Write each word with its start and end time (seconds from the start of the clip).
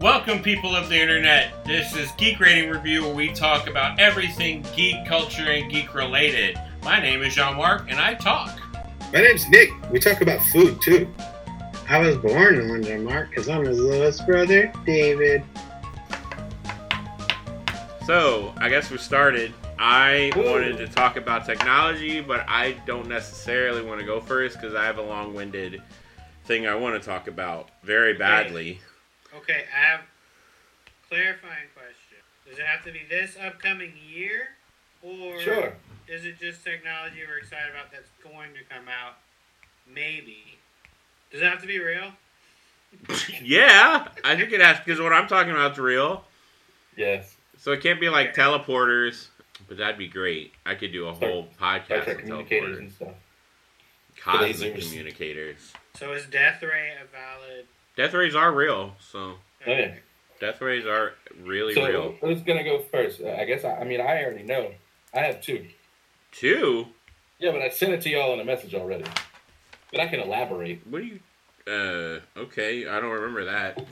Welcome, 0.00 0.44
people 0.44 0.76
of 0.76 0.88
the 0.88 0.94
internet. 0.94 1.64
This 1.64 1.96
is 1.96 2.12
Geek 2.12 2.38
Rating 2.38 2.70
Review, 2.70 3.02
where 3.02 3.14
we 3.16 3.32
talk 3.32 3.68
about 3.68 3.98
everything 3.98 4.64
geek 4.76 5.04
culture 5.06 5.50
and 5.50 5.68
geek 5.68 5.92
related. 5.92 6.56
My 6.84 7.00
name 7.00 7.20
is 7.24 7.34
Jean 7.34 7.56
Marc, 7.56 7.90
and 7.90 7.98
I 7.98 8.14
talk. 8.14 8.60
My 9.12 9.22
name's 9.22 9.48
Nick. 9.48 9.70
We 9.90 9.98
talk 9.98 10.20
about 10.20 10.40
food 10.52 10.80
too. 10.80 11.12
I 11.88 11.98
was 11.98 12.16
born 12.16 12.60
in 12.60 12.70
Windsor, 12.70 13.00
Mark, 13.00 13.30
because 13.30 13.48
I'm 13.48 13.64
his 13.64 13.80
littlest 13.80 14.24
brother, 14.24 14.72
David. 14.86 15.42
So, 18.06 18.54
I 18.58 18.68
guess 18.68 18.92
we 18.92 18.98
started. 18.98 19.52
I 19.80 20.30
wanted 20.36 20.76
to 20.76 20.86
talk 20.86 21.16
about 21.16 21.44
technology, 21.44 22.20
but 22.20 22.44
I 22.46 22.76
don't 22.86 23.08
necessarily 23.08 23.82
want 23.82 23.98
to 23.98 24.06
go 24.06 24.20
first 24.20 24.60
because 24.60 24.76
I 24.76 24.84
have 24.84 24.98
a 24.98 25.02
long 25.02 25.34
winded 25.34 25.82
thing 26.44 26.68
I 26.68 26.76
want 26.76 27.02
to 27.02 27.04
talk 27.04 27.26
about 27.26 27.70
very 27.82 28.14
badly. 28.14 28.78
Okay, 29.36 29.64
I 29.76 29.84
have 29.90 30.00
clarifying 31.08 31.68
question. 31.74 32.18
Does 32.48 32.58
it 32.58 32.64
have 32.64 32.84
to 32.84 32.92
be 32.92 33.02
this 33.08 33.36
upcoming 33.42 33.92
year, 34.10 34.48
or 35.02 35.38
Sure. 35.40 35.74
is 36.06 36.24
it 36.24 36.38
just 36.38 36.64
technology 36.64 37.16
we're 37.26 37.38
excited 37.38 37.70
about 37.70 37.92
that's 37.92 38.08
going 38.22 38.50
to 38.54 38.64
come 38.74 38.86
out? 38.88 39.16
Maybe. 39.86 40.58
Does 41.30 41.42
it 41.42 41.44
have 41.44 41.60
to 41.60 41.66
be 41.66 41.78
real? 41.78 42.12
Yeah, 43.42 44.08
I 44.24 44.34
think 44.34 44.50
it 44.52 44.60
has 44.62 44.78
because 44.78 44.98
what 45.00 45.12
I'm 45.12 45.28
talking 45.28 45.52
about 45.52 45.72
is 45.72 45.78
real. 45.78 46.24
Yes. 46.96 47.36
So 47.58 47.72
it 47.72 47.82
can't 47.82 48.00
be 48.00 48.08
like 48.08 48.34
teleporters, 48.34 49.28
but 49.68 49.76
that'd 49.76 49.98
be 49.98 50.08
great. 50.08 50.52
I 50.64 50.74
could 50.74 50.90
do 50.92 51.06
a 51.06 51.12
whole 51.12 51.48
podcast 51.60 52.04
Trek 52.04 52.08
on 52.08 52.16
communicators 52.16 52.76
teleporters. 52.76 52.78
and 52.78 52.92
stuff. 52.92 53.14
Cosmic 54.18 54.80
communicators. 54.80 55.72
So 55.96 56.12
is 56.12 56.24
Death 56.26 56.62
Ray 56.62 56.92
a 57.00 57.04
valid? 57.06 57.66
Death 57.98 58.14
rays 58.14 58.36
are 58.36 58.52
real, 58.52 58.94
so 59.00 59.34
Oh, 59.66 59.70
yeah. 59.72 59.96
death 60.40 60.60
rays 60.60 60.86
are 60.86 61.14
really 61.42 61.74
So 61.74 61.84
real. 61.86 62.14
who's 62.20 62.40
gonna 62.42 62.62
go 62.62 62.78
first? 62.78 63.20
I 63.20 63.44
guess 63.44 63.64
I, 63.64 63.78
I 63.80 63.84
mean 63.84 64.00
I 64.00 64.22
already 64.22 64.44
know. 64.44 64.70
I 65.12 65.18
have 65.22 65.40
two. 65.42 65.66
Two? 66.30 66.86
Yeah, 67.40 67.50
but 67.50 67.60
I 67.60 67.70
sent 67.70 67.92
it 67.92 68.00
to 68.02 68.08
y'all 68.10 68.32
in 68.34 68.40
a 68.40 68.44
message 68.44 68.72
already. 68.74 69.04
But 69.90 70.00
I 70.00 70.06
can 70.06 70.20
elaborate. 70.20 70.86
What 70.86 71.02
do 71.02 71.06
you? 71.06 71.20
Uh, 71.66 72.20
okay, 72.38 72.86
I 72.86 73.00
don't 73.00 73.10
remember 73.10 73.44
that. 73.46 73.84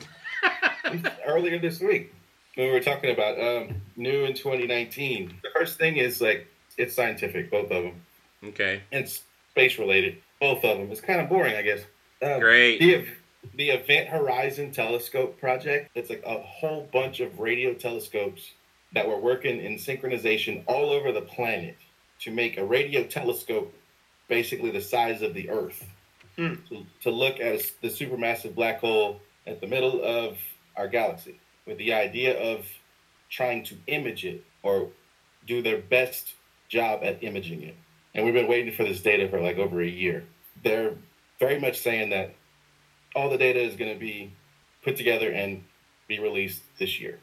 Earlier 1.26 1.58
this 1.58 1.80
week, 1.80 2.14
when 2.54 2.68
we 2.68 2.72
were 2.72 2.80
talking 2.80 3.10
about 3.10 3.40
um, 3.40 3.82
new 3.96 4.24
in 4.24 4.34
2019, 4.34 5.34
the 5.42 5.48
first 5.52 5.78
thing 5.78 5.96
is 5.96 6.20
like 6.20 6.46
it's 6.78 6.94
scientific, 6.94 7.50
both 7.50 7.72
of 7.72 7.82
them, 7.84 8.02
Okay, 8.44 8.82
and 8.92 9.08
space 9.08 9.80
related, 9.80 10.18
both 10.40 10.64
of 10.64 10.78
them. 10.78 10.92
It's 10.92 11.00
kind 11.00 11.20
of 11.20 11.28
boring, 11.28 11.56
I 11.56 11.62
guess. 11.62 11.80
Um, 12.22 12.38
great. 12.38 12.78
The 12.78 13.06
the 13.54 13.70
Event 13.70 14.08
Horizon 14.08 14.70
Telescope 14.72 15.38
project. 15.38 15.90
It's 15.94 16.10
like 16.10 16.22
a 16.24 16.38
whole 16.40 16.88
bunch 16.92 17.20
of 17.20 17.38
radio 17.38 17.74
telescopes 17.74 18.50
that 18.92 19.06
were 19.08 19.18
working 19.18 19.60
in 19.60 19.74
synchronization 19.74 20.62
all 20.66 20.90
over 20.90 21.12
the 21.12 21.20
planet 21.22 21.76
to 22.20 22.30
make 22.30 22.56
a 22.56 22.64
radio 22.64 23.04
telescope 23.04 23.74
basically 24.28 24.70
the 24.70 24.80
size 24.80 25.22
of 25.22 25.34
the 25.34 25.50
Earth 25.50 25.84
Hmm. 26.36 26.54
to, 26.68 26.84
to 27.02 27.10
look 27.10 27.40
at 27.40 27.54
a- 27.54 27.72
the 27.80 27.88
supermassive 27.88 28.54
black 28.54 28.80
hole 28.80 29.20
at 29.46 29.60
the 29.62 29.66
middle 29.66 30.04
of 30.04 30.36
our 30.76 30.86
galaxy 30.86 31.40
with 31.66 31.78
the 31.78 31.94
idea 31.94 32.38
of 32.38 32.66
trying 33.30 33.64
to 33.64 33.76
image 33.86 34.24
it 34.26 34.44
or 34.62 34.90
do 35.46 35.62
their 35.62 35.78
best 35.78 36.34
job 36.68 37.00
at 37.02 37.22
imaging 37.24 37.62
it. 37.62 37.74
And 38.14 38.24
we've 38.24 38.34
been 38.34 38.48
waiting 38.48 38.72
for 38.74 38.84
this 38.84 39.00
data 39.00 39.28
for 39.28 39.40
like 39.40 39.56
over 39.56 39.80
a 39.80 39.86
year. 39.88 40.24
They're 40.62 40.94
very 41.38 41.58
much 41.58 41.78
saying 41.80 42.10
that 42.10 42.34
all 43.16 43.30
the 43.30 43.38
data 43.38 43.60
is 43.60 43.74
going 43.74 43.92
to 43.92 43.98
be 43.98 44.32
put 44.84 44.96
together 44.96 45.32
and 45.32 45.64
be 46.06 46.20
released 46.20 46.62
this 46.78 47.00
year. 47.00 47.18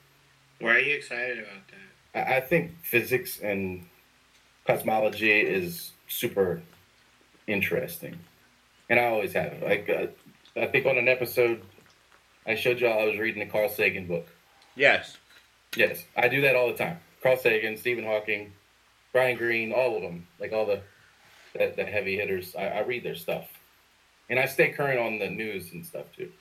Why 0.59 0.71
are 0.71 0.79
you 0.79 0.95
excited 0.95 1.39
about 1.39 1.67
that? 2.13 2.29
I, 2.29 2.37
I 2.37 2.41
think 2.41 2.71
physics 2.83 3.39
and 3.39 3.85
cosmology 4.65 5.31
is 5.31 5.91
super 6.07 6.61
interesting, 7.47 8.19
and 8.89 8.99
I 8.99 9.05
always 9.05 9.33
have. 9.33 9.61
Like 9.61 9.89
uh, 9.89 10.07
I 10.59 10.65
think 10.67 10.85
on 10.85 10.97
an 10.97 11.07
episode, 11.07 11.61
I 12.45 12.55
showed 12.55 12.79
y'all 12.79 12.99
I 12.99 13.05
was 13.05 13.17
reading 13.17 13.45
the 13.45 13.51
Carl 13.51 13.69
Sagan 13.69 14.07
book. 14.07 14.27
Yes. 14.75 15.17
Yes, 15.75 16.05
I 16.15 16.27
do 16.27 16.41
that 16.41 16.55
all 16.55 16.67
the 16.67 16.77
time. 16.77 16.99
Carl 17.23 17.37
Sagan, 17.37 17.77
Stephen 17.77 18.05
Hawking, 18.05 18.53
Brian 19.11 19.37
Greene, 19.37 19.71
all 19.71 19.95
of 19.95 20.01
them, 20.01 20.27
like 20.39 20.51
all 20.51 20.65
the 20.65 20.81
the, 21.53 21.73
the 21.75 21.83
heavy 21.83 22.17
hitters. 22.17 22.55
I, 22.55 22.67
I 22.67 22.79
read 22.81 23.03
their 23.03 23.15
stuff, 23.15 23.47
and 24.29 24.39
I 24.39 24.45
stay 24.45 24.69
current 24.69 24.99
on 24.99 25.19
the 25.19 25.29
news 25.29 25.71
and 25.73 25.85
stuff 25.85 26.05
too. 26.15 26.31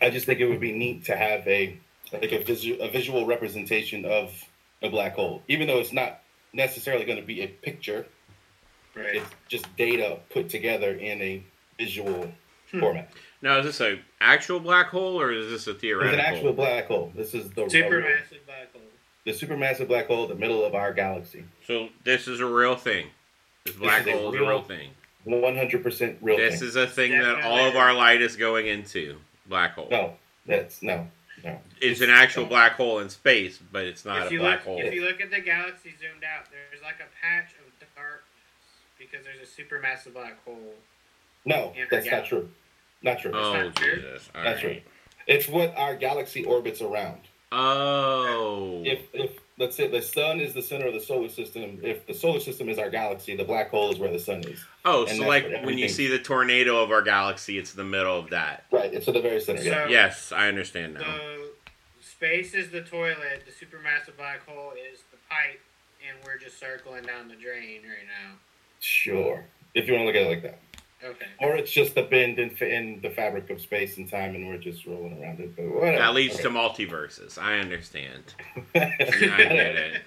I 0.00 0.10
just 0.10 0.26
think 0.26 0.40
it 0.40 0.46
would 0.48 0.60
be 0.60 0.72
neat 0.72 1.04
to 1.06 1.16
have 1.16 1.46
a 1.46 1.78
like 2.12 2.32
a 2.32 2.42
visual 2.42 2.80
a 2.82 2.90
visual 2.90 3.26
representation 3.26 4.04
of 4.04 4.32
a 4.82 4.88
black 4.90 5.14
hole, 5.14 5.42
even 5.48 5.66
though 5.66 5.78
it's 5.78 5.92
not 5.92 6.20
necessarily 6.52 7.04
going 7.04 7.18
to 7.18 7.24
be 7.24 7.42
a 7.42 7.46
picture. 7.48 8.06
Right. 8.94 9.16
It's 9.16 9.30
just 9.48 9.74
data 9.76 10.18
put 10.30 10.48
together 10.50 10.92
in 10.92 11.20
a 11.22 11.42
visual 11.78 12.32
Hmm. 12.70 12.80
format. 12.80 13.12
Now, 13.42 13.58
is 13.58 13.66
this 13.66 13.80
a 13.82 14.00
actual 14.20 14.58
black 14.58 14.86
hole 14.88 15.20
or 15.20 15.30
is 15.30 15.50
this 15.50 15.66
a 15.66 15.74
theoretical? 15.74 16.18
It's 16.18 16.26
an 16.28 16.34
actual 16.34 16.52
black 16.54 16.86
hole. 16.86 17.12
This 17.14 17.34
is 17.34 17.50
the 17.50 17.62
Supermassive 17.66 18.46
black 18.46 18.72
hole. 18.72 18.82
the 19.24 19.30
supermassive 19.32 19.88
black 19.88 20.06
hole, 20.06 20.26
the 20.26 20.34
middle 20.34 20.64
of 20.64 20.74
our 20.74 20.92
galaxy. 20.94 21.44
So 21.66 21.90
this 22.04 22.28
is 22.28 22.40
a 22.40 22.46
real 22.46 22.76
thing. 22.76 23.08
This 23.64 23.76
black 23.76 24.02
is 24.02 24.06
a 24.08 24.12
hole 24.12 24.28
is 24.30 24.36
a 24.36 24.38
real 24.38 24.48
real 24.48 24.62
thing. 24.62 24.90
One 25.24 25.56
hundred 25.56 25.82
percent 25.82 26.18
real. 26.20 26.36
This 26.36 26.58
thing. 26.58 26.68
is 26.68 26.76
a 26.76 26.86
thing 26.86 27.12
that 27.12 27.44
all 27.44 27.68
of 27.68 27.76
our 27.76 27.94
light 27.94 28.20
is 28.20 28.36
going 28.36 28.66
into. 28.66 29.16
Black 29.46 29.74
hole. 29.74 29.88
no. 29.90 30.14
That's 30.46 30.82
no, 30.82 31.06
no. 31.44 31.58
It's 31.80 32.00
an 32.00 32.10
actual 32.10 32.46
black 32.46 32.72
hole 32.72 32.98
in 32.98 33.08
space, 33.08 33.60
but 33.70 33.84
it's 33.84 34.04
not 34.04 34.22
if 34.22 34.30
a 34.30 34.34
you 34.34 34.40
black 34.40 34.66
look, 34.66 34.78
hole. 34.78 34.80
if 34.80 34.92
you 34.92 35.04
look 35.04 35.20
at 35.20 35.30
the 35.30 35.40
galaxy 35.40 35.94
zoomed 36.00 36.24
out, 36.24 36.46
there's 36.50 36.82
like 36.82 36.96
a 36.96 37.06
patch 37.24 37.52
of 37.52 37.88
darkness 37.94 38.24
because 38.98 39.24
there's 39.24 39.38
a 39.40 39.50
supermassive 39.50 40.14
black 40.14 40.44
hole. 40.44 40.74
No, 41.44 41.72
that's 41.90 42.10
not 42.10 42.24
true. 42.24 42.50
Not 43.02 43.18
true. 43.20 43.32
Oh 43.34 43.52
not 43.52 43.76
true. 43.76 43.96
Jesus! 43.96 44.30
All 44.34 44.42
That's 44.42 44.64
right. 44.64 44.84
It's 45.26 45.48
what 45.48 45.76
our 45.76 45.94
galaxy 45.96 46.44
orbits 46.44 46.80
around. 46.80 47.20
Oh. 47.52 48.82
If 48.84 49.00
if 49.12 49.38
let's 49.62 49.76
say 49.76 49.86
the 49.86 50.02
sun 50.02 50.40
is 50.40 50.52
the 50.52 50.60
center 50.60 50.88
of 50.88 50.94
the 50.94 51.00
solar 51.00 51.28
system, 51.28 51.78
if 51.82 52.04
the 52.06 52.12
solar 52.12 52.40
system 52.40 52.68
is 52.68 52.78
our 52.78 52.90
galaxy, 52.90 53.36
the 53.36 53.44
black 53.44 53.70
hole 53.70 53.92
is 53.92 53.98
where 53.98 54.10
the 54.12 54.18
sun 54.18 54.40
is. 54.40 54.64
oh, 54.84 55.06
and 55.06 55.18
so 55.18 55.26
like 55.26 55.46
when 55.64 55.78
you 55.78 55.88
see 55.88 56.08
the 56.08 56.18
tornado 56.18 56.82
of 56.82 56.90
our 56.90 57.00
galaxy, 57.00 57.58
it's 57.58 57.72
the 57.72 57.84
middle 57.84 58.18
of 58.18 58.30
that. 58.30 58.64
Right. 58.72 58.92
It's 58.92 59.06
at 59.06 59.14
the 59.14 59.20
very 59.20 59.40
center. 59.40 59.62
Yeah. 59.62 59.86
Yes, 59.88 60.32
I 60.32 60.48
understand 60.48 60.94
now. 60.94 61.00
So 61.00 61.44
space 62.00 62.54
is 62.54 62.70
the 62.70 62.82
toilet, 62.82 63.44
the 63.46 63.52
supermassive 63.52 64.16
black 64.16 64.44
hole 64.46 64.72
is 64.72 65.00
the 65.12 65.18
pipe, 65.30 65.60
and 66.06 66.18
we're 66.26 66.38
just 66.38 66.58
circling 66.58 67.04
down 67.04 67.28
the 67.28 67.36
drain 67.36 67.82
right 67.82 68.06
now. 68.06 68.34
Sure. 68.80 69.44
If 69.74 69.86
you 69.86 69.94
want 69.94 70.02
to 70.02 70.06
look 70.06 70.16
at 70.16 70.22
it 70.22 70.28
like 70.28 70.42
that, 70.42 70.58
Okay. 71.04 71.26
or 71.40 71.56
it's 71.56 71.70
just 71.70 71.94
the 71.94 72.02
bend 72.02 72.38
in, 72.38 72.50
in 72.58 73.00
the 73.02 73.10
fabric 73.10 73.50
of 73.50 73.60
space 73.60 73.96
and 73.98 74.08
time, 74.08 74.34
and 74.34 74.46
we're 74.48 74.58
just 74.58 74.86
rolling 74.86 75.20
around 75.22 75.40
it. 75.40 75.56
But 75.56 75.66
whatever. 75.68 75.98
That 75.98 76.14
leads 76.14 76.34
Okay. 76.34 76.44
to 76.44 76.50
multiverses. 76.50 77.38
I 77.38 77.58
understand. 77.58 78.34
I 78.74 78.78
get 78.96 79.40
it. 79.76 80.02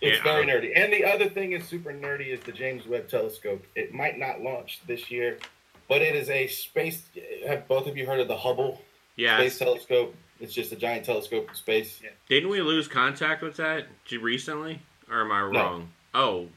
It's 0.00 0.18
Yeah. 0.18 0.22
very 0.24 0.46
nerdy. 0.46 0.72
And 0.76 0.92
the 0.92 1.04
other 1.04 1.28
thing 1.28 1.52
is 1.52 1.64
super 1.66 1.92
nerdy 1.92 2.26
is 2.28 2.40
the 2.40 2.52
James 2.52 2.86
Webb 2.86 3.08
Telescope. 3.08 3.64
It 3.74 3.94
might 3.94 4.18
not 4.18 4.40
launch 4.42 4.80
this 4.86 5.10
year, 5.10 5.38
but 5.88 6.02
it 6.02 6.14
is 6.16 6.28
a 6.28 6.46
space. 6.48 7.02
Have 7.46 7.66
both 7.68 7.86
of 7.86 7.96
you 7.96 8.04
heard 8.06 8.20
of 8.20 8.28
the 8.28 8.36
Hubble 8.36 8.82
Yeah. 9.16 9.38
Space 9.38 9.58
Telescope? 9.58 10.14
It's 10.38 10.52
just 10.52 10.70
a 10.72 10.76
giant 10.76 11.06
telescope 11.06 11.48
in 11.48 11.54
space. 11.54 12.00
Yeah. 12.02 12.10
Didn't 12.28 12.50
we 12.50 12.60
lose 12.60 12.88
contact 12.88 13.42
with 13.42 13.56
that 13.56 13.86
recently? 14.20 14.80
Or 15.10 15.22
am 15.22 15.32
I 15.32 15.40
No. 15.40 15.46
wrong? 15.60 15.92
Oh. 16.12 16.48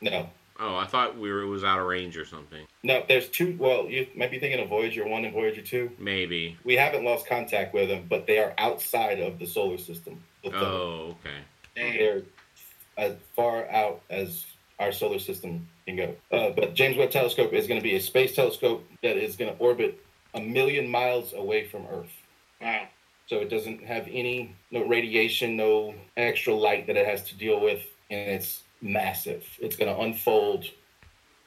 No, 0.00 0.30
Oh, 0.60 0.76
I 0.76 0.86
thought 0.86 1.16
we 1.16 1.30
were 1.30 1.42
it 1.42 1.46
was 1.46 1.62
out 1.62 1.78
of 1.78 1.86
range 1.86 2.16
or 2.16 2.24
something. 2.24 2.66
no. 2.82 3.04
There's 3.06 3.28
two. 3.28 3.56
Well, 3.58 3.86
you 3.88 4.06
might 4.16 4.30
be 4.30 4.38
thinking 4.40 4.60
of 4.60 4.68
Voyager 4.68 5.06
One 5.06 5.24
and 5.24 5.32
Voyager 5.32 5.62
Two. 5.62 5.90
Maybe. 5.98 6.56
We 6.64 6.74
haven't 6.74 7.04
lost 7.04 7.26
contact 7.26 7.74
with 7.74 7.88
them, 7.88 8.06
but 8.08 8.26
they 8.26 8.38
are 8.38 8.54
outside 8.58 9.20
of 9.20 9.38
the 9.38 9.46
solar 9.46 9.78
system. 9.78 10.20
both 10.42 10.54
of 10.54 10.60
them. 10.60 10.68
Oh, 10.70 11.16
okay. 11.20 11.38
They're 11.98 12.22
as 12.96 13.14
far 13.36 13.68
out 13.70 14.00
as 14.10 14.46
our 14.80 14.92
solar 14.92 15.18
system 15.18 15.68
can 15.86 15.96
go. 15.96 16.14
Uh, 16.32 16.50
but 16.50 16.74
James 16.74 16.96
Webb 16.96 17.10
Telescope 17.10 17.52
is 17.52 17.66
going 17.66 17.80
to 17.80 17.84
be 17.84 17.94
a 17.94 18.00
space 18.00 18.34
telescope 18.34 18.84
that 19.02 19.16
is 19.16 19.36
going 19.36 19.52
to 19.52 19.58
orbit 19.58 20.04
a 20.34 20.40
million 20.40 20.88
miles 20.88 21.32
away 21.32 21.66
from 21.66 21.86
Earth. 21.86 22.10
Wow. 22.60 22.88
So 23.26 23.36
it 23.36 23.50
doesn't 23.50 23.84
have 23.84 24.08
any 24.10 24.54
no 24.70 24.84
radiation, 24.86 25.56
no 25.56 25.94
extra 26.16 26.54
light 26.54 26.86
that 26.86 26.96
it 26.96 27.06
has 27.06 27.22
to 27.24 27.36
deal 27.36 27.60
with, 27.60 27.82
and 28.10 28.30
it's 28.30 28.62
massive. 28.80 29.44
It's 29.58 29.76
going 29.76 29.94
to 29.94 30.00
unfold 30.00 30.64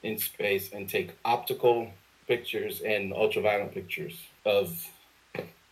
in 0.04 0.18
space 0.18 0.72
and 0.74 0.90
take 0.90 1.12
optical 1.26 1.90
pictures 2.28 2.82
and 2.82 3.14
ultraviolet 3.14 3.74
pictures 3.74 4.20
of 4.46 4.88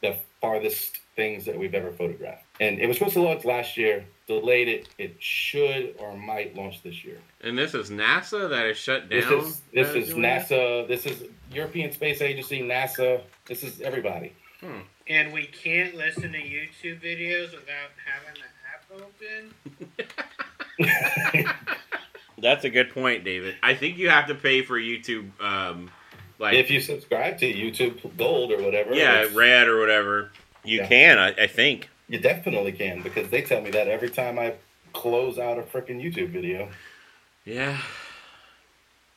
the 0.01 0.15
farthest 0.41 0.99
things 1.15 1.45
that 1.45 1.57
we've 1.57 1.73
ever 1.73 1.91
photographed. 1.91 2.43
And 2.59 2.79
it 2.79 2.87
was 2.87 2.97
supposed 2.97 3.15
to 3.15 3.21
launch 3.21 3.43
last 3.43 3.77
year, 3.77 4.05
delayed 4.27 4.67
it. 4.67 4.89
It 4.97 5.15
should 5.19 5.95
or 5.99 6.15
might 6.15 6.55
launch 6.55 6.81
this 6.81 7.03
year. 7.03 7.17
And 7.41 7.57
this 7.57 7.73
is 7.73 7.89
NASA 7.89 8.49
that 8.49 8.65
is 8.67 8.77
shut 8.77 9.09
down. 9.09 9.19
This 9.19 9.29
is 9.29 9.61
this 9.73 9.87
that 9.87 9.97
is 9.97 10.09
doing 10.09 10.23
it? 10.23 10.27
NASA. 10.27 10.87
This 10.87 11.05
is 11.05 11.23
European 11.51 11.91
Space 11.91 12.21
Agency, 12.21 12.61
NASA. 12.61 13.21
This 13.45 13.63
is 13.63 13.81
everybody. 13.81 14.33
Hmm. 14.61 14.79
And 15.07 15.33
we 15.33 15.45
can't 15.47 15.95
listen 15.95 16.31
to 16.31 16.37
YouTube 16.37 17.01
videos 17.01 17.51
without 17.51 17.91
having 18.05 18.35
the 18.35 18.49
app 18.69 18.85
open. 18.93 20.25
That's 22.41 22.63
a 22.63 22.69
good 22.69 22.93
point, 22.93 23.23
David. 23.25 23.55
I 23.61 23.73
think 23.75 23.97
you 23.97 24.09
have 24.09 24.27
to 24.27 24.35
pay 24.35 24.61
for 24.61 24.79
YouTube, 24.79 25.29
um, 25.41 25.91
like 26.39 26.53
if 26.55 26.69
you 26.71 26.79
subscribe 26.79 27.37
to 27.39 27.53
YouTube 27.53 28.15
Gold 28.17 28.51
or 28.53 28.61
whatever, 28.63 28.93
yeah, 28.93 29.27
Red 29.33 29.67
or 29.67 29.79
whatever. 29.79 30.31
You 30.63 30.77
Yeah. 30.79 30.87
can, 30.87 31.17
I, 31.17 31.29
I 31.43 31.47
think. 31.47 31.89
you 32.07 32.19
definitely 32.19 32.71
can 32.71 33.01
because 33.01 33.29
they 33.29 33.41
tell 33.41 33.61
me 33.61 33.71
that 33.71 33.87
every 33.87 34.09
time 34.09 34.39
I 34.39 34.53
close 34.93 35.37
out 35.37 35.57
a 35.59 35.61
freaking 35.63 36.01
YouTube 36.01 36.29
video. 36.29 36.69
Yeah, 37.45 37.77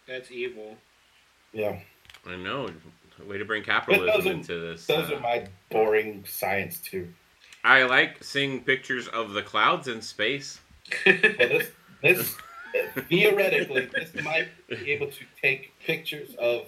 That's 0.09 0.31
evil. 0.31 0.77
Yeah, 1.53 1.79
I 2.27 2.37
know. 2.37 2.69
Way 3.27 3.39
to 3.39 3.45
bring 3.45 3.63
capitalism 3.63 4.27
are- 4.27 4.33
into 4.33 4.59
this. 4.59 4.87
those 4.87 5.11
Uh, 5.11 5.17
are 5.17 5.21
my 5.21 5.47
boring 5.71 6.25
science 6.27 6.79
too. 6.81 7.13
I 7.63 7.85
like 7.85 8.25
seeing 8.25 8.65
pictures 8.65 9.07
of 9.07 9.33
the 9.33 9.43
clouds 9.43 9.87
in 9.87 10.03
space. 10.03 10.61
This, 11.05 11.71
this 12.03 12.37
theoretically, 13.09 13.87
this 13.87 14.15
might 14.25 14.49
be 14.69 14.91
able 14.93 15.09
to 15.09 15.25
take 15.41 15.73
pictures 15.85 16.35
of 16.39 16.67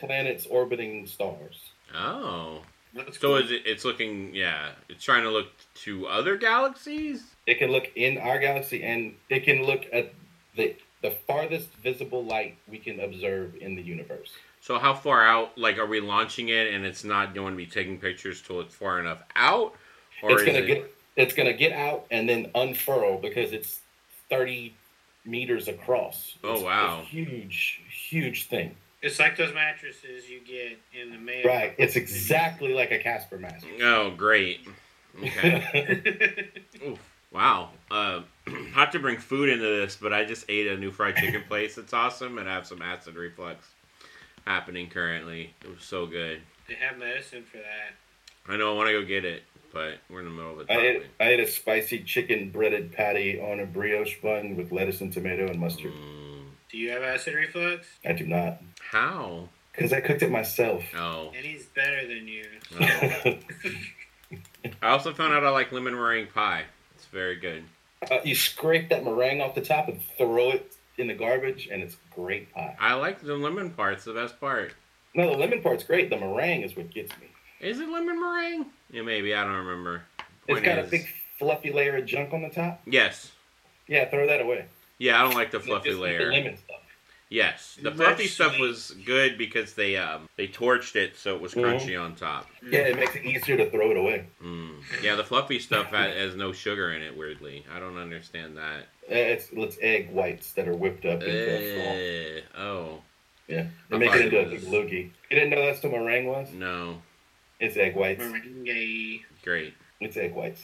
planets 0.00 0.46
orbiting 0.46 1.06
stars. 1.06 1.60
Oh, 1.94 2.62
That's 2.94 3.18
so 3.18 3.28
cool. 3.28 3.36
is 3.36 3.50
it? 3.50 3.62
It's 3.66 3.84
looking. 3.84 4.34
Yeah, 4.34 4.70
it's 4.88 5.04
trying 5.04 5.22
to 5.24 5.30
look 5.30 5.48
to 5.84 6.06
other 6.06 6.36
galaxies. 6.36 7.22
It 7.46 7.58
can 7.58 7.70
look 7.70 7.90
in 7.96 8.18
our 8.18 8.38
galaxy, 8.38 8.82
and 8.82 9.14
it 9.28 9.44
can 9.44 9.64
look 9.64 9.86
at 9.92 10.12
the 10.56 10.76
the 11.02 11.10
farthest 11.26 11.68
visible 11.82 12.24
light 12.24 12.56
we 12.68 12.78
can 12.78 13.00
observe 13.00 13.54
in 13.60 13.74
the 13.76 13.82
universe. 13.82 14.30
So 14.62 14.78
how 14.78 14.94
far 14.94 15.22
out? 15.26 15.58
Like, 15.58 15.76
are 15.76 15.84
we 15.86 16.00
launching 16.00 16.48
it 16.48 16.72
and 16.72 16.86
it's 16.86 17.04
not 17.04 17.34
going 17.34 17.52
to 17.52 17.56
be 17.58 17.66
taking 17.66 17.98
pictures 18.00 18.40
till 18.40 18.60
it's 18.62 18.74
far 18.74 18.98
enough 18.98 19.18
out, 19.36 19.74
or 20.22 20.30
it's 20.32 20.40
is 20.40 20.46
gonna 20.46 20.60
it? 20.60 20.66
get 20.66 20.94
it's 21.16 21.34
gonna 21.34 21.52
get 21.52 21.72
out 21.72 22.06
and 22.10 22.28
then 22.28 22.50
unfurl 22.54 23.18
because 23.18 23.52
it's 23.52 23.80
thirty 24.28 24.74
meters 25.24 25.68
across. 25.68 26.34
Oh, 26.44 26.52
It's 26.52 26.62
a 26.62 26.64
wow. 26.64 27.02
huge, 27.08 27.80
huge 28.08 28.46
thing. 28.46 28.74
It's 29.02 29.18
like 29.18 29.36
those 29.36 29.52
mattresses 29.54 30.28
you 30.30 30.40
get 30.40 30.78
in 30.98 31.10
the 31.10 31.18
mail. 31.18 31.44
Right. 31.44 31.74
It's 31.78 31.96
exactly 31.96 32.72
like 32.72 32.90
a 32.90 32.98
Casper 32.98 33.38
mattress. 33.38 33.64
Oh, 33.82 34.10
great. 34.16 34.60
Okay. 35.22 36.48
Oof. 36.86 36.98
Wow. 37.30 37.70
Uh, 37.90 38.22
not 38.74 38.92
to 38.92 38.98
bring 38.98 39.18
food 39.18 39.48
into 39.50 39.64
this, 39.64 39.96
but 40.00 40.12
I 40.14 40.24
just 40.24 40.46
ate 40.48 40.68
a 40.68 40.76
new 40.78 40.90
fried 40.90 41.16
chicken 41.16 41.42
place. 41.48 41.76
It's 41.78 41.92
awesome, 41.92 42.38
and 42.38 42.48
I 42.48 42.54
have 42.54 42.66
some 42.66 42.80
acid 42.82 43.14
reflux 43.16 43.66
happening 44.46 44.88
currently. 44.88 45.52
It 45.62 45.68
was 45.70 45.82
so 45.84 46.06
good. 46.06 46.40
they 46.68 46.74
have 46.74 46.98
medicine 46.98 47.42
for 47.44 47.58
that. 47.58 47.92
I 48.52 48.56
know 48.56 48.72
I 48.72 48.76
want 48.76 48.88
to 48.88 48.92
go 49.00 49.04
get 49.06 49.24
it, 49.24 49.42
but 49.74 49.98
we're 50.08 50.20
in 50.20 50.24
the 50.26 50.30
middle 50.30 50.52
of 50.52 50.60
it. 50.60 50.66
I 50.70 50.76
ate, 50.78 51.02
I 51.20 51.24
ate 51.30 51.40
a 51.40 51.46
spicy 51.46 52.02
chicken 52.04 52.50
breaded 52.50 52.92
patty 52.92 53.40
on 53.40 53.60
a 53.60 53.66
brioche 53.66 54.20
bun 54.22 54.56
with 54.56 54.72
lettuce 54.72 55.00
and 55.00 55.12
tomato 55.12 55.46
and 55.48 55.58
mustard. 55.60 55.92
Mm, 55.92 56.44
Do 56.70 56.78
you 56.78 56.90
have 56.90 57.02
acid 57.02 57.34
reflux? 57.34 57.86
I 58.04 58.12
do 58.12 58.26
not. 58.26 58.60
how? 58.92 59.48
Because 59.72 59.92
I 59.92 60.00
cooked 60.00 60.22
it 60.22 60.30
myself. 60.30 60.84
Oh. 60.96 61.32
And 61.36 61.44
he's 61.44 61.66
better 61.66 62.06
than 62.06 62.28
you. 62.28 62.44
oh. 62.80 63.34
I 64.82 64.88
also 64.88 65.12
found 65.12 65.34
out 65.34 65.44
I 65.44 65.50
like 65.50 65.72
lemon 65.72 65.94
meringue 65.94 66.28
pie. 66.28 66.62
It's 66.94 67.06
very 67.06 67.36
good. 67.36 67.64
Uh, 68.10 68.18
you 68.24 68.34
scrape 68.34 68.88
that 68.90 69.04
meringue 69.04 69.40
off 69.40 69.54
the 69.54 69.60
top 69.60 69.88
and 69.88 70.00
throw 70.16 70.50
it 70.50 70.76
in 70.96 71.08
the 71.08 71.14
garbage, 71.14 71.68
and 71.72 71.82
it's 71.82 71.96
great 72.14 72.52
pie. 72.54 72.76
I 72.78 72.94
like 72.94 73.20
the 73.20 73.34
lemon 73.34 73.70
part. 73.70 73.94
It's 73.94 74.04
the 74.04 74.12
best 74.14 74.38
part. 74.40 74.74
No, 75.14 75.30
the 75.30 75.36
lemon 75.38 75.60
part's 75.62 75.84
great. 75.84 76.08
The 76.10 76.18
meringue 76.18 76.62
is 76.62 76.76
what 76.76 76.90
gets 76.92 77.10
me. 77.20 77.26
Is 77.60 77.80
it 77.80 77.88
lemon 77.88 78.20
meringue? 78.20 78.66
Yeah, 78.94 79.02
maybe. 79.02 79.34
I 79.34 79.42
don't 79.44 79.66
remember. 79.66 80.02
It's 80.46 80.60
got 80.60 80.78
is- 80.78 80.86
a 80.86 80.90
big 80.90 81.08
fluffy 81.38 81.72
layer 81.72 81.96
of 81.96 82.06
junk 82.06 82.32
on 82.32 82.42
the 82.42 82.48
top. 82.48 82.80
Yes. 82.86 83.32
Yeah, 83.88 84.08
throw 84.08 84.26
that 84.28 84.40
away. 84.40 84.66
Yeah, 84.98 85.20
I 85.20 85.24
don't 85.24 85.34
like 85.34 85.50
the 85.50 85.58
fluffy 85.60 85.90
Just 85.90 86.00
layer. 86.00 86.26
The 86.26 86.32
lemon 86.32 86.56
stuff. 86.56 86.80
Yes, 87.30 87.76
the 87.82 87.90
Much 87.90 87.96
fluffy 87.96 88.26
stuff 88.28 88.52
sweet. 88.54 88.60
was 88.60 88.90
good 89.04 89.36
because 89.36 89.74
they 89.74 89.96
um 89.96 90.28
they 90.36 90.46
torched 90.46 90.94
it 90.94 91.16
so 91.16 91.34
it 91.34 91.40
was 91.42 91.54
Mhm. 91.54 91.64
crunchy 91.64 92.00
on 92.00 92.14
top. 92.14 92.48
Yeah, 92.64 92.80
it 92.80 92.96
makes 92.96 93.16
it 93.16 93.24
easier 93.24 93.56
to 93.56 93.68
throw 93.70 93.90
it 93.90 93.96
away. 93.96 94.26
Mm. 94.40 94.76
Yeah, 95.02 95.16
the 95.16 95.24
fluffy 95.24 95.58
stuff 95.58 95.86
ha- 95.86 96.12
has 96.12 96.36
no 96.36 96.52
sugar 96.52 96.92
in 96.92 97.02
it. 97.02 97.16
Weirdly, 97.16 97.64
I 97.74 97.80
don't 97.80 97.96
understand 97.98 98.56
that. 98.56 98.82
Uh, 99.10 99.14
It's 99.16 99.48
it's 99.52 99.76
egg 99.80 100.10
whites 100.10 100.52
that 100.52 100.68
are 100.68 100.76
whipped 100.76 101.04
up 101.06 101.22
into 101.22 101.50
a 101.50 102.38
Eh, 102.38 102.40
oh 102.56 103.02
Yeah, 103.48 103.62
I 103.62 103.66
they 103.90 103.98
make 103.98 104.10
thought 104.10 104.20
it 104.20 104.24
into 104.34 104.40
a 104.40 104.44
big 104.50 104.60
loogie. 104.60 105.10
You 105.30 105.36
didn't 105.36 105.50
know 105.50 105.66
that's 105.66 105.82
what 105.82 105.92
meringue 105.92 106.26
was? 106.26 106.52
no, 106.52 107.02
It's 107.64 107.76
egg 107.78 107.96
whites. 107.96 108.20
Meringue. 108.22 109.20
great. 109.42 109.72
It's 109.98 110.18
egg 110.18 110.34
whites. 110.34 110.62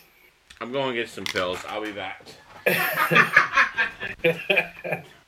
I'm 0.60 0.70
going 0.70 0.94
to 0.94 1.00
get 1.00 1.08
some 1.08 1.24
pills. 1.24 1.58
I'll 1.66 1.82
be 1.82 1.92
back. 1.92 2.26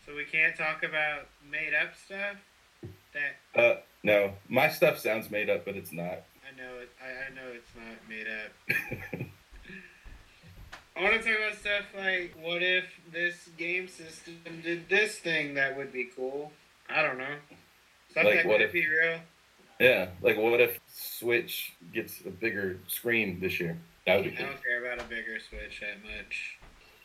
So 0.04 0.16
we 0.16 0.24
can't 0.24 0.54
talk 0.56 0.82
about 0.82 1.28
made 1.50 1.72
up 1.72 1.94
stuff? 1.96 2.36
That 3.14 3.36
uh, 3.58 3.76
no, 4.02 4.32
my 4.48 4.69
stuff 4.69 4.98
sounds 4.98 5.30
made 5.30 5.48
up, 5.48 5.64
but 5.64 5.74
it's 5.76 5.92
not. 5.92 6.24
I 6.44 6.54
know 6.56 6.80
it 6.82 6.90
I, 7.00 7.06
I 7.30 7.34
know 7.34 7.50
it's 7.54 7.70
not 7.74 7.96
made 8.08 8.26
up. 8.26 8.52
I 10.96 11.02
wanna 11.02 11.19
talk 11.19 11.36
about 11.38 11.54
stuff 11.58 11.84
like 11.96 12.34
what 12.42 12.62
if 12.62 12.84
this 13.10 13.48
game 13.56 13.88
system 13.88 14.34
did 14.62 14.88
this 14.90 15.19
thing 15.19 15.54
that 15.54 15.76
would 15.76 15.92
be 15.92 16.04
cool? 16.14 16.52
I 16.90 17.00
don't 17.02 17.16
know. 17.16 17.36
Something 18.12 18.34
Like 18.34 18.42
that 18.42 18.48
what 18.48 18.58
could 18.58 18.66
if- 18.66 18.72
be 18.72 18.86
real. 18.86 19.19
Yeah, 19.82 20.08
like 20.20 20.37
what 20.37 20.61
if 20.61 20.79
Switch 20.87 21.73
gets 21.93 22.20
a 22.25 22.31
bigger 22.31 22.79
screen 22.87 23.40
this 23.40 23.58
year? 23.58 23.76
That 24.06 24.17
would 24.17 24.25
be 24.25 24.31
I 24.31 24.34
cool. 24.37 24.46
don't 24.46 24.62
care 24.62 24.84
about 24.93 25.05
a 25.05 25.08
bigger 25.08 25.38
Switch 25.40 25.81
that 25.81 26.02
much. 26.05 26.58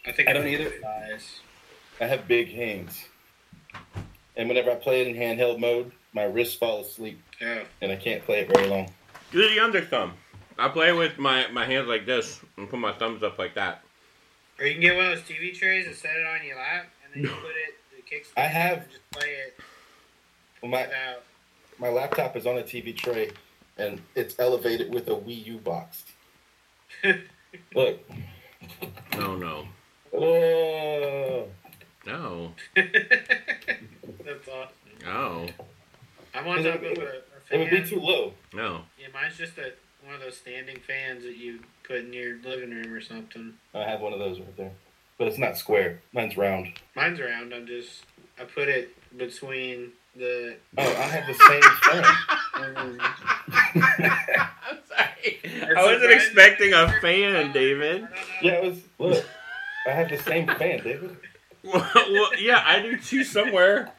I 0.06 0.12
think 0.12 0.30
I 0.30 0.34
don't 0.34 0.48
either. 0.48 0.72
Size. 0.82 1.40
I 2.00 2.06
have 2.06 2.28
big 2.28 2.50
hands, 2.54 3.06
and 4.36 4.48
whenever 4.48 4.70
I 4.70 4.76
play 4.76 5.02
it 5.02 5.08
in 5.08 5.16
handheld 5.16 5.60
mode, 5.60 5.92
my 6.14 6.24
wrists 6.26 6.54
fall 6.56 6.82
asleep, 6.82 7.20
Oh. 7.42 7.64
and 7.82 7.92
I 7.92 7.96
can't 7.96 8.24
play 8.24 8.42
it 8.42 8.54
very 8.56 8.68
long. 8.68 8.92
Do 9.32 9.48
the 9.50 9.60
under 9.60 9.82
thumb. 9.82 10.14
I 10.60 10.70
play 10.70 10.94
with 10.94 11.18
my 11.18 11.48
my 11.48 11.66
hands 11.66 11.88
like 11.88 12.06
this 12.06 12.40
and 12.58 12.70
put 12.70 12.80
my 12.80 12.94
thumbs 12.94 13.24
up 13.24 13.40
like 13.40 13.56
that. 13.56 13.82
Or 14.60 14.66
you 14.66 14.74
can 14.74 14.82
get 14.82 14.96
one 14.96 15.06
of 15.06 15.12
those 15.18 15.24
TV 15.28 15.58
trays 15.58 15.88
and 15.88 15.96
set 15.96 16.16
it 16.16 16.26
on 16.28 16.46
your 16.46 16.58
lap, 16.58 16.88
and 17.04 17.14
then 17.26 17.32
you 17.32 17.36
put 17.42 17.50
it, 17.52 17.76
the 17.96 18.02
kickstand, 18.16 18.38
I 18.38 18.42
have- 18.48 18.78
and 18.84 18.92
just 18.92 19.12
play 19.12 19.30
it 19.30 19.60
Well, 20.62 20.72
my 20.72 20.82
without. 20.84 21.24
My 21.80 21.90
laptop 21.90 22.36
is 22.36 22.46
on 22.46 22.58
a 22.58 22.64
TV 22.64 22.96
tray, 22.96 23.32
and 23.78 24.02
it's 24.16 24.36
elevated 24.40 24.92
with 24.94 25.08
a 25.08 25.12
Wii 25.16 25.46
U 25.46 25.58
box. 25.60 26.04
Look, 27.76 28.00
No, 29.14 29.36
no, 29.36 29.68
whoa! 30.12 31.48
no, 32.06 32.52
That's 32.76 34.48
awesome. 34.48 34.74
no, 35.06 35.48
I'm 36.34 36.48
on 36.48 36.60
It 36.60 36.72
top 36.72 36.82
would- 36.82 36.98
of 36.98 37.04
a, 37.04 37.08
a 37.08 37.10
It 37.10 37.24
fan. 37.50 37.60
would 37.60 37.70
be 37.70 37.84
too 37.84 38.00
low. 38.00 38.34
no. 38.54 38.82
Yeah, 39.00 39.08
mine's 39.14 39.38
just 39.38 39.58
a 39.58 39.74
one 40.06 40.16
of 40.16 40.22
those 40.22 40.38
standing 40.38 40.78
fans 40.86 41.24
that 41.24 41.36
you 41.38 41.60
put 41.84 41.98
in 41.98 42.14
your 42.14 42.38
living 42.44 42.70
room 42.72 42.94
or 42.94 43.02
something. 43.02 43.54
I 43.74 43.80
have 43.84 44.00
one 44.02 44.14
of 44.14 44.20
those 44.20 44.40
right 44.40 44.56
there, 44.58 44.72
but 45.18 45.28
it's 45.28 45.38
not 45.38 45.58
square. 45.58 46.00
Mine's 46.14 46.38
round. 46.38 46.68
Mine's 46.96 47.20
round. 47.20 47.54
I'm 47.54 47.68
just 47.68 48.04
I 48.40 48.44
put 48.46 48.68
it 48.70 48.96
between 49.18 49.92
the. 50.18 50.56
Oh, 50.78 50.82
I 50.84 50.86
have 51.04 51.28
the 51.28 51.34
same 51.34 51.62
fan. 51.62 52.04
I'm 53.74 54.78
sorry. 54.88 55.40
It's 55.44 55.78
I 55.78 55.84
wasn't 55.84 56.02
surprising. 56.02 56.12
expecting 56.12 56.74
a 56.74 56.92
fan, 57.02 57.52
David. 57.52 58.08
Yeah, 58.42 58.54
it 58.54 58.64
was. 58.64 58.80
Look, 59.00 59.26
I 59.88 59.92
have 59.92 60.10
the 60.10 60.18
same 60.18 60.48
fan, 60.48 60.84
David. 60.84 61.18
Well, 61.64 61.86
well, 61.96 62.30
yeah, 62.40 62.64
I 62.66 62.82
do 62.82 62.98
too 62.98 63.24
somewhere. 63.24 63.92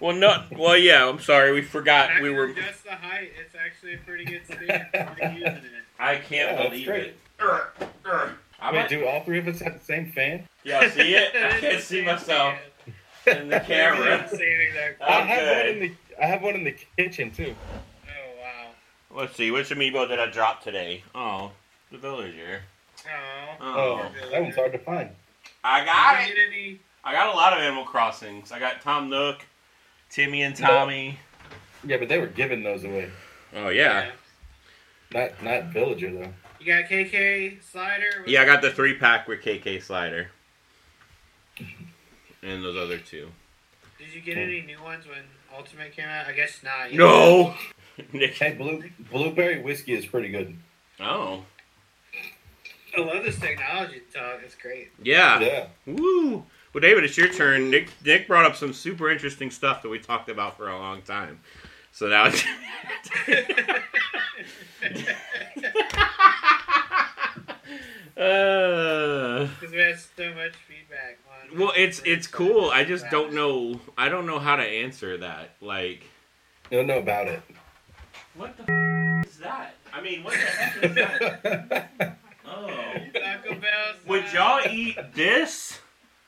Well, 0.00 0.16
no. 0.16 0.44
Well, 0.56 0.76
yeah. 0.76 1.08
I'm 1.08 1.20
sorry. 1.20 1.52
We 1.52 1.62
forgot. 1.62 2.20
We 2.20 2.30
were. 2.30 2.52
just 2.52 2.82
the 2.84 2.90
height. 2.92 3.30
It's 3.44 3.54
actually 3.54 3.94
a 3.94 3.98
pretty 3.98 4.24
good 4.24 4.44
stand 4.46 4.86
for 4.92 5.28
using 5.28 5.46
it. 5.46 5.62
I 6.00 6.16
can't 6.16 6.58
Yeah, 6.58 6.68
believe 6.68 6.86
great. 6.86 7.02
it. 7.08 7.16
Urgh, 7.38 7.66
urgh. 8.04 8.30
I 8.60 8.72
Wait, 8.72 8.78
might, 8.78 8.88
do 8.88 9.06
all 9.06 9.22
three 9.24 9.38
of 9.38 9.46
us 9.48 9.60
have 9.60 9.78
the 9.78 9.84
same 9.84 10.10
fan? 10.12 10.48
yeah, 10.64 10.88
see 10.90 11.14
it? 11.14 11.32
I 11.34 11.58
can't 11.60 11.82
see 11.82 12.04
myself 12.04 12.54
in 13.26 13.48
the 13.48 13.60
camera. 13.66 14.26
Saving 14.28 14.74
that. 14.74 14.96
I 15.00 15.20
have 15.22 15.56
one 15.58 15.66
in 15.68 15.80
the. 15.80 15.92
I 16.22 16.26
have 16.26 16.42
one 16.42 16.54
in 16.54 16.64
the 16.64 16.76
kitchen 16.96 17.30
too. 17.30 17.54
Oh 18.06 18.40
wow. 18.40 19.20
Let's 19.20 19.36
see. 19.36 19.50
Which 19.50 19.68
amiibo 19.70 20.08
did 20.08 20.18
I 20.18 20.30
drop 20.30 20.62
today? 20.62 21.02
Oh, 21.14 21.52
the 21.90 21.98
villager. 21.98 22.62
Oh. 23.06 23.56
Oh, 23.60 24.10
that 24.30 24.40
one's 24.42 24.54
hard 24.54 24.72
to 24.72 24.78
find. 24.78 25.10
I 25.64 25.84
got 25.84 26.28
it. 26.28 26.34
any? 26.48 26.80
I 27.04 27.12
got 27.12 27.32
a 27.32 27.36
lot 27.36 27.52
of 27.52 27.58
Animal 27.60 27.84
Crossings. 27.84 28.52
I 28.52 28.58
got 28.58 28.80
Tom 28.80 29.08
Nook, 29.10 29.44
Timmy 30.10 30.42
and 30.42 30.54
Tommy. 30.56 31.18
Yeah, 31.84 31.96
but 31.96 32.08
they 32.08 32.18
were 32.18 32.28
giving 32.28 32.62
those 32.62 32.84
away. 32.84 33.10
Oh 33.56 33.68
yeah. 33.70 34.10
Not 35.12 35.42
not 35.42 35.64
Villager 35.66 36.12
though. 36.12 36.32
You 36.60 36.66
got 36.66 36.84
KK 36.88 37.62
slider. 37.62 38.24
Yeah, 38.26 38.42
I 38.42 38.44
got 38.44 38.62
the 38.62 38.70
three 38.70 38.94
pack 38.96 39.26
with 39.26 39.40
KK 39.42 39.82
Slider. 39.82 40.30
And 42.42 42.64
those 42.64 42.76
other 42.76 42.98
two. 42.98 43.28
Did 43.98 44.14
you 44.14 44.20
get 44.20 44.36
any 44.36 44.62
new 44.62 44.82
ones 44.82 45.06
when 45.06 45.18
Ultimate 45.56 45.92
came 45.92 46.08
out? 46.08 46.26
I 46.26 46.32
guess 46.32 46.60
not. 46.64 46.92
No. 46.92 47.54
Nick. 48.12 48.34
Hey, 48.34 48.54
blue 48.54 48.82
blueberry 49.10 49.62
whiskey 49.62 49.92
is 49.92 50.06
pretty 50.06 50.28
good. 50.28 50.56
Oh. 50.98 51.44
I 52.96 53.00
love 53.00 53.24
this 53.24 53.38
technology 53.38 54.02
talk. 54.12 54.40
It's 54.44 54.56
great. 54.56 54.90
Yeah. 55.02 55.40
Yeah. 55.40 55.66
Woo. 55.86 56.44
Well, 56.74 56.80
David, 56.80 57.04
it's 57.04 57.16
your 57.16 57.28
turn. 57.28 57.70
Nick 57.70 57.88
Nick 58.04 58.26
brought 58.26 58.44
up 58.44 58.56
some 58.56 58.72
super 58.72 59.10
interesting 59.10 59.50
stuff 59.50 59.82
that 59.82 59.88
we 59.88 59.98
talked 59.98 60.28
about 60.28 60.56
for 60.56 60.68
a 60.68 60.78
long 60.78 61.02
time. 61.02 61.40
So 61.92 62.08
now 62.08 62.26
it's 62.26 62.42
uh, 68.16 69.46
Because 69.60 69.72
we 69.72 69.78
have 69.78 70.00
so 70.16 70.34
much 70.34 70.54
feedback 70.66 71.18
on. 71.52 71.58
well, 71.58 71.72
it's 71.76 72.00
it's 72.04 72.26
cool. 72.26 72.70
I 72.70 72.84
just 72.84 73.04
don't 73.10 73.32
know. 73.34 73.80
I 73.96 74.08
don't 74.08 74.26
know 74.26 74.38
how 74.38 74.56
to 74.56 74.62
answer 74.62 75.18
that. 75.18 75.54
Like, 75.60 76.04
You 76.70 76.78
don't 76.78 76.86
know 76.86 76.98
about 76.98 77.28
it. 77.28 77.42
what 78.34 78.56
the 78.56 78.62
f- 78.64 79.26
is 79.26 79.38
that? 79.38 79.74
I 79.92 80.00
mean, 80.00 80.24
what 80.24 80.32
the 80.34 80.38
heck 80.40 80.84
is 80.84 80.94
that? 80.94 82.18
Oh. 82.44 82.66
Taco 83.14 83.54
Bell. 83.54 83.94
Would 84.08 84.30
y'all 84.32 84.60
eat 84.68 84.98
this? 85.14 85.78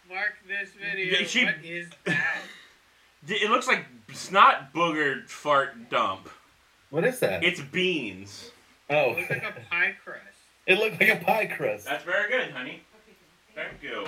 mark 0.09 0.35
this 0.47 0.71
video? 0.81 1.25
She- 1.25 1.45
What 1.45 1.57
is 1.65 1.89
that? 2.07 2.39
It 3.27 3.51
looks 3.51 3.67
like 3.67 3.85
snot 4.13 4.73
booger 4.75 5.27
fart 5.29 5.89
dump. 5.91 6.29
what 6.91 7.05
is 7.05 7.19
that? 7.21 7.43
It's 7.43 7.61
beans. 7.61 8.51
oh, 8.91 9.13
It 9.13 9.17
looks 9.17 9.31
like 9.31 9.43
a 9.45 9.61
pie 9.71 9.95
crust. 10.05 10.21
it 10.67 10.79
looked 10.79 11.01
like 11.01 11.21
a 11.21 11.25
pie 11.25 11.47
crust. 11.47 11.85
That's 11.87 12.05
very 12.05 12.31
good, 12.31 12.51
honey. 12.53 12.83
Thank 13.55 13.83
you. 13.83 14.05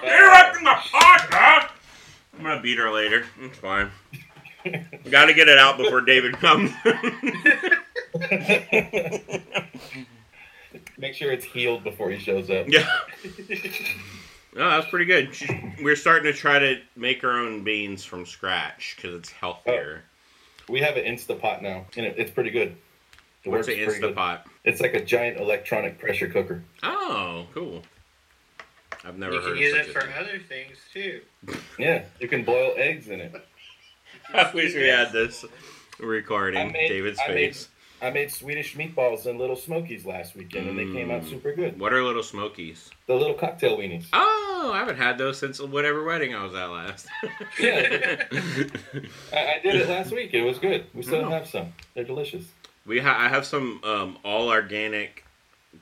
For 0.00 0.06
interrupting 0.06 0.64
my 0.64 0.74
podcast! 0.74 1.70
I'm 2.36 2.44
gonna 2.44 2.60
beat 2.60 2.78
her 2.78 2.90
later. 2.92 3.24
It's 3.40 3.58
fine. 3.58 3.90
we 4.64 5.10
Gotta 5.10 5.34
get 5.34 5.48
it 5.48 5.58
out 5.58 5.76
before 5.78 6.00
David 6.02 6.34
comes. 6.34 6.70
Make 10.98 11.14
sure 11.14 11.30
it's 11.32 11.44
healed 11.44 11.84
before 11.84 12.10
he 12.10 12.18
shows 12.18 12.50
up. 12.50 12.68
yeah. 12.68 12.86
No, 14.54 14.68
that's 14.70 14.88
pretty 14.88 15.04
good. 15.04 15.32
She- 15.34 15.74
We're 15.82 15.94
starting 15.96 16.30
to 16.32 16.36
try 16.36 16.58
to 16.58 16.80
make 16.96 17.22
our 17.22 17.30
own 17.38 17.62
beans 17.62 18.04
from 18.04 18.26
scratch 18.26 18.94
because 18.96 19.14
it's 19.14 19.30
healthier. 19.30 20.02
Oh. 20.02 20.72
We 20.72 20.80
have 20.80 20.96
an 20.96 21.04
Instapot 21.04 21.62
now, 21.62 21.86
and 21.96 22.04
it, 22.06 22.14
it's 22.18 22.30
pretty 22.30 22.50
good. 22.50 22.76
It 23.44 23.48
What's 23.50 23.68
an 23.68 23.78
works 23.86 23.98
good. 23.98 24.14
Instapot? 24.16 24.40
It's 24.64 24.80
like 24.80 24.94
a 24.94 25.04
giant 25.04 25.38
electronic 25.38 25.98
pressure 25.98 26.26
cooker. 26.28 26.62
Oh, 26.82 27.46
cool. 27.54 27.82
I've 29.04 29.18
never 29.18 29.34
you 29.34 29.40
heard 29.40 29.54
can 29.54 29.62
use 29.62 29.74
it 29.74 29.86
for 29.92 30.00
thing. 30.02 30.10
other 30.18 30.38
things 30.38 30.76
too. 30.92 31.20
Yeah, 31.78 32.04
you 32.20 32.26
can 32.28 32.44
boil 32.44 32.74
eggs 32.76 33.08
in 33.08 33.20
it. 33.20 33.32
I 34.34 34.50
wish 34.52 34.74
we 34.74 34.88
had 34.88 35.12
this 35.12 35.44
recording. 36.00 36.60
I 36.68 36.72
made- 36.72 36.88
David's 36.88 37.18
I 37.24 37.28
made- 37.28 37.34
face. 37.34 37.68
I 38.00 38.10
made 38.10 38.30
Swedish 38.30 38.76
meatballs 38.76 39.26
and 39.26 39.40
little 39.40 39.56
smokies 39.56 40.06
last 40.06 40.36
weekend, 40.36 40.68
and 40.68 40.78
they 40.78 40.84
came 40.84 41.10
out 41.10 41.22
Mm. 41.22 41.30
super 41.30 41.52
good. 41.52 41.80
What 41.80 41.92
are 41.92 42.04
little 42.04 42.22
smokies? 42.22 42.90
The 43.08 43.14
little 43.16 43.34
cocktail 43.34 43.76
weenies. 43.76 44.06
Oh, 44.12 44.70
I 44.72 44.78
haven't 44.78 44.98
had 44.98 45.18
those 45.18 45.36
since 45.36 45.60
whatever 45.60 46.04
wedding 46.04 46.32
I 46.32 46.44
was 46.44 46.54
at 46.54 46.66
last. 46.66 47.08
Yeah. 47.58 48.22
I, 49.32 49.36
I 49.54 49.60
did 49.64 49.74
it 49.76 49.88
last 49.88 50.12
week. 50.12 50.32
It 50.32 50.42
was 50.42 50.58
good. 50.60 50.86
We 50.94 51.02
still 51.02 51.24
Oh. 51.24 51.30
have 51.30 51.48
some. 51.48 51.72
They're 51.94 52.04
delicious. 52.04 52.44
we 52.86 53.00
ha- 53.00 53.16
I 53.18 53.28
have 53.28 53.44
some 53.44 53.80
um, 53.82 54.18
all 54.24 54.48
organic 54.48 55.24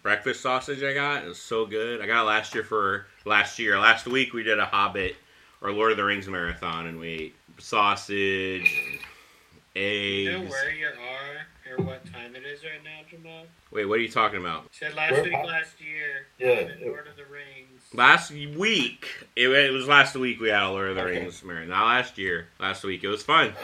breakfast 0.07 0.41
sausage 0.41 0.85
I 0.85 0.95
got. 0.95 1.25
It's 1.25 1.41
so 1.43 1.67
good. 1.67 2.01
I 2.01 2.07
got 2.07 2.23
it 2.23 2.27
last 2.27 2.55
year 2.55 2.63
for 2.63 3.07
last 3.25 3.59
year. 3.59 3.77
Last 3.77 4.07
week 4.07 4.33
we 4.33 4.45
did 4.45 4.61
a 4.61 4.65
Hobbit 4.65 5.17
or 5.61 5.73
Lord 5.73 5.91
of 5.91 5.97
the 5.97 6.05
Rings 6.05 6.29
marathon, 6.29 6.87
and 6.87 7.01
we 7.01 7.09
ate 7.09 7.35
sausage, 7.59 9.01
eggs. 9.75 10.25
You 10.25 10.31
know 10.31 10.45
where 10.49 10.71
you 10.71 10.87
are 10.87 11.73
or 11.77 11.85
what 11.85 12.05
time 12.13 12.37
it 12.37 12.45
is 12.47 12.63
right 12.63 12.85
now, 12.85 13.01
Jamal? 13.11 13.47
Wait, 13.73 13.85
what 13.87 13.99
are 13.99 14.03
you 14.03 14.09
talking 14.09 14.39
about? 14.39 14.63
You 14.63 14.69
said 14.87 14.95
last 14.95 15.11
Where- 15.15 15.25
week, 15.25 15.33
last 15.45 15.81
year. 15.81 16.27
Yeah, 16.39 16.51
I'm 16.53 16.59
in 16.71 16.83
it- 16.83 16.87
Lord 16.87 17.09
of 17.09 17.17
the 17.17 17.25
Rings. 17.25 17.83
Last 17.93 18.31
week, 18.31 19.09
it, 19.35 19.49
it 19.49 19.73
was 19.73 19.89
last 19.89 20.15
week 20.15 20.39
we 20.41 20.51
had 20.51 20.63
a 20.63 20.69
Lord 20.69 20.91
of 20.91 20.95
the 20.95 21.03
Okay. 21.03 21.19
Rings 21.19 21.43
marathon. 21.43 21.71
Not 21.71 21.87
last 21.87 22.17
year. 22.17 22.47
Last 22.61 22.85
week 22.85 23.03
it 23.03 23.09
was 23.09 23.25
fun. 23.25 23.55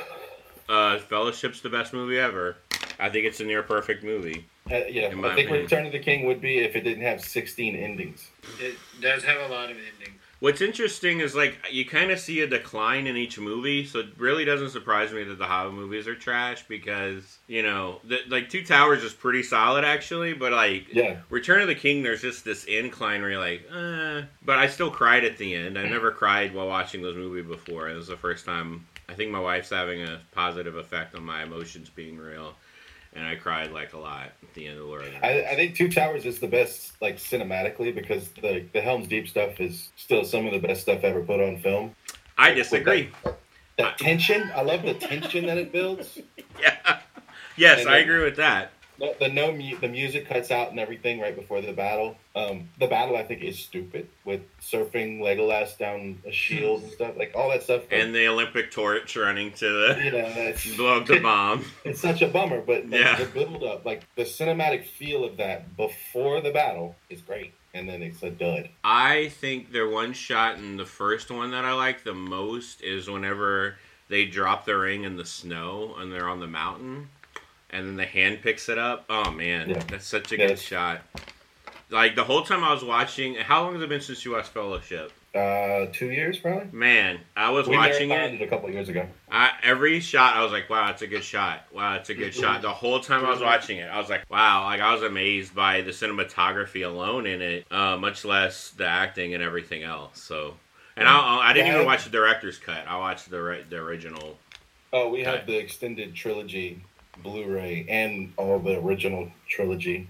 Uh, 0.69 0.99
Fellowship's 0.99 1.61
the 1.61 1.71
best 1.71 1.93
movie 1.93 2.19
ever. 2.19 2.57
I 3.03 3.11
think 3.11 3.27
it's 3.27 3.41
a 3.41 3.45
near 3.45 3.65
perfect 3.65 4.05
movie. 4.05 4.47
Uh, 4.71 4.77
yeah, 4.89 5.09
I 5.09 5.11
think 5.11 5.23
opinion. 5.25 5.63
Return 5.63 5.87
of 5.87 5.93
the 5.93 5.99
King 5.99 6.25
would 6.27 6.41
be 6.41 6.59
if 6.59 6.77
it 6.77 6.83
didn't 6.83 7.03
have 7.03 7.21
16 7.21 7.75
endings. 7.75 8.31
It 8.61 8.77
does 9.01 9.25
have 9.25 9.51
a 9.51 9.53
lot 9.53 9.71
of 9.71 9.77
endings. 9.77 10.21
What's 10.39 10.61
interesting 10.61 11.21
is 11.21 11.37
like 11.37 11.57
you 11.71 11.85
kind 11.85 12.11
of 12.11 12.19
see 12.19 12.41
a 12.41 12.47
decline 12.49 13.07
in 13.07 13.17
each 13.17 13.39
movie, 13.39 13.85
so 13.85 14.01
it 14.01 14.07
really 14.19 14.45
doesn't 14.45 14.71
surprise 14.71 15.13
me 15.13 15.23
that 15.25 15.39
the 15.39 15.45
Hobbit 15.45 15.75
movies 15.75 16.07
are 16.09 16.15
trash 16.15 16.65
because 16.67 17.39
you 17.49 17.63
know, 17.63 18.01
the, 18.05 18.19
like 18.29 18.51
Two 18.51 18.65
Towers 18.65 19.03
is 19.03 19.13
pretty 19.13 19.43
solid 19.43 19.85
actually, 19.85 20.33
but 20.33 20.53
like 20.53 20.87
Yeah, 20.93 21.19
Return 21.29 21.61
of 21.61 21.69
the 21.69 21.77
King, 21.77 22.03
there's 22.03 22.23
just 22.23 22.45
this 22.45 22.65
incline 22.65 23.21
where 23.21 23.31
you're 23.31 23.41
like, 23.41 23.67
uh. 23.73 24.23
But 24.45 24.59
I 24.59 24.67
still 24.69 24.91
cried 24.91 25.25
at 25.25 25.39
the 25.39 25.55
end. 25.55 25.79
I 25.79 25.89
never 25.89 26.11
cried 26.11 26.55
while 26.55 26.69
watching 26.69 27.03
those 27.03 27.17
movies 27.17 27.47
before. 27.47 27.89
It 27.89 27.95
was 27.95 28.09
the 28.09 28.17
first 28.17 28.45
time. 28.45 28.87
I 29.09 29.15
think 29.15 29.31
my 29.31 29.41
wife's 29.41 29.71
having 29.71 30.03
a 30.03 30.21
positive 30.33 30.77
effect 30.77 31.15
on 31.15 31.23
my 31.23 31.43
emotions 31.43 31.89
being 31.89 32.17
real, 32.17 32.55
and 33.15 33.25
I 33.27 33.35
cried 33.37 33.73
like 33.73 33.93
a 33.93 33.99
lot 33.99 34.33
at 34.43 34.55
the 34.55 34.67
end 34.69 34.79
of 34.79 34.87
Lord 34.87 35.01
of 35.03 35.07
the 35.07 35.13
Rings. 35.21 35.25
I, 35.25 35.53
I 35.53 35.55
think 35.57 35.75
Two 35.77 35.89
Towers 35.89 36.25
is 36.25 36.39
the 36.41 36.47
best, 36.49 36.93
like 37.01 37.17
cinematically, 37.17 37.95
because 37.95 38.29
the 38.31 38.65
the 38.73 38.81
Helm's 38.81 39.09
Deep 39.09 39.29
stuff 39.29 39.61
is 39.61 39.91
still 39.97 40.25
some 40.25 40.47
of 40.47 40.53
the 40.53 40.59
best 40.59 40.83
stuff 40.83 41.05
ever 41.05 41.21
put 41.23 41.41
on 41.41 41.59
film. 41.59 41.95
I 42.39 42.53
disagree. 42.53 43.11
That 43.79 43.99
tension, 43.99 44.51
I 44.55 44.63
love 44.63 44.83
the 44.83 44.95
tension 44.95 45.47
that 45.47 45.59
it 45.59 45.73
builds. 45.73 46.19
Yeah. 46.61 46.99
Yes, 47.57 47.81
And 47.81 47.89
I 47.89 47.93
then- 47.99 48.03
agree 48.03 48.25
with 48.25 48.37
that. 48.37 48.71
The, 48.99 49.15
the 49.19 49.29
no 49.29 49.53
mu- 49.53 49.79
the 49.79 49.89
music 49.89 50.27
cuts 50.29 50.51
out 50.51 50.71
and 50.71 50.79
everything 50.79 51.19
right 51.21 51.35
before 51.35 51.61
the 51.61 51.73
battle. 51.73 52.17
Um, 52.37 52.69
the 52.79 52.87
battle 52.87 53.17
I 53.17 53.25
think 53.25 53.43
is 53.43 53.59
stupid 53.59 54.09
with 54.25 54.43
surfing 54.61 55.21
Legolas 55.21 55.77
down 55.79 56.19
a 56.27 56.31
shield 56.33 56.83
and 56.83 56.93
stuff 56.93 57.17
like 57.17 57.33
all 57.35 57.51
that 57.51 57.63
stuff. 57.63 57.83
like, 57.91 58.01
And 58.01 58.15
the 58.15 58.27
Olympic 58.29 58.71
torch 58.71 59.17
running 59.17 59.53
to 59.53 59.65
the 59.69 60.01
you 60.05 60.11
know, 60.13 60.33
that's, 60.33 60.77
blow 60.77 60.99
up 61.01 61.07
the 61.07 61.21
bomb. 61.21 61.65
it's 61.85 62.01
such 62.01 62.23
a 62.23 62.29
bummer. 62.29 62.61
But 62.61 62.85
like, 62.91 63.01
Yeah. 63.01 63.17
the 63.17 63.27
build 63.27 63.63
up, 63.65 63.85
like 63.85 64.03
the 64.15 64.23
cinematic 64.25 64.85
feel 64.85 65.25
of 65.25 65.37
that 65.39 65.77
before 65.77 66.41
the 66.41 66.51
battle 66.53 66.95
is 67.11 67.21
great, 67.23 67.53
and 67.75 67.89
then 67.89 68.03
it's 68.03 68.23
a 68.23 68.31
dud. 68.31 68.69
I 68.85 69.29
think 69.29 69.73
the 69.73 69.89
one 69.89 70.13
shot 70.13 70.59
in 70.59 70.77
the 70.77 70.87
first 70.87 71.31
one 71.31 71.51
that 71.53 71.65
I 71.65 71.73
like 71.73 72.05
the 72.05 72.15
most 72.15 72.83
is 72.83 73.09
whenever 73.11 73.77
they 74.09 74.27
drop 74.27 74.65
the 74.67 74.77
ring 74.77 75.05
in 75.05 75.17
the 75.17 75.25
snow 75.25 75.95
and 75.99 76.13
they're 76.13 76.29
on 76.29 76.41
the 76.41 76.47
mountain, 76.47 77.09
and 77.73 77.87
then 77.87 77.97
the 77.97 78.05
hand 78.07 78.43
picks 78.43 78.69
it 78.69 78.79
up. 78.79 79.05
Oh 79.09 79.31
man, 79.31 79.71
Yeah. 79.71 79.79
that's 79.89 80.07
such 80.07 80.31
a 80.33 80.37
good 80.37 80.59
shot. 80.59 81.01
Like 81.91 82.15
the 82.17 82.25
whole 82.25 82.43
time 82.43 82.65
I 82.65 82.73
was 82.73 82.85
watching, 82.85 83.35
how 83.35 83.65
long 83.65 83.75
has 83.75 83.83
it 83.83 83.89
been 83.89 84.01
since 84.01 84.25
you 84.25 84.33
watched 84.33 84.49
Fellowship? 84.49 85.13
Uh, 85.35 85.87
two 85.93 86.11
years 86.11 86.39
probably. 86.39 86.67
Man, 86.73 87.19
I 87.35 87.51
was 87.51 87.67
We 87.67 87.77
watching 87.77 88.11
marathoned 88.11 88.41
it. 88.41 88.43
a 88.43 88.47
couple 88.47 88.69
years 88.71 88.91
ago. 88.91 89.07
I, 89.31 89.51
every 89.63 90.01
shot, 90.01 90.37
I 90.37 90.43
was 90.43 90.53
like, 90.53 90.69
"Wow, 90.69 90.87
that's 90.89 91.01
a 91.01 91.07
good 91.07 91.25
shot! 91.25 91.63
Wow, 91.73 91.95
that's 91.95 92.11
a 92.11 92.15
good 92.15 92.35
shot." 92.35 92.61
The 92.61 92.71
whole 92.73 93.01
time 93.01 93.25
I 93.25 93.31
was 93.31 93.41
watching 93.41 93.79
it, 93.79 93.85
I 93.91 93.99
was 93.99 94.11
like, 94.11 94.29
"Wow!" 94.31 94.65
Like 94.65 94.83
I 94.83 94.93
was 94.93 95.03
amazed 95.03 95.55
by 95.55 95.81
the 95.81 95.91
cinematography 95.91 96.85
alone 96.85 97.27
in 97.27 97.41
it, 97.41 97.67
uh, 97.71 97.97
much 97.97 98.27
less 98.27 98.71
the 98.71 98.87
acting 98.87 99.33
and 99.33 99.43
everything 99.43 99.83
else. 99.83 100.21
So, 100.21 100.57
and 100.97 101.09
I, 101.09 101.39
I 101.49 101.53
didn't 101.55 101.69
Yeah. 101.69 101.75
even 101.77 101.87
watch 101.87 102.05
the 102.05 102.11
director's 102.11 102.59
cut. 102.59 102.87
I 102.87 102.99
watched 102.99 103.31
the 103.31 103.65
the 103.71 103.77
original. 103.77 104.39
Oh, 104.93 105.09
we 105.09 105.23
have 105.25 105.47
the 105.47 105.57
extended 105.57 106.15
trilogy 106.15 106.83
Blu-ray 107.23 107.87
and 107.89 108.33
all 108.37 108.59
the 108.59 108.79
original 108.79 109.31
trilogy. 109.49 110.09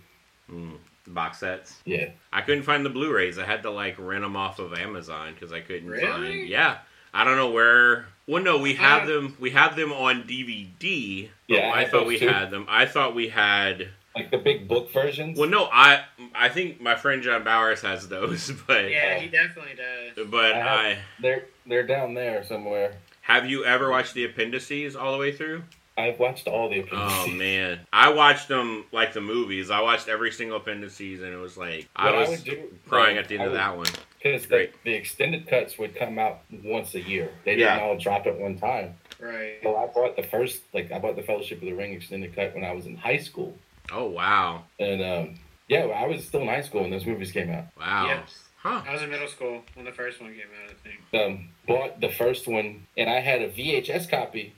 Mm, 0.51 0.77
box 1.09 1.39
sets. 1.41 1.81
Yeah, 1.85 2.11
I 2.33 2.43
couldn't 2.43 2.65
find 2.65 2.85
the 2.85 2.91
Blu-rays. 2.91 3.39
I 3.39 3.45
had 3.45 3.63
to 3.63 3.71
like 3.71 3.97
rent 3.99 4.23
them 4.23 4.37
off 4.37 4.59
of 4.59 4.75
Amazon 4.75 5.35
because 5.35 5.53
I 5.53 5.61
couldn't 5.61 5.89
Really? 5.89 6.07
find. 6.07 6.49
Yeah, 6.49 6.79
I 7.15 7.25
don't 7.25 7.37
know 7.37 7.51
where. 7.51 8.07
Well, 8.27 8.43
no, 8.43 8.59
we 8.59 8.75
have 8.75 9.03
Uh, 9.03 9.07
them. 9.07 9.37
We 9.41 9.51
have 9.51 9.77
them 9.77 9.93
on 9.93 10.23
DVD. 10.25 11.29
Yeah, 11.49 11.71
I 11.75 11.81
I 11.81 11.85
thought 11.87 12.07
we 12.07 12.19
too. 12.19 12.29
had 12.29 12.51
them. 12.51 12.67
I 12.69 12.87
thought 12.87 13.15
we 13.15 13.29
had. 13.29 13.89
like 14.15 14.31
the 14.31 14.39
big 14.39 14.69
book 14.69 14.93
versions. 14.93 15.39
Well, 15.39 15.49
no, 15.49 15.69
I 15.73 16.05
I 16.35 16.49
think 16.51 16.81
my 16.81 16.95
friend 16.95 17.23
John 17.23 17.43
Bowers 17.45 17.81
has 17.83 18.09
those, 18.09 18.51
but 18.67 18.91
Yeah, 18.91 19.19
he 19.19 19.29
definitely 19.29 19.75
does. 19.77 20.27
but 20.29 20.53
I 20.53 20.59
have- 20.59 20.67
I 20.69 20.99
They're 21.21 21.45
they're 21.67 21.87
down 21.87 22.15
there 22.15 22.45
somewhere. 22.45 22.95
have 23.23 23.49
you 23.49 23.65
ever 23.65 23.91
watched 23.91 24.15
the 24.15 24.25
appendices 24.25 24.95
all 24.95 25.13
the 25.13 25.19
way 25.19 25.33
through? 25.33 25.63
I've 25.97 26.19
watched 26.19 26.49
all 26.49 26.69
the 26.71 26.85
Oh 26.93 27.27
man, 27.29 27.81
I 27.93 28.11
watched 28.13 28.49
them 28.49 28.85
like 28.93 29.13
the 29.13 29.21
movies. 29.21 29.71
I 29.71 29.81
watched 29.83 30.09
every 30.09 30.31
single 30.33 30.57
appendices, 30.57 31.21
and 31.23 31.33
it 31.33 31.37
was 31.39 31.57
like 31.57 31.89
I 31.95 32.11
was 32.17 32.31
would 32.31 32.45
do- 32.45 32.73
crying 32.89 33.17
like, 33.17 33.25
at 33.25 33.29
the 33.29 33.35
end 33.35 33.43
I 33.43 33.47
of 33.47 33.53
would- 33.53 33.59
that 33.61 33.77
one. 33.77 33.87
Because 34.23 34.47
the, 34.47 34.71
the 34.85 34.93
extended 34.93 35.49
cuts 35.49 35.79
would 35.79 35.97
come 35.97 36.17
out 36.17 36.43
once 36.63 36.95
a 36.95 37.01
year. 37.01 37.29
They 37.45 37.57
didn't 37.57 37.81
all 37.81 37.99
drop 37.99 38.25
at 38.27 38.39
one 38.39 38.57
time. 38.57 38.95
Right. 39.19 39.55
So 39.65 39.75
I 39.77 39.87
bought 39.87 40.15
the 40.15 40.23
first, 40.23 40.63
like 40.73 40.93
I 40.93 41.01
bought 41.01 41.17
the 41.17 41.23
Fellowship 41.23 41.59
of 41.59 41.65
the 41.65 41.73
Ring 41.73 41.93
extended 41.93 42.35
cut 42.35 42.55
when 42.55 42.63
I 42.65 42.71
was 42.73 42.87
in 42.87 42.97
high 42.97 43.19
school, 43.19 43.57
Oh 43.93 44.07
wow, 44.09 44.63
and 44.79 45.03
um, 45.03 45.35
yeah, 45.69 45.87
I 45.87 46.07
was 46.07 46.25
still 46.25 46.41
in 46.43 46.49
high 46.49 46.63
school 46.63 46.83
when 46.83 46.91
those 46.91 47.05
movies 47.05 47.33
came 47.33 47.51
out. 47.51 47.65
wow, 47.79 48.07
Yep. 48.07 48.29
huh? 48.63 48.83
I 48.89 48.93
was 48.93 49.03
in 49.03 49.11
middle 49.11 49.29
school 49.29 49.63
when 49.75 49.85
the 49.85 49.93
first 49.93 50.21
one 50.21 50.31
came 50.33 50.43
out, 50.65 50.71
I 50.71 50.89
think. 50.89 51.23
Um, 51.41 51.49
bought 51.67 52.01
the 52.01 52.09
first 52.09 52.47
one, 52.49 52.87
and 52.97 53.11
I 53.11 53.21
had 53.21 53.43
a 53.43 53.49
VHS 53.51 54.09
copy 54.09 54.55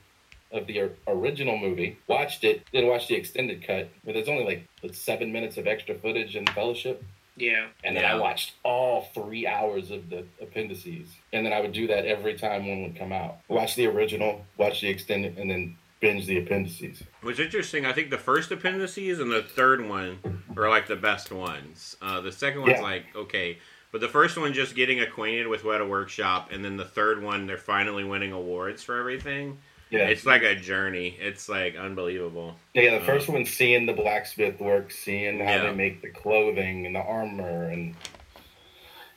of 0.55 0.67
the 0.67 0.89
original 1.07 1.57
movie, 1.57 1.97
watched 2.07 2.43
it, 2.43 2.63
then 2.73 2.87
watched 2.87 3.07
the 3.09 3.15
extended 3.15 3.65
cut, 3.65 3.89
where 4.03 4.13
there's 4.13 4.29
only 4.29 4.43
like 4.45 4.67
like, 4.83 4.93
seven 4.93 5.31
minutes 5.31 5.57
of 5.57 5.67
extra 5.67 5.95
footage 5.95 6.35
in 6.35 6.45
Fellowship. 6.47 7.03
Yeah. 7.37 7.67
And 7.83 7.95
then 7.97 8.03
Yeah. 8.03 8.15
I 8.15 8.19
watched 8.19 8.53
all 8.63 9.09
three 9.13 9.45
hours 9.45 9.91
of 9.91 10.09
the 10.09 10.25
appendices. 10.41 11.09
And 11.33 11.45
then 11.45 11.51
I 11.53 11.59
would 11.59 11.73
do 11.73 11.87
that 11.87 12.05
every 12.05 12.35
time 12.35 12.65
one 12.67 12.83
would 12.83 12.95
come 12.97 13.11
out. 13.11 13.37
Watch 13.49 13.75
the 13.75 13.87
original, 13.87 14.45
watch 14.57 14.79
the 14.81 14.87
extended, 14.87 15.37
and 15.37 15.49
then 15.51 15.75
binge 15.99 16.27
the 16.27 16.37
appendices. 16.37 17.03
What's 17.21 17.39
interesting, 17.39 17.85
I 17.85 17.91
think 17.93 18.09
the 18.09 18.17
first 18.17 18.51
appendices 18.51 19.19
and 19.19 19.31
the 19.31 19.41
third 19.43 19.85
one 19.87 20.19
are 20.55 20.69
like 20.69 20.87
the 20.87 20.95
best 20.95 21.31
ones. 21.31 21.97
Uh, 22.01 22.21
the 22.21 22.31
second 22.31 22.61
one's 22.61 22.73
Yeah. 22.77 22.81
like 22.81 23.05
okay, 23.15 23.57
but 23.91 23.99
the 24.01 24.07
first 24.09 24.37
one 24.37 24.53
just 24.53 24.75
getting 24.75 24.99
acquainted 25.01 25.47
with 25.47 25.63
Weta 25.63 25.87
Workshop, 25.87 26.51
and 26.51 26.63
then 26.63 26.77
the 26.77 26.85
third 26.85 27.21
one 27.23 27.47
they're 27.47 27.57
finally 27.57 28.03
winning 28.03 28.31
awards 28.33 28.83
for 28.83 28.97
everything. 28.99 29.57
Yeah. 29.91 30.07
It's 30.07 30.25
like 30.25 30.41
a 30.41 30.55
journey. 30.55 31.15
It's 31.19 31.47
like 31.47 31.75
unbelievable. 31.75 32.55
Yeah, 32.73 32.97
the 32.99 33.05
first 33.05 33.29
one 33.29 33.45
seeing 33.45 33.85
the 33.85 33.93
blacksmith 33.93 34.59
work, 34.59 34.91
seeing 34.91 35.39
how 35.39 35.45
Yeah. 35.45 35.63
they 35.69 35.73
make 35.73 36.01
the 36.01 36.09
clothing 36.09 36.85
and 36.85 36.95
the 36.95 36.99
armor 37.01 37.69
and 37.69 37.95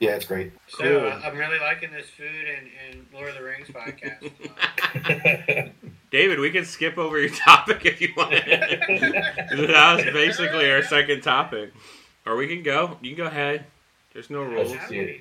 yeah, 0.00 0.14
it's 0.14 0.26
great. 0.26 0.52
So 0.68 0.84
Cool. 0.84 1.08
uh, 1.08 1.20
I'm 1.24 1.36
really 1.36 1.58
liking 1.58 1.90
this 1.90 2.08
food 2.08 2.28
and, 2.28 2.68
and 2.88 3.06
Lord 3.12 3.30
of 3.30 3.34
the 3.34 3.42
Rings 3.42 3.66
podcast. 3.68 5.72
David, 6.12 6.38
we 6.38 6.50
can 6.50 6.64
skip 6.64 6.98
over 6.98 7.18
your 7.18 7.30
topic 7.34 7.84
if 7.84 8.00
you 8.00 8.10
want. 8.16 8.30
that 8.30 9.94
was 9.96 10.04
basically 10.14 10.70
our 10.70 10.82
second 10.82 11.22
topic. 11.22 11.72
Or 12.26 12.36
we 12.36 12.46
can 12.46 12.62
go. 12.62 12.96
You 13.02 13.16
can 13.16 13.24
go 13.24 13.26
ahead. 13.26 13.64
There's 14.12 14.30
no 14.30 14.42
rules. 14.42 14.70
Let's. 14.70 14.92
I, 14.92 15.20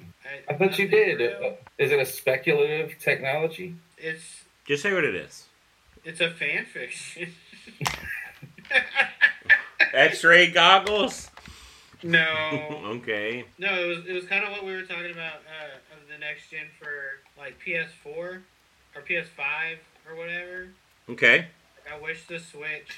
I 0.49 0.53
thought 0.57 0.77
you 0.77 0.87
did. 0.87 1.19
real- 1.19 1.51
Uh, 1.53 1.69
Is 1.77 1.91
it 1.91 1.99
a 1.99 2.05
speculative 2.05 2.97
technology? 2.99 3.75
It's 3.97 4.43
Just 4.67 4.83
say 4.83 4.93
what 4.93 5.03
it 5.05 5.15
is. 5.15 5.45
it's 6.03 6.19
a 6.19 6.29
fan 6.29 6.65
fiction. 6.65 7.33
X-ray 9.93 10.51
goggles. 10.51 11.29
no, 12.03 12.25
okay. 12.86 13.45
no, 13.57 13.74
it 13.81 13.88
was 13.88 14.05
it 14.05 14.13
was 14.13 14.25
kind 14.25 14.43
of 14.43 14.51
what 14.51 14.65
we 14.65 14.74
were 14.74 14.81
talking 14.83 15.12
about 15.12 15.36
uh, 15.47 15.95
of 15.95 16.07
the 16.12 16.17
next 16.19 16.51
gen 16.51 16.67
for 16.79 17.21
like 17.38 17.57
PS4 17.65 18.05
or 18.05 18.41
PS5 19.09 19.77
or 20.09 20.15
whatever. 20.17 20.67
Okay. 21.09 21.47
I 21.91 22.00
wish 22.01 22.27
the 22.27 22.38
Switch, 22.39 22.89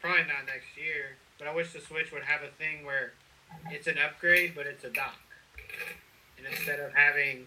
probably 0.00 0.22
not 0.22 0.46
next 0.46 0.76
year, 0.76 1.16
but 1.38 1.46
I 1.46 1.54
wish 1.54 1.72
the 1.74 1.80
Switch 1.80 2.10
would 2.12 2.22
have 2.22 2.40
a 2.42 2.50
thing 2.56 2.86
where 2.86 3.12
it's 3.70 3.86
an 3.86 3.98
upgrade, 3.98 4.54
but 4.56 4.66
it's 4.66 4.84
a 4.84 4.90
dock. 4.90 5.18
And 6.38 6.46
instead 6.46 6.80
of 6.80 6.94
having 6.94 7.46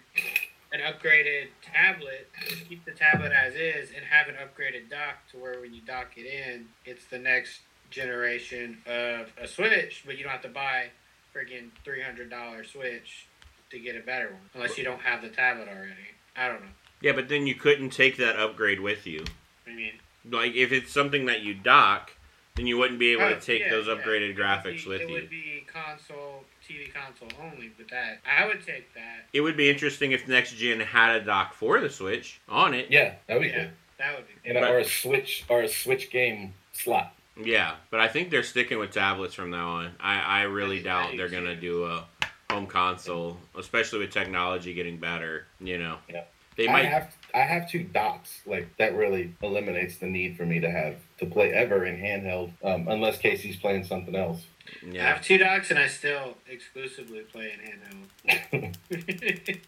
an 0.76 0.82
upgraded 0.94 1.48
tablet, 1.62 2.30
keep 2.68 2.84
the 2.86 2.92
tablet 2.92 3.32
as 3.32 3.54
is 3.56 3.90
and 3.96 4.04
have 4.06 4.28
an 4.28 4.36
upgraded 4.36 4.90
dock 4.90 5.16
to 5.32 5.38
where 5.38 5.60
when 5.62 5.74
you 5.74 5.82
dock 5.82 6.12
it 6.18 6.26
in, 6.26 6.68
it's 6.86 7.06
the 7.06 7.18
next 7.18 7.62
generation 7.90 8.78
of 8.86 9.32
a 9.42 9.48
Switch, 9.48 10.04
but 10.06 10.18
you 10.18 10.24
don't 10.24 10.32
have 10.34 10.42
to 10.42 10.50
buy 10.50 10.88
friggin' 11.34 11.70
$300 11.86 12.66
Switch 12.70 13.28
to 13.72 13.80
get 13.80 13.96
a 13.96 14.00
better 14.02 14.28
one, 14.28 14.42
unless 14.54 14.78
you 14.78 14.84
don't 14.84 15.02
have 15.02 15.22
the 15.22 15.30
tablet 15.30 15.68
already. 15.68 15.94
I 16.36 16.48
don't 16.48 16.62
know. 16.62 16.68
Yeah, 17.02 17.14
but 17.14 17.30
then 17.30 17.48
you 17.48 17.56
couldn't 17.56 17.92
take 17.92 18.18
that 18.18 18.36
upgrade 18.38 18.80
with 18.82 19.06
you. 19.08 19.24
I 19.68 19.72
mean, 19.74 19.94
Like 20.30 20.56
if 20.56 20.72
it's 20.72 20.92
something 20.92 21.26
that 21.28 21.42
you 21.42 21.54
dock, 21.54 22.12
then 22.56 22.68
you 22.68 22.78
wouldn't 22.78 23.00
be 23.00 23.12
able 23.14 23.24
Oh, 23.24 23.34
to 23.36 23.40
take 23.40 23.62
yeah, 23.62 23.70
those 23.70 23.88
upgraded 23.88 24.30
It 24.32 24.36
would 24.36 24.38
graphics 24.38 24.84
be- 24.84 24.90
with 24.90 25.02
it 25.02 25.08
you. 25.10 25.14
would 25.14 25.30
be 25.30 25.66
console, 25.72 26.44
TV 26.68 26.92
console 26.94 27.30
only, 27.42 27.72
but 27.78 27.88
that 27.90 28.20
I 28.26 28.46
would 28.48 28.66
take 28.66 28.94
that. 28.94 29.26
It 29.34 29.42
would 29.42 29.58
be 29.58 29.70
interesting 29.70 30.12
if 30.12 30.28
next 30.28 30.54
gen 30.56 30.80
had 30.80 31.16
a 31.16 31.22
dock 31.24 31.54
for 31.54 31.80
the 31.80 31.90
Switch 31.90 32.40
on 32.50 32.74
it. 32.74 32.88
Yeah, 32.90 33.14
that 33.28 33.36
would 33.36 33.44
be 33.44 33.48
Yeah, 33.50 33.56
good. 33.66 33.72
that 34.00 34.16
would 34.16 34.26
be. 34.28 34.34
You 34.50 34.54
know, 34.56 34.64
or 34.72 34.80
a 34.80 34.86
switch 34.86 35.44
or 35.50 35.62
a 35.62 35.68
switch 35.68 36.10
game 36.12 36.54
slot. 36.74 37.14
Yeah, 37.42 37.76
but 37.92 38.00
I 38.00 38.08
think 38.08 38.30
they're 38.30 38.44
sticking 38.44 38.80
with 38.80 38.92
tablets 38.92 39.34
from 39.34 39.50
now 39.52 39.68
on. 39.70 39.92
I, 40.00 40.20
I 40.22 40.42
really 40.44 40.78
I- 40.78 40.80
I 40.80 40.84
doubt 40.84 41.12
do 41.12 41.18
they're 41.18 41.30
gonna 41.30 41.56
do 41.56 41.86
a 41.86 42.06
home 42.50 42.68
console, 42.68 43.38
especially 43.58 44.00
with 44.00 44.12
technology 44.12 44.74
getting 44.74 44.98
better. 44.98 45.46
You 45.60 45.78
know, 45.80 45.98
Yeah. 46.10 46.24
they 46.56 46.68
I 46.70 46.72
might. 46.72 46.86
have 46.86 47.14
I 47.34 47.40
have 47.40 47.70
two 47.70 47.84
docks. 47.84 48.42
Like 48.46 48.76
that 48.78 48.96
really 48.96 49.34
eliminates 49.44 49.98
the 49.98 50.06
need 50.08 50.38
for 50.38 50.46
me 50.46 50.62
to 50.62 50.72
have 50.72 50.96
to 51.20 51.26
play 51.26 51.52
ever 51.52 51.86
in 51.86 51.98
handheld, 51.98 52.52
um, 52.64 52.88
unless 52.88 53.18
Casey's 53.18 53.58
playing 53.58 53.84
something 53.84 54.16
else. 54.16 54.46
I 54.94 54.98
have 54.98 55.22
two 55.24 55.38
docks 55.38 55.70
and 55.72 55.80
I 55.80 55.88
still 55.88 56.36
exclusively 56.50 57.20
play 57.22 57.54
in 57.54 58.60
handheld. 58.60 58.76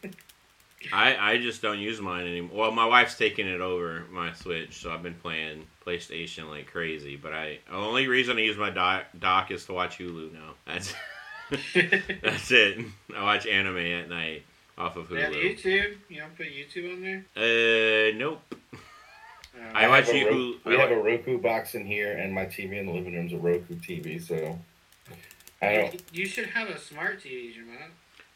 I, 0.93 1.33
I 1.33 1.37
just 1.39 1.61
don't 1.61 1.79
use 1.79 1.99
mine 1.99 2.27
anymore. 2.27 2.55
Well, 2.57 2.71
my 2.71 2.85
wife's 2.85 3.17
taking 3.17 3.47
it 3.47 3.61
over 3.61 4.03
my 4.11 4.31
Switch, 4.33 4.75
so 4.75 4.91
I've 4.91 5.01
been 5.03 5.15
playing 5.15 5.65
PlayStation 5.85 6.49
like 6.49 6.67
crazy. 6.71 7.15
But 7.15 7.33
I 7.33 7.59
the 7.69 7.75
only 7.75 8.07
reason 8.07 8.37
I 8.37 8.41
use 8.41 8.57
my 8.57 8.69
dock, 8.69 9.05
dock 9.19 9.49
is 9.51 9.65
to 9.65 9.73
watch 9.73 9.97
Hulu 9.97 10.33
now. 10.33 10.53
That's 10.65 10.93
that's 12.21 12.51
it. 12.51 12.85
I 13.15 13.23
watch 13.23 13.47
anime 13.47 13.77
at 13.77 14.07
night 14.09 14.43
off 14.77 14.95
of 14.97 15.09
They 15.09 15.21
have 15.21 15.33
Hulu. 15.33 15.57
YouTube. 15.59 15.95
You 16.09 16.21
don't 16.21 16.37
put 16.37 16.45
YouTube 16.47 16.93
on 16.93 17.01
there. 17.01 17.25
Uh, 17.35 18.15
nope. 18.17 18.41
Uh, 18.53 18.77
I 19.73 19.87
watch 19.87 20.05
have 20.05 20.15
a 20.15 20.19
you- 20.19 20.59
we 20.63 20.75
have 20.77 20.91
wa- 20.91 20.95
a 20.95 20.99
Roku 21.01 21.39
box 21.39 21.73
in 21.73 21.85
here, 21.85 22.13
and 22.15 22.33
my 22.33 22.45
TV 22.45 22.77
in 22.77 22.85
the 22.85 22.91
living 22.93 23.15
room's 23.15 23.33
a 23.33 23.37
Roku 23.37 23.73
TV. 23.75 24.21
So 24.21 24.59
I 25.61 25.73
don't. 25.75 26.03
You 26.11 26.25
should 26.25 26.45
have 26.47 26.69
a 26.69 26.79
smart 26.79 27.19
TV, 27.21 27.53
Jamal. 27.53 27.75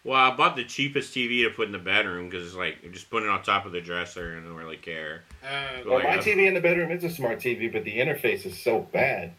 Well, 0.03 0.17
I 0.19 0.35
bought 0.35 0.55
the 0.55 0.63
cheapest 0.63 1.13
TV 1.13 1.43
to 1.43 1.51
put 1.51 1.67
in 1.67 1.71
the 1.71 1.77
bedroom 1.77 2.27
because 2.29 2.47
it's 2.47 2.55
like 2.55 2.91
just 2.91 3.09
putting 3.11 3.29
it 3.29 3.31
on 3.31 3.43
top 3.43 3.67
of 3.67 3.71
the 3.71 3.81
dresser 3.81 4.33
and 4.33 4.45
I 4.45 4.49
don't 4.49 4.57
really 4.57 4.77
care. 4.77 5.21
Uh, 5.43 5.47
Well, 5.85 5.95
Well, 5.95 6.03
my 6.03 6.15
yeah. 6.15 6.21
TV 6.21 6.47
in 6.47 6.55
the 6.55 6.61
bedroom 6.61 6.91
is 6.91 7.03
a 7.03 7.09
smart 7.09 7.39
TV, 7.39 7.71
but 7.71 7.83
the 7.83 7.95
interface 7.99 8.45
is 8.47 8.59
so 8.59 8.79
bad. 8.91 9.33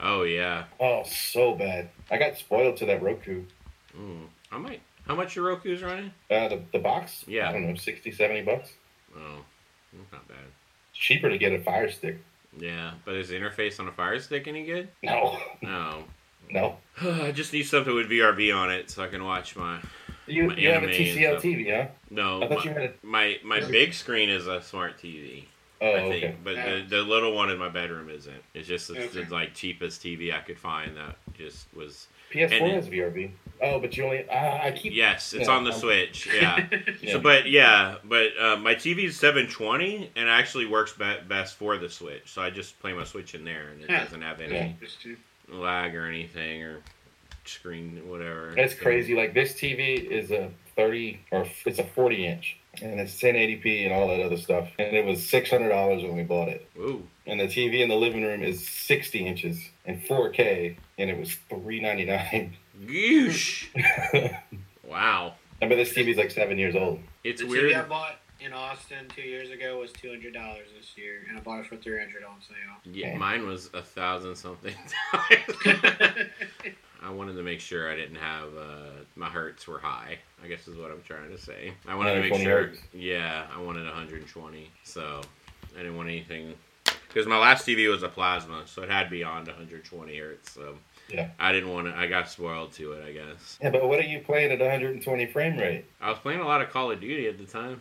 Oh 0.00 0.22
yeah. 0.22 0.64
Oh, 0.78 1.02
so 1.04 1.54
bad. 1.56 1.88
I 2.10 2.18
got 2.18 2.36
spoiled 2.36 2.76
to 2.78 2.86
that 2.86 3.02
Roku. 3.02 3.42
Mm. 3.98 4.26
I 4.52 4.58
might. 4.58 4.82
How 5.08 5.16
much 5.16 5.34
your 5.34 5.46
Roku's 5.46 5.82
running? 5.82 6.12
Uh, 6.30 6.48
the, 6.48 6.62
the 6.72 6.78
box? 6.78 7.24
Yeah. 7.26 7.48
I 7.48 7.52
don't 7.52 7.68
know, 7.68 7.74
60, 7.74 8.10
70 8.12 8.42
bucks. 8.42 8.70
Oh, 9.16 9.38
that's 9.92 10.12
not 10.12 10.26
bad. 10.28 10.36
It's 10.90 10.98
cheaper 11.00 11.28
to 11.28 11.36
get 11.38 11.52
a 11.52 11.58
Fire 11.58 11.90
Stick. 11.90 12.18
Yeah, 12.56 12.92
but 13.04 13.16
is 13.16 13.28
the 13.30 13.34
interface 13.36 13.80
on 13.80 13.88
a 13.88 13.92
Fire 13.92 14.18
Stick 14.20 14.46
any 14.46 14.64
good? 14.64 14.88
No, 15.02 15.38
No. 15.60 16.04
No. 16.50 16.76
I 17.02 17.32
just 17.32 17.52
need 17.52 17.64
something 17.64 17.94
with 17.94 18.08
VRV 18.08 18.54
on 18.56 18.70
it 18.70 18.90
so 18.90 19.02
I 19.02 19.08
can 19.08 19.24
watch 19.24 19.56
my. 19.56 19.80
You, 20.26 20.44
My 20.48 20.56
you 20.56 20.70
have 20.70 20.82
a 20.84 20.86
TCL. 20.86 21.36
TV, 21.40 21.76
huh? 21.76 21.88
No, 22.10 22.42
I 22.42 22.48
thought 22.48 22.58
my, 22.58 22.64
you 22.64 22.70
had 22.70 22.82
a. 22.82 22.92
my 23.02 23.36
my 23.44 23.60
big 23.60 23.92
screen 23.92 24.30
is 24.30 24.46
a 24.46 24.62
smart 24.62 24.96
TV. 24.98 25.44
Oh, 25.82 25.90
I 25.92 26.00
think, 26.08 26.24
okay. 26.24 26.36
but 26.42 26.54
Yeah. 26.54 26.76
the, 26.76 26.82
the 26.88 27.02
little 27.02 27.34
one 27.34 27.50
in 27.50 27.58
my 27.58 27.68
bedroom 27.68 28.08
isn't. 28.08 28.42
It's 28.54 28.66
just 28.66 28.88
the, 28.88 28.94
Okay. 29.04 29.24
the 29.24 29.30
like 29.34 29.52
cheapest 29.54 30.02
TV 30.02 30.32
I 30.32 30.38
could 30.40 30.58
find 30.58 30.96
that 30.96 31.16
just 31.36 31.66
was. 31.76 32.06
PS4 32.32 32.52
and- 32.62 32.72
has 32.72 32.88
VRV. 32.88 33.30
Oh, 33.60 33.78
but 33.80 33.96
you 33.96 34.04
only. 34.04 34.24
Ah, 34.30 34.60
I 34.62 34.72
keep. 34.72 34.94
Yes, 34.94 35.32
it's 35.34 35.46
Yeah, 35.46 35.54
on 35.54 35.64
the 35.64 35.72
um, 35.72 35.78
Switch. 35.78 36.26
Yeah. 36.34 36.66
Yeah. 37.02 37.12
So, 37.12 37.20
but 37.20 37.50
yeah, 37.50 37.96
but 38.04 38.28
uh, 38.40 38.56
my 38.56 38.74
TV 38.74 39.04
is 39.04 39.18
720 39.18 40.10
and 40.16 40.28
actually 40.28 40.64
works 40.66 40.92
be- 40.94 41.20
best 41.28 41.56
for 41.56 41.76
the 41.76 41.90
Switch. 41.90 42.22
So 42.32 42.40
I 42.40 42.48
just 42.50 42.78
play 42.80 42.92
my 42.94 43.04
Switch 43.04 43.34
in 43.34 43.44
there 43.44 43.68
and 43.68 43.82
it 43.82 43.90
Huh. 43.90 44.04
doesn't 44.04 44.22
have 44.22 44.40
any 44.40 44.54
Yeah. 44.54 44.66
Interesting. 44.66 45.16
Lag 45.52 45.94
or 45.94 46.06
anything 46.06 46.62
or 46.62 46.80
screen 47.44 48.08
whatever. 48.08 48.52
That's 48.56 48.74
crazy. 48.74 49.14
Like 49.14 49.34
this 49.34 49.52
TV 49.54 50.02
is 50.04 50.30
a 50.30 50.50
30 50.76 51.20
or 51.30 51.46
it's 51.66 51.78
a 51.78 51.84
40 51.84 52.26
inch, 52.26 52.56
and 52.82 52.98
it's 52.98 53.14
1080p 53.20 53.84
and 53.84 53.92
all 53.94 54.08
that 54.08 54.20
other 54.20 54.36
stuff. 54.36 54.68
And 54.78 54.96
it 54.96 55.04
was 55.04 55.24
six 55.28 55.50
hundred 55.50 55.68
dollars 55.68 56.02
when 56.02 56.16
we 56.16 56.22
bought 56.24 56.48
it. 56.48 56.68
Ooh, 56.78 57.06
And 57.26 57.38
the 57.38 57.44
TV 57.44 57.80
in 57.80 57.88
the 57.88 57.96
living 57.96 58.22
room 58.22 58.42
is 58.42 58.66
60 58.66 59.26
inches 59.26 59.58
and 59.86 60.02
4K, 60.02 60.76
and 60.98 61.10
it 61.10 61.18
was 61.18 61.34
399. 61.50 62.56
goosh! 62.86 63.68
wow, 64.88 65.34
I 65.62 65.66
bet 65.68 65.76
this 65.78 65.92
TV's 65.92 66.16
like 66.16 66.30
seven 66.30 66.58
years 66.58 66.74
old. 66.74 67.00
it's 67.22 67.40
the 67.40 67.46
weird. 67.46 67.72
TV 67.72 67.84
I 67.84 67.88
bought 67.88 68.16
in 68.44 68.52
Austin 68.52 69.06
two 69.14 69.22
years 69.22 69.50
ago 69.50 69.78
was 69.80 69.92
two 69.92 70.08
hundred 70.08 70.34
dollars 70.34 70.68
this 70.76 70.96
year, 70.96 71.24
and 71.28 71.38
I 71.38 71.40
bought 71.40 71.60
it 71.60 71.66
for 71.66 71.76
three 71.76 71.98
hundred 71.98 72.24
on 72.24 72.40
sale. 72.40 72.92
Yeah, 72.92 73.16
mine 73.16 73.46
was 73.46 73.70
a 73.74 73.82
thousand 73.82 74.36
something. 74.36 74.74
I 77.02 77.10
wanted 77.10 77.34
to 77.34 77.42
make 77.42 77.60
sure 77.60 77.90
I 77.90 77.96
didn't 77.96 78.16
have 78.16 78.48
uh, 78.56 79.02
my 79.16 79.28
hertz 79.28 79.66
were 79.66 79.78
high. 79.78 80.18
I 80.42 80.48
guess 80.48 80.68
is 80.68 80.76
what 80.76 80.90
I'm 80.90 81.02
trying 81.02 81.30
to 81.30 81.38
say. 81.38 81.72
I 81.86 81.94
wanted 81.94 82.14
to 82.14 82.20
make 82.20 82.34
sure. 82.40 82.66
hertz. 82.66 82.78
Yeah, 82.92 83.46
I 83.54 83.60
wanted 83.60 83.84
120. 83.84 84.70
So 84.84 85.20
I 85.74 85.78
didn't 85.78 85.96
want 85.96 86.08
anything 86.08 86.54
because 87.08 87.26
my 87.26 87.38
last 87.38 87.66
TV 87.66 87.90
was 87.90 88.02
a 88.02 88.08
plasma, 88.08 88.62
so 88.66 88.82
it 88.82 88.90
had 88.90 89.08
beyond 89.10 89.46
120 89.46 90.18
hertz. 90.18 90.52
So 90.52 90.76
Yeah. 91.08 91.28
I 91.38 91.52
didn't 91.52 91.72
want 91.72 91.86
to. 91.88 91.94
I 91.94 92.06
got 92.06 92.28
spoiled 92.28 92.72
to 92.74 92.92
it. 92.92 93.04
I 93.06 93.12
guess 93.12 93.58
Yeah, 93.62 93.70
but 93.70 93.88
what 93.88 93.98
are 94.00 94.06
you 94.06 94.20
playing 94.20 94.52
at 94.52 94.60
120 94.60 95.26
frame 95.26 95.56
rate? 95.56 95.84
I 96.00 96.10
was 96.10 96.18
playing 96.18 96.40
a 96.40 96.46
lot 96.46 96.60
of 96.60 96.70
Call 96.70 96.90
of 96.90 97.00
Duty 97.00 97.28
at 97.28 97.38
the 97.38 97.44
time. 97.44 97.80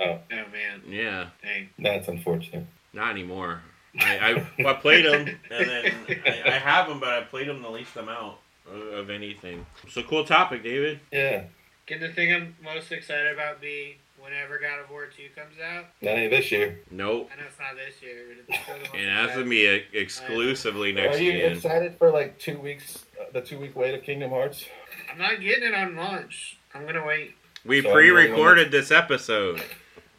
Oh 0.00 0.18
man, 0.30 0.82
Yeah, 0.88 1.28
dang. 1.42 1.68
That's 1.78 2.08
unfortunate. 2.08 2.66
not 2.92 3.10
anymore. 3.10 3.60
I 4.00 4.44
I, 4.58 4.64
I 4.70 4.72
played 4.74 5.04
them 5.04 5.28
and 5.50 5.68
then 5.70 5.92
I, 6.26 6.42
I 6.46 6.58
have 6.58 6.88
them, 6.88 6.98
but 7.00 7.10
I 7.10 7.20
played 7.22 7.48
them 7.48 7.62
the 7.62 7.70
least 7.70 7.96
amount 7.96 8.36
of, 8.68 8.80
of 8.94 9.10
anything. 9.10 9.64
So 9.88 10.02
cool 10.02 10.24
topic, 10.24 10.62
David. 10.64 11.00
Yeah. 11.12 11.44
Can 11.86 12.00
the 12.00 12.08
thing 12.12 12.32
I'm 12.34 12.56
most 12.64 12.90
excited 12.90 13.32
about 13.32 13.60
be 13.60 13.98
whenever 14.18 14.58
God 14.58 14.80
of 14.82 14.90
War 14.90 15.04
2 15.06 15.22
comes 15.38 15.54
out? 15.62 15.84
That 16.02 16.16
ain't 16.16 16.30
this 16.30 16.50
year. 16.50 16.80
Nope. 16.90 17.30
I 17.32 17.36
know 17.40 17.46
it's 17.46 17.58
not 17.58 17.76
this 17.76 18.02
year, 18.02 18.24
but 18.28 18.54
it's 18.54 18.62
still 18.64 18.74
the 18.76 18.80
most 18.80 18.94
And 18.94 19.08
that's 19.08 19.36
gonna 19.36 19.50
exciting. 19.50 19.82
be 19.92 19.98
exclusively 19.98 20.92
next 20.92 21.18
Are 21.18 21.22
you 21.22 21.32
gen. 21.32 21.52
excited 21.52 21.96
for 21.98 22.10
like 22.10 22.38
two 22.38 22.58
weeks, 22.58 23.04
uh, 23.20 23.24
the 23.32 23.42
two 23.42 23.58
week 23.60 23.76
wait 23.76 23.94
of 23.94 24.02
Kingdom 24.02 24.30
Hearts? 24.30 24.64
I'm 25.12 25.18
not 25.18 25.40
getting 25.40 25.68
it 25.68 25.74
on 25.74 25.94
launch. 25.94 26.58
I'm 26.74 26.84
gonna 26.86 27.04
wait. 27.06 27.34
We 27.64 27.80
So 27.82 27.88
I'm 27.90 27.94
pre-recorded 27.94 28.70
this 28.72 28.90
episode. 28.90 29.62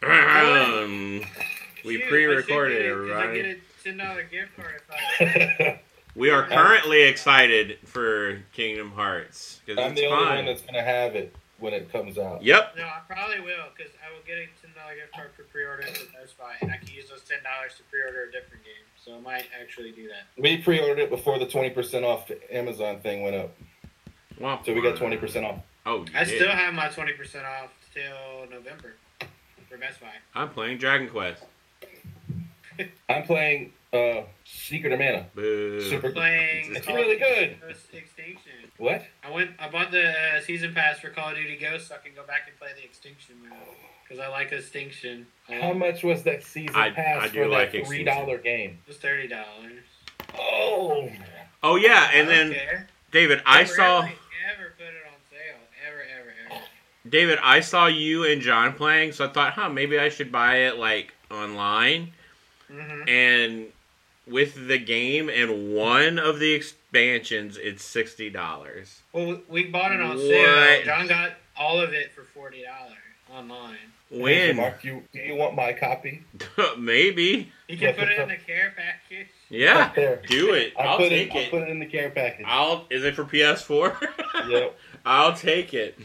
Um, 0.05 1.21
we 1.83 1.97
Shoot, 1.99 2.09
pre-recorded 2.09 2.77
it, 2.77 2.83
get 2.83 2.91
'cause 2.95 3.09
I 3.11 3.23
everybody. 3.23 3.41
get 3.41 3.57
a 3.57 3.83
ten 3.83 3.97
dollar 3.97 4.23
gift 4.23 4.55
card 4.55 4.81
if 4.87 5.21
I. 5.21 5.79
We 6.15 6.29
are 6.29 6.47
currently 6.47 7.01
excited 7.01 7.77
for 7.83 8.41
Kingdom 8.53 8.91
Hearts 8.93 9.59
because 9.65 9.83
I'm 9.83 9.91
it's 9.91 9.99
the 9.99 10.07
only 10.07 10.25
fun. 10.25 10.35
one 10.37 10.45
that's 10.45 10.61
gonna 10.61 10.81
have 10.81 11.13
it 11.13 11.35
when 11.59 11.73
it 11.73 11.91
comes 11.91 12.17
out. 12.17 12.41
Yep. 12.41 12.75
No, 12.77 12.83
I 12.85 12.99
probably 13.05 13.41
will 13.41 13.65
because 13.75 13.91
I 14.01 14.13
will 14.13 14.21
get 14.25 14.37
a 14.37 14.47
ten 14.61 14.71
dollar 14.81 14.95
gift 14.95 15.11
card 15.13 15.31
for 15.35 15.43
pre-order 15.43 15.81
at 15.83 15.93
Best 16.13 16.37
Buy, 16.37 16.53
and 16.61 16.71
I 16.71 16.77
can 16.77 16.87
use 16.95 17.09
those 17.09 17.19
ten 17.23 17.39
dollars 17.43 17.73
to 17.77 17.83
pre-order 17.91 18.29
a 18.29 18.31
different 18.31 18.63
game. 18.63 18.85
So 19.03 19.15
I 19.17 19.19
might 19.19 19.47
actually 19.61 19.91
do 19.91 20.07
that. 20.07 20.23
We 20.41 20.55
pre-ordered 20.55 20.99
it 21.01 21.09
before 21.09 21.37
the 21.37 21.47
twenty 21.47 21.69
percent 21.71 22.05
off 22.05 22.31
Amazon 22.49 23.01
thing 23.01 23.21
went 23.21 23.35
up, 23.35 23.53
Well, 24.39 24.61
so 24.63 24.73
we 24.73 24.81
got 24.81 24.95
twenty 24.95 25.17
percent 25.17 25.45
off. 25.45 25.59
Oh, 25.85 26.05
I 26.15 26.23
did. 26.23 26.37
still 26.39 26.49
have 26.51 26.73
my 26.73 26.87
twenty 26.87 27.11
percent 27.11 27.45
off 27.45 27.71
till 27.93 28.47
November 28.49 28.93
for 29.69 29.77
Best 29.77 29.99
Buy. 30.01 30.07
I'm 30.33 30.49
playing 30.49 30.77
Dragon 30.77 31.09
Quest. 31.09 31.43
I'm 33.09 33.23
playing 33.23 33.71
uh, 33.93 34.21
Secret 34.43 34.91
of 34.93 34.99
Mana. 34.99 35.25
Boo. 35.35 35.81
Super- 35.81 36.11
Playing. 36.11 36.75
It's 36.75 36.85
Call 36.85 36.95
really 36.95 37.17
good. 37.17 37.57
Extinction. 37.93 38.51
What? 38.77 39.03
I 39.23 39.31
went. 39.31 39.51
I 39.59 39.69
bought 39.69 39.91
the 39.91 40.09
uh, 40.09 40.41
season 40.41 40.73
pass 40.73 40.99
for 40.99 41.09
Call 41.09 41.29
of 41.29 41.35
Duty 41.35 41.57
Ghost 41.57 41.87
so 41.87 41.95
I 41.95 41.99
can 41.99 42.13
go 42.15 42.25
back 42.25 42.41
and 42.47 42.57
play 42.59 42.69
the 42.75 42.83
Extinction 42.83 43.35
mode 43.49 43.57
because 44.03 44.19
I 44.21 44.27
like 44.27 44.51
Extinction. 44.51 45.25
I 45.47 45.55
How 45.59 45.73
much 45.73 46.03
was 46.03 46.23
that 46.23 46.43
season 46.43 46.75
I- 46.75 46.89
pass 46.91 47.23
I 47.23 47.27
do 47.29 47.43
for 47.43 47.47
like 47.49 47.71
that 47.71 47.87
three 47.87 48.03
dollar 48.03 48.37
game? 48.37 48.79
It 48.85 48.87
was 48.89 48.97
thirty 48.97 49.27
dollars. 49.27 49.83
Oh, 50.37 51.09
Oh 51.63 51.77
yeah, 51.77 52.09
and 52.13 52.27
then 52.27 52.55
David, 53.11 53.41
I 53.45 53.63
saw 53.63 54.01
Ever 54.01 54.73
put 54.77 54.85
it 54.87 55.01
on 55.07 55.15
sale? 55.31 55.57
Ever, 55.87 56.01
ever, 56.19 56.33
ever. 56.51 56.61
David, 57.07 57.39
I 57.43 57.59
saw 57.59 57.87
you 57.87 58.23
and 58.25 58.41
John 58.41 58.73
playing, 58.73 59.11
so 59.11 59.25
I 59.25 59.29
thought, 59.29 59.53
huh, 59.53 59.69
maybe 59.69 59.99
I 59.99 60.09
should 60.09 60.31
buy 60.31 60.57
it 60.67 60.77
like 60.77 61.13
online. 61.29 62.13
Mm-hmm. 62.71 63.07
And 63.09 63.65
with 64.27 64.67
the 64.67 64.79
game 64.79 65.29
and 65.29 65.73
one 65.75 66.17
of 66.17 66.39
the 66.39 66.53
expansions, 66.53 67.57
it's 67.57 67.83
sixty 67.85 68.29
dollars. 68.29 69.01
Well, 69.13 69.39
we 69.47 69.65
bought 69.65 69.91
it 69.91 70.01
on 70.01 70.15
What? 70.17 70.19
sale. 70.19 70.83
John 70.83 71.07
got 71.07 71.33
all 71.57 71.79
of 71.79 71.93
it 71.93 72.11
for 72.13 72.23
forty 72.23 72.63
dollars 72.63 72.97
online. 73.31 73.77
Hey, 74.09 74.19
When? 74.21 74.55
Mark, 74.57 74.83
you 74.83 75.03
do 75.13 75.19
you 75.19 75.35
want 75.35 75.55
my 75.55 75.73
copy? 75.73 76.23
maybe. 76.77 77.51
You 77.67 77.77
can 77.77 77.89
Yeah, 77.89 77.93
put 77.99 78.07
it 78.09 78.19
in 78.19 78.27
for- 78.29 78.35
the 78.35 78.37
care 78.41 78.73
package. 78.75 79.27
Yeah. 79.49 79.91
Right. 79.95 80.23
Do 80.27 80.53
it. 80.53 80.73
I 80.79 80.83
I'll 80.83 80.97
put 80.97 81.09
take 81.09 81.35
it. 81.35 81.37
I 81.37 81.39
it. 81.41 81.51
put 81.51 81.61
it 81.63 81.69
in 81.69 81.79
the 81.79 81.85
care 81.85 82.09
package. 82.09 82.45
I'll. 82.47 82.87
Is 82.89 83.03
it 83.03 83.15
for 83.15 83.25
PS4? 83.25 83.95
yep. 84.49 84.77
I'll 85.05 85.33
take 85.33 85.73
it. 85.75 85.99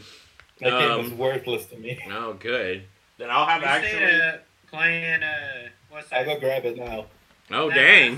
That 0.61 0.79
game 0.79 0.97
was 1.03 1.11
Um, 1.11 1.17
worthless 1.17 1.65
to 1.67 1.77
me. 1.77 1.99
Oh, 2.09 2.33
good. 2.33 2.83
Then 3.17 3.29
I'll 3.29 3.45
have 3.45 3.61
We 3.61 3.67
actually. 3.67 3.89
stayed, 3.89 4.21
uh, 4.21 4.37
playing 4.69 5.23
uh, 5.23 5.69
what's 5.89 6.09
that? 6.09 6.19
I'll 6.19 6.25
go 6.35 6.39
grab 6.39 6.65
it 6.65 6.77
now. 6.77 7.05
Oh, 7.51 7.69
that 7.69 7.75
dang. 7.75 8.13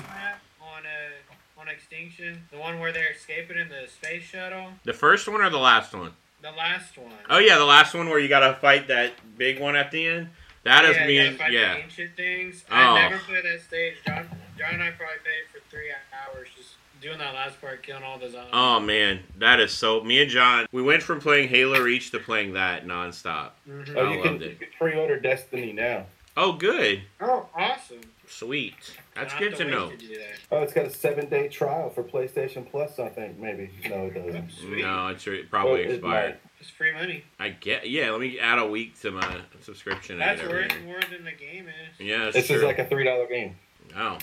On 0.61 0.83
uh, 0.85 1.59
on 1.61 1.67
Extinction, 1.69 2.43
the 2.51 2.57
one 2.57 2.79
where 2.79 2.91
they're 2.91 3.11
escaping 3.13 3.57
in 3.57 3.69
the 3.69 3.87
space 3.87 4.23
shuttle. 4.23 4.71
The 4.83 4.93
first 4.93 5.27
one 5.27 5.41
or 5.41 5.49
the 5.49 5.57
last 5.57 5.93
one? 5.93 6.11
The 6.41 6.51
last 6.51 6.97
one. 6.97 7.13
Oh 7.29 7.37
yeah, 7.39 7.57
the 7.57 7.65
last 7.65 7.93
one 7.93 8.09
where 8.09 8.19
you 8.19 8.27
gotta 8.27 8.55
fight 8.55 8.87
that 8.89 9.13
big 9.37 9.59
one 9.59 9.75
at 9.77 9.91
the 9.91 10.05
end. 10.05 10.29
That 10.63 10.85
is 10.85 10.95
yeah, 10.95 11.01
you 11.01 11.07
being 11.07 11.37
gotta 11.37 11.51
the 11.51 11.57
yeah. 11.57 11.75
ancient 11.75 12.15
things. 12.15 12.63
Oh. 12.69 12.75
I 12.75 13.09
never 13.09 13.19
played 13.23 13.45
that 13.45 13.61
stage. 13.61 13.95
John, 14.05 14.27
John 14.57 14.73
and 14.75 14.83
I 14.83 14.91
probably 14.91 15.17
played 15.23 15.47
for 15.51 15.59
three 15.69 15.91
hours 15.91 16.47
just 16.55 16.75
doing 17.03 17.17
that 17.19 17.33
last 17.33 17.59
part, 17.61 17.83
killing 17.83 18.01
all 18.03 18.17
the 18.17 18.29
zombies. 18.29 18.49
Oh 18.53 18.79
man, 18.79 19.19
that 19.37 19.59
is 19.59 19.71
so. 19.71 20.01
Me 20.03 20.21
and 20.21 20.31
John, 20.31 20.65
we 20.71 20.81
went 20.81 21.03
from 21.03 21.19
playing 21.19 21.49
Halo 21.49 21.79
Reach 21.81 22.09
to 22.11 22.19
playing 22.19 22.53
that 22.53 22.87
nonstop. 22.87 23.51
Mhm. 23.69 23.95
Oh, 23.95 24.05
I 24.07 24.15
you 24.15 24.21
can, 24.21 24.31
loved 24.31 24.43
it. 24.43 24.49
you 24.51 24.55
can 24.55 24.67
pre-order 24.79 25.19
Destiny 25.19 25.71
now. 25.73 26.05
Oh, 26.35 26.53
good, 26.53 27.03
Oh, 27.21 27.47
awesome. 27.55 28.01
sweet. 28.27 28.97
That's 29.13 29.33
I'll 29.33 29.39
good 29.39 29.55
to 29.57 29.65
know. 29.65 29.91
do 29.91 30.07
that. 30.17 30.39
Oh, 30.51 30.63
it's 30.63 30.73
got 30.73 30.85
a 30.85 30.89
seven-day 30.89 31.49
trial 31.49 31.91
for 31.91 32.01
PlayStation 32.03 32.67
Plus. 32.67 32.97
I 32.97 33.09
think 33.09 33.37
maybe. 33.37 33.69
No, 33.87 34.07
it 34.07 34.15
doesn't. 34.15 34.49
Sweet. 34.59 34.81
No, 34.81 35.09
it's 35.09 35.27
re- 35.27 35.43
probably 35.43 35.81
it 35.83 35.91
expired. 35.91 36.37
It's 36.59 36.71
free 36.71 36.91
money. 36.91 37.23
I 37.39 37.49
get. 37.49 37.87
Yeah, 37.87 38.09
let 38.11 38.21
me 38.21 38.39
add 38.39 38.57
a 38.57 38.65
week 38.65 38.99
to 39.01 39.11
my 39.11 39.41
subscription. 39.61 40.19
and 40.19 40.39
That's 40.39 40.41
worth 40.49 40.71
more 40.85 40.99
than 41.11 41.23
the 41.25 41.33
game 41.33 41.67
is. 41.67 41.99
Yeah, 41.99 42.31
This 42.31 42.47
true. 42.47 42.55
is 42.55 42.63
like 42.63 42.79
a 42.79 42.85
three-dollar 42.85 43.27
game. 43.27 43.55
oh, 43.95 44.17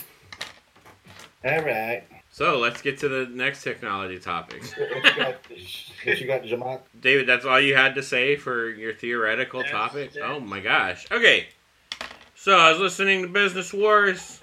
All 1.45 1.61
right. 1.61 2.03
So 2.31 2.57
let's 2.59 2.81
get 2.81 2.97
to 2.99 3.09
the 3.09 3.27
next 3.31 3.63
technology 3.63 4.17
topic. 4.17 4.63
What 4.77 5.03
you 5.05 5.15
got? 5.15 5.35
What 6.05 6.19
you 6.19 6.27
got, 6.27 6.41
Jamak? 6.43 6.81
David, 6.99 7.27
that's 7.27 7.45
all 7.45 7.59
you 7.59 7.75
had 7.75 7.93
to 7.95 8.01
say 8.03 8.35
for 8.35 8.69
your 8.69 8.93
theoretical 8.93 9.59
That's 9.59 9.71
topic? 9.71 10.15
it. 10.15 10.21
Oh 10.23 10.39
my 10.39 10.59
gosh. 10.59 11.05
Okay. 11.11 11.47
So 12.35 12.57
I 12.57 12.71
was 12.71 12.79
listening 12.79 13.21
to 13.21 13.27
Business 13.27 13.71
Wars 13.71 14.41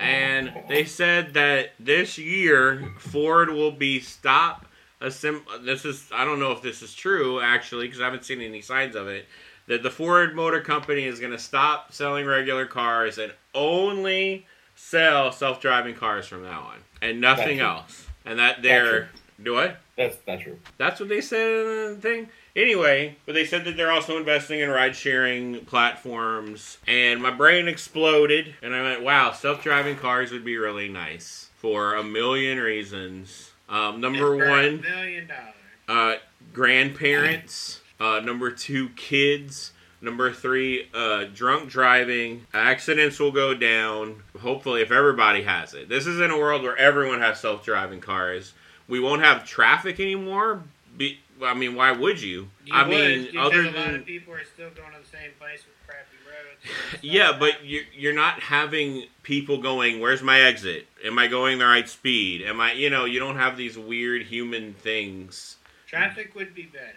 and 0.00 0.52
they 0.68 0.84
said 0.84 1.34
that 1.34 1.72
this 1.78 2.18
year 2.18 2.92
Ford 2.98 3.50
will 3.50 3.70
be 3.70 4.00
stop 4.00 4.66
assemb- 5.00 5.44
this 5.64 5.84
is 5.84 6.08
I 6.12 6.24
don't 6.24 6.40
know 6.40 6.52
if 6.52 6.62
this 6.62 6.82
is 6.82 6.94
true 6.94 7.40
actually 7.40 7.86
because 7.86 8.00
I 8.00 8.04
haven't 8.04 8.24
seen 8.24 8.40
any 8.40 8.60
signs 8.60 8.96
of 8.96 9.06
it 9.08 9.26
that 9.66 9.82
the 9.82 9.90
Ford 9.90 10.34
Motor 10.34 10.60
Company 10.60 11.04
is 11.04 11.20
going 11.20 11.32
to 11.32 11.38
stop 11.38 11.92
selling 11.92 12.26
regular 12.26 12.66
cars 12.66 13.18
and 13.18 13.32
only 13.54 14.46
sell 14.74 15.30
self-driving 15.30 15.94
cars 15.94 16.26
from 16.26 16.42
now 16.42 16.60
on 16.62 16.78
and 17.02 17.20
nothing 17.20 17.60
else. 17.60 18.06
And 18.24 18.38
that 18.38 18.62
they're 18.62 19.10
do 19.42 19.54
what? 19.54 19.78
That's 19.96 20.16
not 20.26 20.40
true. 20.40 20.58
That's 20.78 21.00
what 21.00 21.08
they 21.10 21.20
said 21.20 21.46
in 21.50 21.94
the 21.94 21.98
thing. 22.00 22.28
Anyway, 22.54 23.16
but 23.26 23.34
they 23.34 23.44
said 23.44 23.64
that 23.64 23.76
they're 23.76 23.90
also 23.90 24.16
investing 24.16 24.60
in 24.60 24.68
ride 24.70 24.94
sharing 24.94 25.64
platforms. 25.64 26.78
And 26.86 27.20
my 27.22 27.30
brain 27.30 27.66
exploded. 27.68 28.54
And 28.62 28.74
I 28.74 28.82
went, 28.82 29.02
wow, 29.02 29.32
self 29.32 29.62
driving 29.62 29.96
cars 29.96 30.30
would 30.32 30.44
be 30.44 30.56
really 30.56 30.88
nice 30.88 31.50
for 31.56 31.94
a 31.94 32.04
million 32.04 32.58
reasons. 32.58 33.50
Um, 33.68 34.00
number 34.00 34.18
For 34.18 34.34
a 34.44 34.50
one, 34.50 34.80
million 34.82 35.28
dollars. 35.28 35.54
uh, 35.88 36.14
grandparents. 36.52 37.80
Uh, 38.00 38.20
number 38.20 38.50
two, 38.50 38.88
kids. 38.90 39.72
Number 40.02 40.32
three, 40.32 40.88
uh, 40.92 41.26
drunk 41.32 41.70
driving. 41.70 42.44
Accidents 42.52 43.20
will 43.20 43.30
go 43.30 43.54
down. 43.54 44.24
Hopefully, 44.40 44.82
if 44.82 44.90
everybody 44.90 45.44
has 45.44 45.74
it. 45.74 45.88
This 45.88 46.08
is 46.08 46.18
in 46.18 46.32
a 46.32 46.36
world 46.36 46.62
where 46.64 46.76
everyone 46.76 47.20
has 47.20 47.38
self 47.38 47.64
driving 47.64 48.00
cars. 48.00 48.52
We 48.88 48.98
won't 48.98 49.22
have 49.22 49.46
traffic 49.46 50.00
anymore. 50.00 50.64
Be, 50.96 51.20
I 51.40 51.54
mean, 51.54 51.76
why 51.76 51.92
would 51.92 52.20
you? 52.20 52.48
You 52.66 52.74
I 52.74 52.82
would, 52.82 52.90
mean, 52.90 53.26
because 53.26 53.46
other 53.46 53.60
a 53.60 53.64
lot 53.66 53.74
than 53.74 53.94
of 53.94 54.04
people 54.04 54.34
are 54.34 54.44
still 54.44 54.70
going 54.70 54.90
to 54.92 54.98
the 55.00 55.16
same 55.16 55.30
place 55.38 55.62
with 55.64 55.76
crappy 55.86 56.16
roads. 56.26 56.98
yeah, 57.02 57.36
but 57.38 57.64
you're, 57.64 57.84
you're 57.96 58.12
not 58.12 58.40
having 58.40 59.04
people 59.22 59.58
going, 59.58 60.00
where's 60.00 60.20
my 60.20 60.40
exit? 60.40 60.88
Am 61.04 61.16
I 61.16 61.28
going 61.28 61.58
the 61.58 61.66
right 61.66 61.88
speed? 61.88 62.42
Am 62.42 62.60
I, 62.60 62.72
you 62.72 62.90
know, 62.90 63.04
you 63.04 63.20
don't 63.20 63.36
have 63.36 63.56
these 63.56 63.78
weird 63.78 64.22
human 64.24 64.74
things. 64.74 65.58
traffic 65.86 66.34
would 66.34 66.56
be 66.56 66.64
better. 66.64 66.88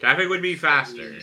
Traffic 0.00 0.28
would 0.28 0.42
be 0.42 0.54
faster. 0.54 1.20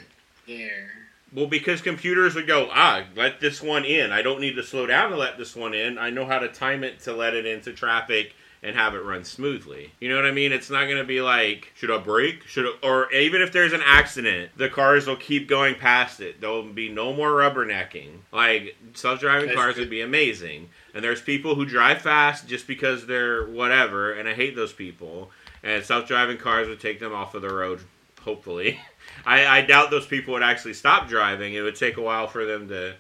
There. 0.47 0.98
Well, 1.31 1.47
because 1.47 1.81
computers 1.81 2.35
would 2.35 2.47
go, 2.47 2.69
ah, 2.71 3.03
let 3.15 3.39
this 3.39 3.61
one 3.61 3.85
in. 3.85 4.11
I 4.11 4.21
don't 4.21 4.41
need 4.41 4.55
to 4.55 4.63
slow 4.63 4.87
down 4.87 5.11
to 5.11 5.17
let 5.17 5.37
this 5.37 5.55
one 5.55 5.73
in. 5.73 5.97
I 5.97 6.09
know 6.09 6.25
how 6.25 6.39
to 6.39 6.47
time 6.47 6.83
it 6.83 7.01
to 7.01 7.13
let 7.13 7.33
it 7.35 7.45
into 7.45 7.71
traffic 7.71 8.33
and 8.61 8.75
have 8.75 8.93
it 8.93 8.99
run 8.99 9.23
smoothly. 9.23 9.91
You 9.99 10.09
know 10.09 10.15
what 10.15 10.25
I 10.25 10.31
mean? 10.31 10.51
It's 10.51 10.69
not 10.69 10.85
going 10.85 10.97
to 10.97 11.05
be 11.05 11.21
like, 11.21 11.71
should 11.75 11.91
I 11.91 11.97
brake? 11.97 12.43
Should 12.45 12.65
I, 12.65 12.73
or 12.85 13.11
even 13.13 13.41
if 13.41 13.53
there's 13.53 13.73
an 13.73 13.81
accident, 13.85 14.51
the 14.57 14.69
cars 14.69 15.07
will 15.07 15.15
keep 15.15 15.47
going 15.47 15.75
past 15.75 16.19
it. 16.19 16.41
There'll 16.41 16.63
be 16.63 16.89
no 16.89 17.13
more 17.13 17.29
rubbernecking. 17.29 18.09
Like 18.33 18.75
self-driving 18.93 19.47
That's 19.47 19.57
cars 19.57 19.75
good. 19.75 19.81
would 19.81 19.89
be 19.89 20.01
amazing. 20.01 20.69
And 20.93 21.03
there's 21.03 21.21
people 21.21 21.55
who 21.55 21.65
drive 21.65 22.01
fast 22.01 22.47
just 22.47 22.67
because 22.67 23.05
they're 23.05 23.47
whatever, 23.47 24.11
and 24.13 24.27
I 24.27 24.33
hate 24.33 24.55
those 24.55 24.73
people. 24.73 25.31
And 25.63 25.83
self-driving 25.83 26.37
cars 26.37 26.67
would 26.67 26.79
take 26.79 26.99
them 26.99 27.13
off 27.13 27.35
of 27.35 27.41
the 27.41 27.53
road, 27.53 27.81
hopefully. 28.21 28.79
I, 29.25 29.45
I 29.45 29.61
doubt 29.61 29.91
those 29.91 30.05
people 30.05 30.33
would 30.33 30.43
actually 30.43 30.73
stop 30.73 31.07
driving. 31.07 31.53
It 31.53 31.61
would 31.61 31.75
take 31.75 31.97
a 31.97 32.01
while 32.01 32.27
for 32.27 32.45
them 32.45 32.67
to 32.69 32.95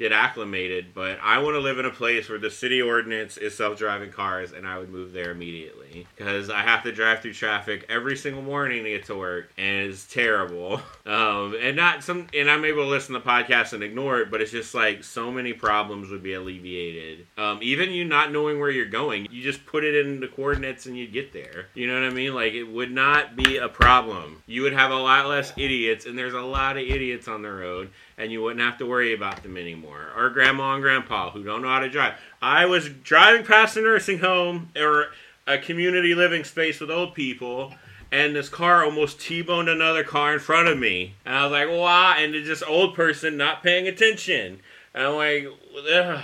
get 0.00 0.12
acclimated. 0.12 0.94
But 0.94 1.18
I 1.22 1.38
want 1.38 1.54
to 1.54 1.60
live 1.60 1.78
in 1.78 1.84
a 1.84 1.90
place 1.90 2.28
where 2.28 2.38
the 2.38 2.50
city 2.50 2.80
ordinance 2.80 3.36
is 3.36 3.54
self-driving 3.54 4.10
cars, 4.10 4.52
and 4.52 4.66
I 4.66 4.78
would 4.78 4.88
move 4.88 5.12
there 5.12 5.30
immediately 5.30 6.06
because 6.16 6.48
I 6.48 6.62
have 6.62 6.82
to 6.84 6.92
drive 6.92 7.20
through 7.20 7.34
traffic 7.34 7.84
every 7.88 8.16
single 8.16 8.42
morning 8.42 8.82
to 8.82 8.90
get 8.90 9.04
to 9.04 9.14
work, 9.14 9.52
and 9.56 9.86
it's 9.86 10.06
terrible. 10.06 10.80
Um, 11.06 11.56
and 11.60 11.74
not 11.74 12.04
some, 12.04 12.28
and 12.32 12.48
I'm 12.48 12.64
able 12.64 12.84
to 12.84 12.88
listen 12.88 13.14
to 13.14 13.20
podcasts 13.20 13.72
and 13.72 13.82
ignore 13.82 14.20
it, 14.20 14.30
but 14.30 14.40
it's 14.40 14.52
just 14.52 14.74
like 14.74 15.02
so 15.02 15.32
many 15.32 15.52
problems 15.52 16.08
would 16.10 16.22
be 16.22 16.34
alleviated. 16.34 17.26
Um, 17.36 17.58
even 17.62 17.90
you 17.90 18.04
not 18.04 18.30
knowing 18.30 18.60
where 18.60 18.70
you're 18.70 18.86
going, 18.86 19.26
you 19.28 19.42
just 19.42 19.66
put 19.66 19.82
it 19.82 19.94
in 20.06 20.20
the 20.20 20.28
coordinates 20.28 20.86
and 20.86 20.96
you'd 20.96 21.12
get 21.12 21.32
there. 21.32 21.66
You 21.74 21.88
know 21.88 21.94
what 21.94 22.04
I 22.04 22.10
mean? 22.10 22.32
Like 22.32 22.52
it 22.52 22.62
would 22.62 22.92
not 22.92 23.34
be 23.34 23.56
a 23.56 23.68
problem. 23.68 24.40
You 24.46 24.62
would 24.62 24.72
have 24.72 24.92
a 24.92 24.96
lot 24.96 25.26
less 25.26 25.52
idiots, 25.56 26.06
and 26.06 26.16
there's 26.16 26.34
a 26.34 26.40
lot 26.40 26.76
of 26.76 26.84
idiots 26.84 27.26
on 27.26 27.42
the 27.42 27.50
road, 27.50 27.90
and 28.16 28.30
you 28.30 28.40
wouldn't 28.42 28.60
have 28.60 28.78
to 28.78 28.86
worry 28.86 29.12
about 29.12 29.42
them 29.42 29.56
anymore. 29.56 29.89
Or 30.16 30.30
grandma 30.30 30.74
and 30.74 30.82
grandpa 30.82 31.30
who 31.30 31.42
don't 31.42 31.62
know 31.62 31.68
how 31.68 31.80
to 31.80 31.88
drive. 31.88 32.14
I 32.42 32.66
was 32.66 32.88
driving 32.88 33.44
past 33.44 33.76
a 33.76 33.80
nursing 33.80 34.18
home 34.18 34.70
or 34.76 35.08
a 35.46 35.58
community 35.58 36.14
living 36.14 36.44
space 36.44 36.80
with 36.80 36.90
old 36.90 37.14
people 37.14 37.74
and 38.12 38.34
this 38.34 38.48
car 38.48 38.84
almost 38.84 39.20
T-boned 39.20 39.68
another 39.68 40.04
car 40.04 40.32
in 40.34 40.40
front 40.40 40.68
of 40.68 40.78
me. 40.78 41.14
And 41.24 41.34
I 41.34 41.44
was 41.44 41.52
like, 41.52 41.68
wow, 41.68 42.14
and 42.18 42.34
it's 42.34 42.48
this 42.48 42.62
old 42.62 42.94
person 42.94 43.36
not 43.36 43.62
paying 43.62 43.86
attention. 43.86 44.60
And 44.94 45.06
I'm 45.06 45.14
like, 45.14 45.46
ugh. 45.92 46.22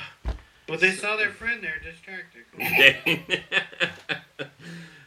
Well, 0.68 0.78
they 0.78 0.90
saw 0.90 1.16
their 1.16 1.30
friend 1.30 1.62
there, 1.62 1.78
distracted. 1.78 2.42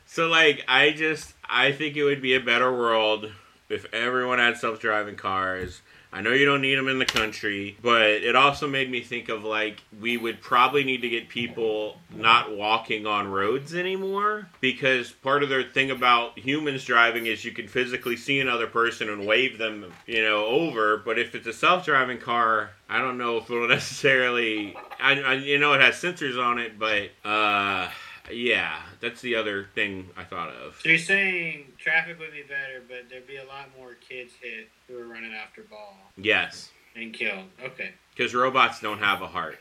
so 0.05 0.27
like, 0.27 0.63
I 0.67 0.91
just, 0.91 1.33
I 1.43 1.73
think 1.73 1.97
it 1.97 2.03
would 2.03 2.21
be 2.21 2.33
a 2.33 2.39
better 2.39 2.71
world 2.71 3.31
if 3.67 3.85
everyone 3.93 4.39
had 4.39 4.57
self-driving 4.57 5.17
cars. 5.17 5.81
I 6.11 6.21
know 6.21 6.31
you 6.31 6.45
don't 6.45 6.61
need 6.61 6.75
them 6.75 6.87
in 6.87 6.97
the 6.97 7.05
country, 7.05 7.77
but 7.83 8.01
it 8.01 8.35
also 8.35 8.67
made 8.67 8.89
me 8.89 9.01
think 9.01 9.29
of 9.29 9.43
like 9.43 9.81
we 10.01 10.17
would 10.17 10.41
probably 10.41 10.83
need 10.83 11.01
to 11.01 11.09
get 11.09 11.29
people 11.29 11.97
not 12.09 12.55
walking 12.55 13.05
on 13.05 13.27
roads 13.27 13.75
anymore 13.75 14.49
because 14.59 15.11
part 15.11 15.43
of 15.43 15.49
the 15.49 15.63
thing 15.63 15.91
about 15.91 16.37
humans 16.39 16.83
driving 16.83 17.27
is 17.27 17.45
you 17.45 17.51
can 17.51 17.67
physically 17.67 18.17
see 18.17 18.39
another 18.39 18.65
person 18.65 19.07
and 19.09 19.27
wave 19.27 19.59
them, 19.59 19.93
you 20.07 20.23
know, 20.23 20.45
over. 20.45 20.97
But 20.97 21.19
if 21.19 21.35
it's 21.35 21.45
a 21.45 21.53
self-driving 21.53 22.19
car, 22.19 22.71
I 22.89 22.97
don't 22.97 23.19
know 23.19 23.37
if 23.37 23.49
it'll 23.49 23.67
necessarily. 23.69 24.75
I, 24.99 25.21
I 25.21 25.33
you 25.35 25.59
know 25.59 25.73
it 25.73 25.81
has 25.81 25.95
sensors 25.95 26.43
on 26.43 26.57
it, 26.57 26.79
but 26.79 27.11
uh 27.23 27.89
yeah, 28.31 28.81
that's 28.99 29.21
the 29.21 29.35
other 29.35 29.67
thing 29.75 30.09
I 30.17 30.23
thought 30.23 30.49
of. 30.49 30.79
So 30.81 30.89
you're 30.89 30.97
saying 30.97 31.68
traffic 31.79 32.19
would 32.19 32.31
be 32.31 32.43
better, 32.43 32.83
but 32.87 33.09
there'd 33.09 33.27
be 33.27 33.37
a 33.37 33.45
lot 33.45 33.69
more 33.77 33.93
kids 33.95 34.33
hit 34.41 34.69
who 34.87 34.97
are 34.97 35.07
running 35.07 35.33
after 35.33 35.63
ball 35.63 35.95
Yes, 36.17 36.71
and 36.95 37.13
killed. 37.13 37.45
Okay, 37.63 37.91
because 38.15 38.33
robots 38.33 38.79
don't 38.79 38.99
have 38.99 39.21
a 39.21 39.27
heart. 39.27 39.59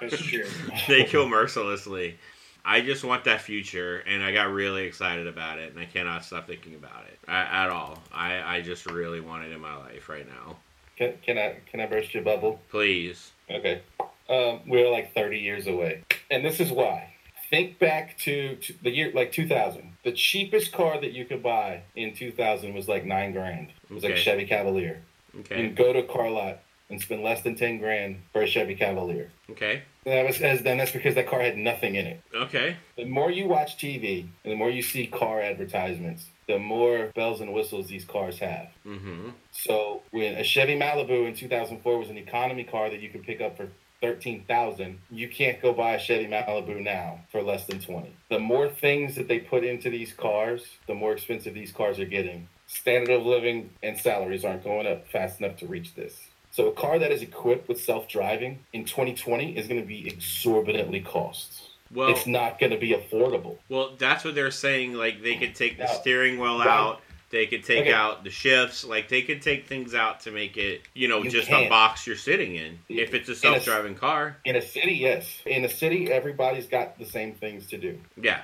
that's 0.00 0.18
true. 0.18 0.46
they 0.88 1.04
kill 1.04 1.28
mercilessly. 1.28 2.18
I 2.64 2.82
just 2.82 3.04
want 3.04 3.24
that 3.24 3.40
future, 3.40 3.98
and 4.06 4.22
I 4.22 4.32
got 4.32 4.52
really 4.52 4.84
excited 4.84 5.26
about 5.26 5.58
it, 5.58 5.72
and 5.72 5.80
I 5.80 5.86
cannot 5.86 6.24
stop 6.24 6.46
thinking 6.46 6.74
about 6.74 7.06
it 7.06 7.18
I, 7.26 7.64
at 7.64 7.70
all. 7.70 8.02
I, 8.12 8.56
I 8.56 8.60
just 8.60 8.84
really 8.86 9.20
want 9.20 9.44
it 9.44 9.52
in 9.52 9.60
my 9.60 9.76
life 9.76 10.08
right 10.08 10.26
now. 10.28 10.56
Can, 10.96 11.14
can 11.22 11.38
I 11.38 11.56
can 11.70 11.80
I 11.80 11.86
burst 11.86 12.12
your 12.12 12.22
bubble? 12.22 12.60
Please. 12.70 13.32
Okay. 13.50 13.80
Um, 14.28 14.60
we're 14.66 14.90
like 14.90 15.14
30 15.14 15.38
years 15.38 15.66
away. 15.66 16.04
And 16.30 16.44
this 16.44 16.60
is 16.60 16.70
why. 16.70 17.14
Think 17.50 17.78
back 17.80 18.16
to, 18.18 18.56
to 18.56 18.74
the 18.82 18.90
year 18.90 19.10
like 19.12 19.32
2000. 19.32 19.92
The 20.04 20.12
cheapest 20.12 20.72
car 20.72 21.00
that 21.00 21.12
you 21.12 21.24
could 21.24 21.42
buy 21.42 21.82
in 21.96 22.14
2000 22.14 22.72
was 22.74 22.88
like 22.88 23.04
nine 23.04 23.32
grand. 23.32 23.68
It 23.88 23.92
was 23.92 24.04
like 24.04 24.12
a 24.14 24.16
Chevy 24.16 24.46
Cavalier. 24.46 25.02
You 25.34 25.40
Okay. 25.40 25.56
can 25.56 25.74
go 25.74 25.92
to 25.92 25.98
a 26.00 26.02
car 26.04 26.30
lot 26.30 26.60
and 26.88 27.00
spend 27.00 27.22
less 27.22 27.42
than 27.42 27.54
10 27.56 27.78
grand 27.78 28.20
for 28.32 28.42
a 28.42 28.46
Chevy 28.46 28.74
Cavalier. 28.74 29.30
Okay. 29.50 29.82
And 30.06 30.14
that 30.14 30.26
was 30.26 30.40
as 30.40 30.62
then 30.62 30.78
that's 30.78 30.92
because 30.92 31.14
that 31.16 31.28
car 31.28 31.40
had 31.40 31.56
nothing 31.58 31.94
in 31.96 32.06
it. 32.06 32.20
Okay. 32.34 32.76
The 32.96 33.04
more 33.04 33.30
you 33.30 33.46
watch 33.46 33.76
TV 33.76 34.26
and 34.44 34.52
the 34.52 34.56
more 34.56 34.70
you 34.70 34.82
see 34.82 35.06
car 35.06 35.40
advertisements, 35.40 36.26
the 36.48 36.58
more 36.58 37.12
bells 37.14 37.40
and 37.40 37.52
whistles 37.52 37.86
these 37.88 38.04
cars 38.04 38.38
have. 38.38 38.68
Mm-hmm. 38.86 39.28
So 39.52 40.02
when 40.10 40.34
a 40.36 40.42
Chevy 40.44 40.76
Malibu 40.78 41.28
in 41.28 41.34
2004 41.34 41.98
was 41.98 42.08
an 42.10 42.16
economy 42.18 42.64
car 42.64 42.90
that 42.90 43.00
you 43.00 43.08
could 43.08 43.22
pick 43.24 43.40
up 43.40 43.56
for 43.56 43.68
13,000, 44.00 44.98
you 45.10 45.28
can't 45.28 45.60
go 45.60 45.72
buy 45.72 45.92
a 45.92 45.98
Chevy 45.98 46.26
Malibu 46.26 46.82
now 46.82 47.20
for 47.30 47.42
less 47.42 47.66
than 47.66 47.80
20. 47.80 48.14
The 48.30 48.38
more 48.38 48.68
things 48.68 49.14
that 49.16 49.28
they 49.28 49.38
put 49.38 49.64
into 49.64 49.90
these 49.90 50.12
cars, 50.12 50.64
the 50.86 50.94
more 50.94 51.12
expensive 51.12 51.54
these 51.54 51.72
cars 51.72 51.98
are 51.98 52.06
getting. 52.06 52.48
Standard 52.66 53.10
of 53.10 53.26
living 53.26 53.70
and 53.82 53.98
salaries 53.98 54.44
aren't 54.44 54.64
going 54.64 54.86
up 54.86 55.08
fast 55.08 55.40
enough 55.40 55.56
to 55.58 55.66
reach 55.66 55.94
this. 55.94 56.18
So 56.52 56.68
a 56.68 56.72
car 56.72 56.98
that 56.98 57.12
is 57.12 57.22
equipped 57.22 57.68
with 57.68 57.80
self-driving 57.80 58.60
in 58.72 58.84
2020 58.84 59.56
is 59.56 59.68
going 59.68 59.80
to 59.80 59.86
be 59.86 60.06
exorbitantly 60.08 61.00
cost. 61.00 61.62
Well, 61.92 62.08
it's 62.10 62.26
not 62.26 62.58
going 62.60 62.70
to 62.70 62.78
be 62.78 62.90
affordable. 62.92 63.58
well, 63.68 63.94
that's 63.98 64.24
what 64.24 64.36
they're 64.36 64.52
saying. 64.52 64.94
Like 64.94 65.22
they 65.22 65.34
could 65.36 65.54
take 65.56 65.76
the 65.76 65.84
Now, 65.84 65.90
steering 65.92 66.38
wheel 66.38 66.58
right. 66.58 66.68
out. 66.68 67.00
They 67.30 67.46
could 67.46 67.62
take 67.64 67.82
Okay. 67.82 67.92
out 67.92 68.24
the 68.24 68.30
shifts. 68.30 68.84
Like 68.84 69.08
they 69.08 69.22
could 69.22 69.40
take 69.40 69.66
things 69.68 69.94
out 69.94 70.20
to 70.20 70.32
make 70.32 70.56
it, 70.56 70.82
you 70.94 71.06
know, 71.08 71.22
You 71.22 71.30
just 71.30 71.48
a 71.48 71.52
can't. 71.52 71.70
box 71.70 72.06
you're 72.06 72.16
sitting 72.16 72.56
in. 72.56 72.78
If 72.88 73.14
it's 73.14 73.28
a 73.28 73.36
self-driving 73.36 73.94
car, 73.94 74.36
In 74.44 74.56
a 74.56 74.62
city, 74.62 74.94
yes. 74.94 75.40
In 75.46 75.64
a 75.64 75.68
city, 75.68 76.10
everybody's 76.10 76.66
got 76.66 76.98
the 76.98 77.06
same 77.06 77.34
things 77.34 77.66
to 77.68 77.78
do. 77.78 77.98
yeah. 78.20 78.42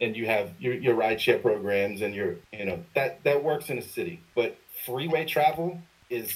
and 0.00 0.14
you 0.14 0.26
have 0.26 0.50
your, 0.58 0.74
your 0.74 0.94
rideshare 0.94 1.40
programs 1.40 2.02
and 2.02 2.14
your 2.14 2.34
you 2.52 2.64
know 2.66 2.78
that 2.94 3.22
that 3.24 3.42
works 3.42 3.70
in 3.70 3.78
a 3.78 3.82
city 3.82 4.20
but 4.34 4.58
freeway 4.84 5.24
travel 5.24 5.80
is 6.10 6.34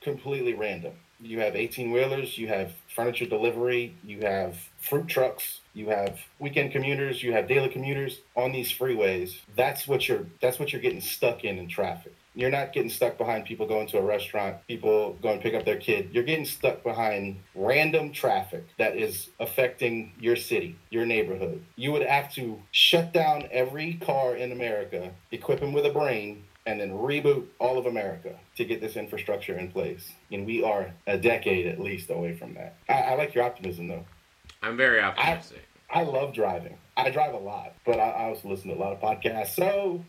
completely 0.00 0.54
random 0.54 0.92
you 1.20 1.38
have 1.38 1.54
18 1.54 1.92
wheelers 1.92 2.36
you 2.36 2.48
have 2.48 2.72
furniture 2.96 3.26
delivery 3.26 3.94
you 4.02 4.20
have 4.22 4.56
fruit 4.88 5.08
trucks 5.08 5.60
you 5.74 5.88
have 5.88 6.18
weekend 6.38 6.70
commuters 6.70 7.22
you 7.22 7.32
have 7.32 7.48
daily 7.48 7.68
commuters 7.68 8.20
on 8.36 8.52
these 8.52 8.72
freeways 8.72 9.38
that's 9.56 9.88
what 9.88 10.08
you're 10.08 10.24
that's 10.40 10.58
what 10.58 10.72
you're 10.72 10.82
getting 10.82 11.00
stuck 11.00 11.44
in 11.44 11.58
in 11.58 11.68
traffic 11.68 12.14
you're 12.34 12.50
not 12.50 12.72
getting 12.72 12.90
stuck 12.90 13.16
behind 13.18 13.44
people 13.44 13.66
going 13.66 13.86
to 13.86 13.98
a 13.98 14.02
restaurant 14.02 14.56
people 14.68 15.16
going 15.22 15.38
to 15.38 15.42
pick 15.42 15.54
up 15.54 15.64
their 15.64 15.78
kid 15.78 16.08
you're 16.12 16.22
getting 16.22 16.44
stuck 16.44 16.82
behind 16.82 17.36
random 17.54 18.12
traffic 18.12 18.64
that 18.78 18.96
is 18.96 19.28
affecting 19.40 20.12
your 20.20 20.36
city 20.36 20.76
your 20.90 21.04
neighborhood 21.04 21.62
you 21.74 21.90
would 21.90 22.06
have 22.06 22.32
to 22.32 22.60
shut 22.70 23.12
down 23.12 23.48
every 23.50 23.94
car 23.94 24.36
in 24.36 24.52
america 24.52 25.10
equip 25.32 25.60
them 25.60 25.72
with 25.72 25.84
a 25.84 25.92
brain 25.92 26.44
and 26.66 26.80
then 26.80 26.90
reboot 26.90 27.46
all 27.60 27.78
of 27.78 27.86
America 27.86 28.34
to 28.56 28.64
get 28.64 28.80
this 28.80 28.96
infrastructure 28.96 29.56
in 29.56 29.70
place. 29.70 30.10
And 30.32 30.44
we 30.44 30.64
are 30.64 30.92
a 31.06 31.16
decade 31.16 31.66
at 31.66 31.80
least 31.80 32.10
away 32.10 32.36
from 32.36 32.54
that. 32.54 32.74
I, 32.88 32.94
I 32.94 33.14
like 33.14 33.34
your 33.34 33.44
optimism 33.44 33.86
though. 33.86 34.04
I'm 34.66 34.76
very 34.76 35.00
optimistic. 35.00 35.62
I 35.90 36.02
love 36.02 36.34
driving. 36.34 36.76
I 36.96 37.10
drive 37.10 37.34
a 37.34 37.38
lot, 37.38 37.74
but 37.84 38.00
I, 38.00 38.10
I 38.10 38.24
also 38.24 38.48
listen 38.48 38.70
to 38.70 38.76
a 38.76 38.80
lot 38.80 38.92
of 38.92 39.00
podcasts. 39.00 39.54
So 39.54 40.04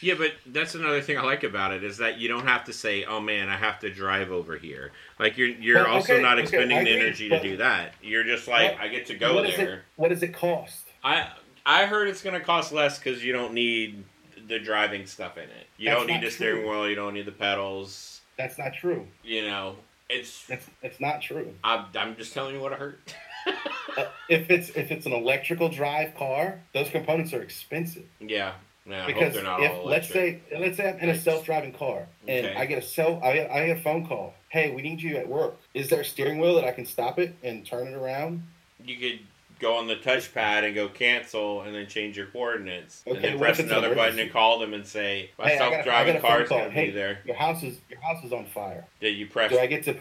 Yeah, 0.00 0.14
but 0.14 0.32
that's 0.46 0.74
another 0.74 1.02
thing 1.02 1.18
I 1.18 1.22
like 1.22 1.42
about 1.44 1.72
it 1.72 1.84
is 1.84 1.98
that 1.98 2.18
you 2.18 2.28
don't 2.28 2.46
have 2.46 2.64
to 2.64 2.72
say, 2.72 3.04
"Oh 3.04 3.20
man, 3.20 3.48
I 3.48 3.56
have 3.56 3.78
to 3.80 3.90
drive 3.90 4.30
over 4.30 4.56
here." 4.56 4.92
Like 5.18 5.36
you're 5.36 5.48
you're 5.48 5.84
Well, 5.84 5.94
also 5.96 6.14
okay, 6.14 6.22
not 6.22 6.38
expending 6.38 6.78
I 6.78 6.84
the 6.84 6.90
energy 6.98 7.28
to 7.28 7.40
do 7.40 7.58
that. 7.58 7.92
You're 8.02 8.24
just 8.24 8.48
like, 8.48 8.72
What- 8.72 8.80
"I 8.80 8.88
get 8.88 9.06
to 9.06 9.14
go 9.14 9.34
what 9.34 9.48
is 9.50 9.56
there." 9.56 9.74
it? 9.74 9.80
What 9.96 10.08
does 10.08 10.22
it 10.22 10.32
cost? 10.34 10.86
I 11.04 11.28
I 11.66 11.84
heard 11.86 12.08
it's 12.08 12.22
gonna 12.22 12.40
cost 12.40 12.72
less 12.72 12.98
because 12.98 13.22
you 13.24 13.32
don't 13.32 13.52
need 13.52 14.04
the 14.48 14.58
driving 14.60 15.04
stuff 15.06 15.36
in 15.36 15.44
it. 15.44 15.66
You 15.76 15.90
That's 15.90 15.98
don't 15.98 16.06
need 16.06 16.22
the 16.22 16.30
steering 16.30 16.62
true. 16.62 16.70
wheel. 16.70 16.88
You 16.88 16.94
don't 16.94 17.12
need 17.14 17.26
the 17.26 17.32
pedals. 17.32 18.20
That's 18.38 18.56
not 18.58 18.72
true. 18.74 19.06
You 19.24 19.42
know, 19.42 19.76
it's. 20.08 20.46
That's 20.46 20.66
that's 20.82 21.00
not 21.00 21.20
true. 21.20 21.52
I'm, 21.64 21.86
I'm 21.98 22.16
just 22.16 22.32
telling 22.32 22.54
you 22.54 22.60
what 22.60 22.72
I 22.72 22.76
heard. 22.76 22.98
Uh, 23.46 24.04
if 24.28 24.50
it's 24.50 24.68
if 24.70 24.90
it's 24.90 25.06
an 25.06 25.12
electrical 25.12 25.68
drive 25.68 26.14
car, 26.16 26.60
those 26.74 26.90
components 26.90 27.32
are 27.32 27.40
expensive. 27.42 28.04
yeah, 28.20 28.52
yeah. 28.86 29.06
Because 29.06 29.32
they're 29.34 29.42
not 29.42 29.62
if 29.62 29.72
all 29.72 29.86
let's 29.86 30.08
say 30.08 30.40
let's 30.56 30.76
say 30.76 30.90
I'm 30.90 30.98
in 30.98 31.08
a 31.08 31.18
self-driving 31.18 31.72
car 31.72 32.06
and 32.28 32.46
Okay. 32.46 32.54
I 32.56 32.66
get 32.66 32.78
a 32.78 32.82
cell 32.86 33.20
I, 33.24 33.46
I 33.50 33.66
get 33.68 33.78
a 33.78 33.80
phone 33.80 34.06
call. 34.06 34.34
Hey, 34.50 34.74
we 34.74 34.82
need 34.82 35.00
you 35.00 35.16
at 35.16 35.26
work. 35.28 35.56
Is 35.74 35.88
there 35.88 36.00
a 36.00 36.04
steering 36.04 36.38
wheel 36.38 36.54
that 36.56 36.64
I 36.64 36.72
can 36.72 36.84
stop 36.86 37.18
it 37.18 37.36
and 37.42 37.64
turn 37.64 37.86
it 37.88 37.94
around? 37.94 38.42
you 38.84 38.96
could 38.96 39.20
go 39.58 39.74
on 39.76 39.86
the 39.86 39.96
touchpad 39.96 40.64
and 40.64 40.74
go 40.74 40.86
cancel, 40.88 41.62
and 41.62 41.74
then 41.74 41.86
change 41.86 42.14
your 42.18 42.26
coordinates, 42.26 43.02
and 43.06 43.24
then 43.24 43.38
press 43.38 43.58
another 43.58 43.94
button 43.94 44.18
and 44.18 44.30
call 44.30 44.58
them 44.58 44.74
and 44.74 44.86
say, 44.86 45.30
"My 45.38 45.48
Hey, 45.48 45.54
I 45.54 45.58
got 45.58 45.64
a- 45.64 45.66
I 45.66 45.74
self-driving 45.76 46.12
got 46.12 46.18
a 46.18 46.20
phone 46.22 46.30
car 46.30 46.42
is 46.42 46.48
going 46.50 46.64
to 46.66 46.70
Hey, 46.70 46.84
be 46.86 46.90
there." 46.92 47.18
Your 47.24 47.36
house 47.36 47.62
is 47.62 47.78
your 47.88 47.98
house 48.00 48.22
is 48.22 48.32
on 48.34 48.44
fire. 48.44 48.84
That 49.00 49.12
you 49.12 49.26
press. 49.26 49.50
Do 49.50 49.58
I 49.58 49.66
get 49.66 49.82
to 49.84 49.96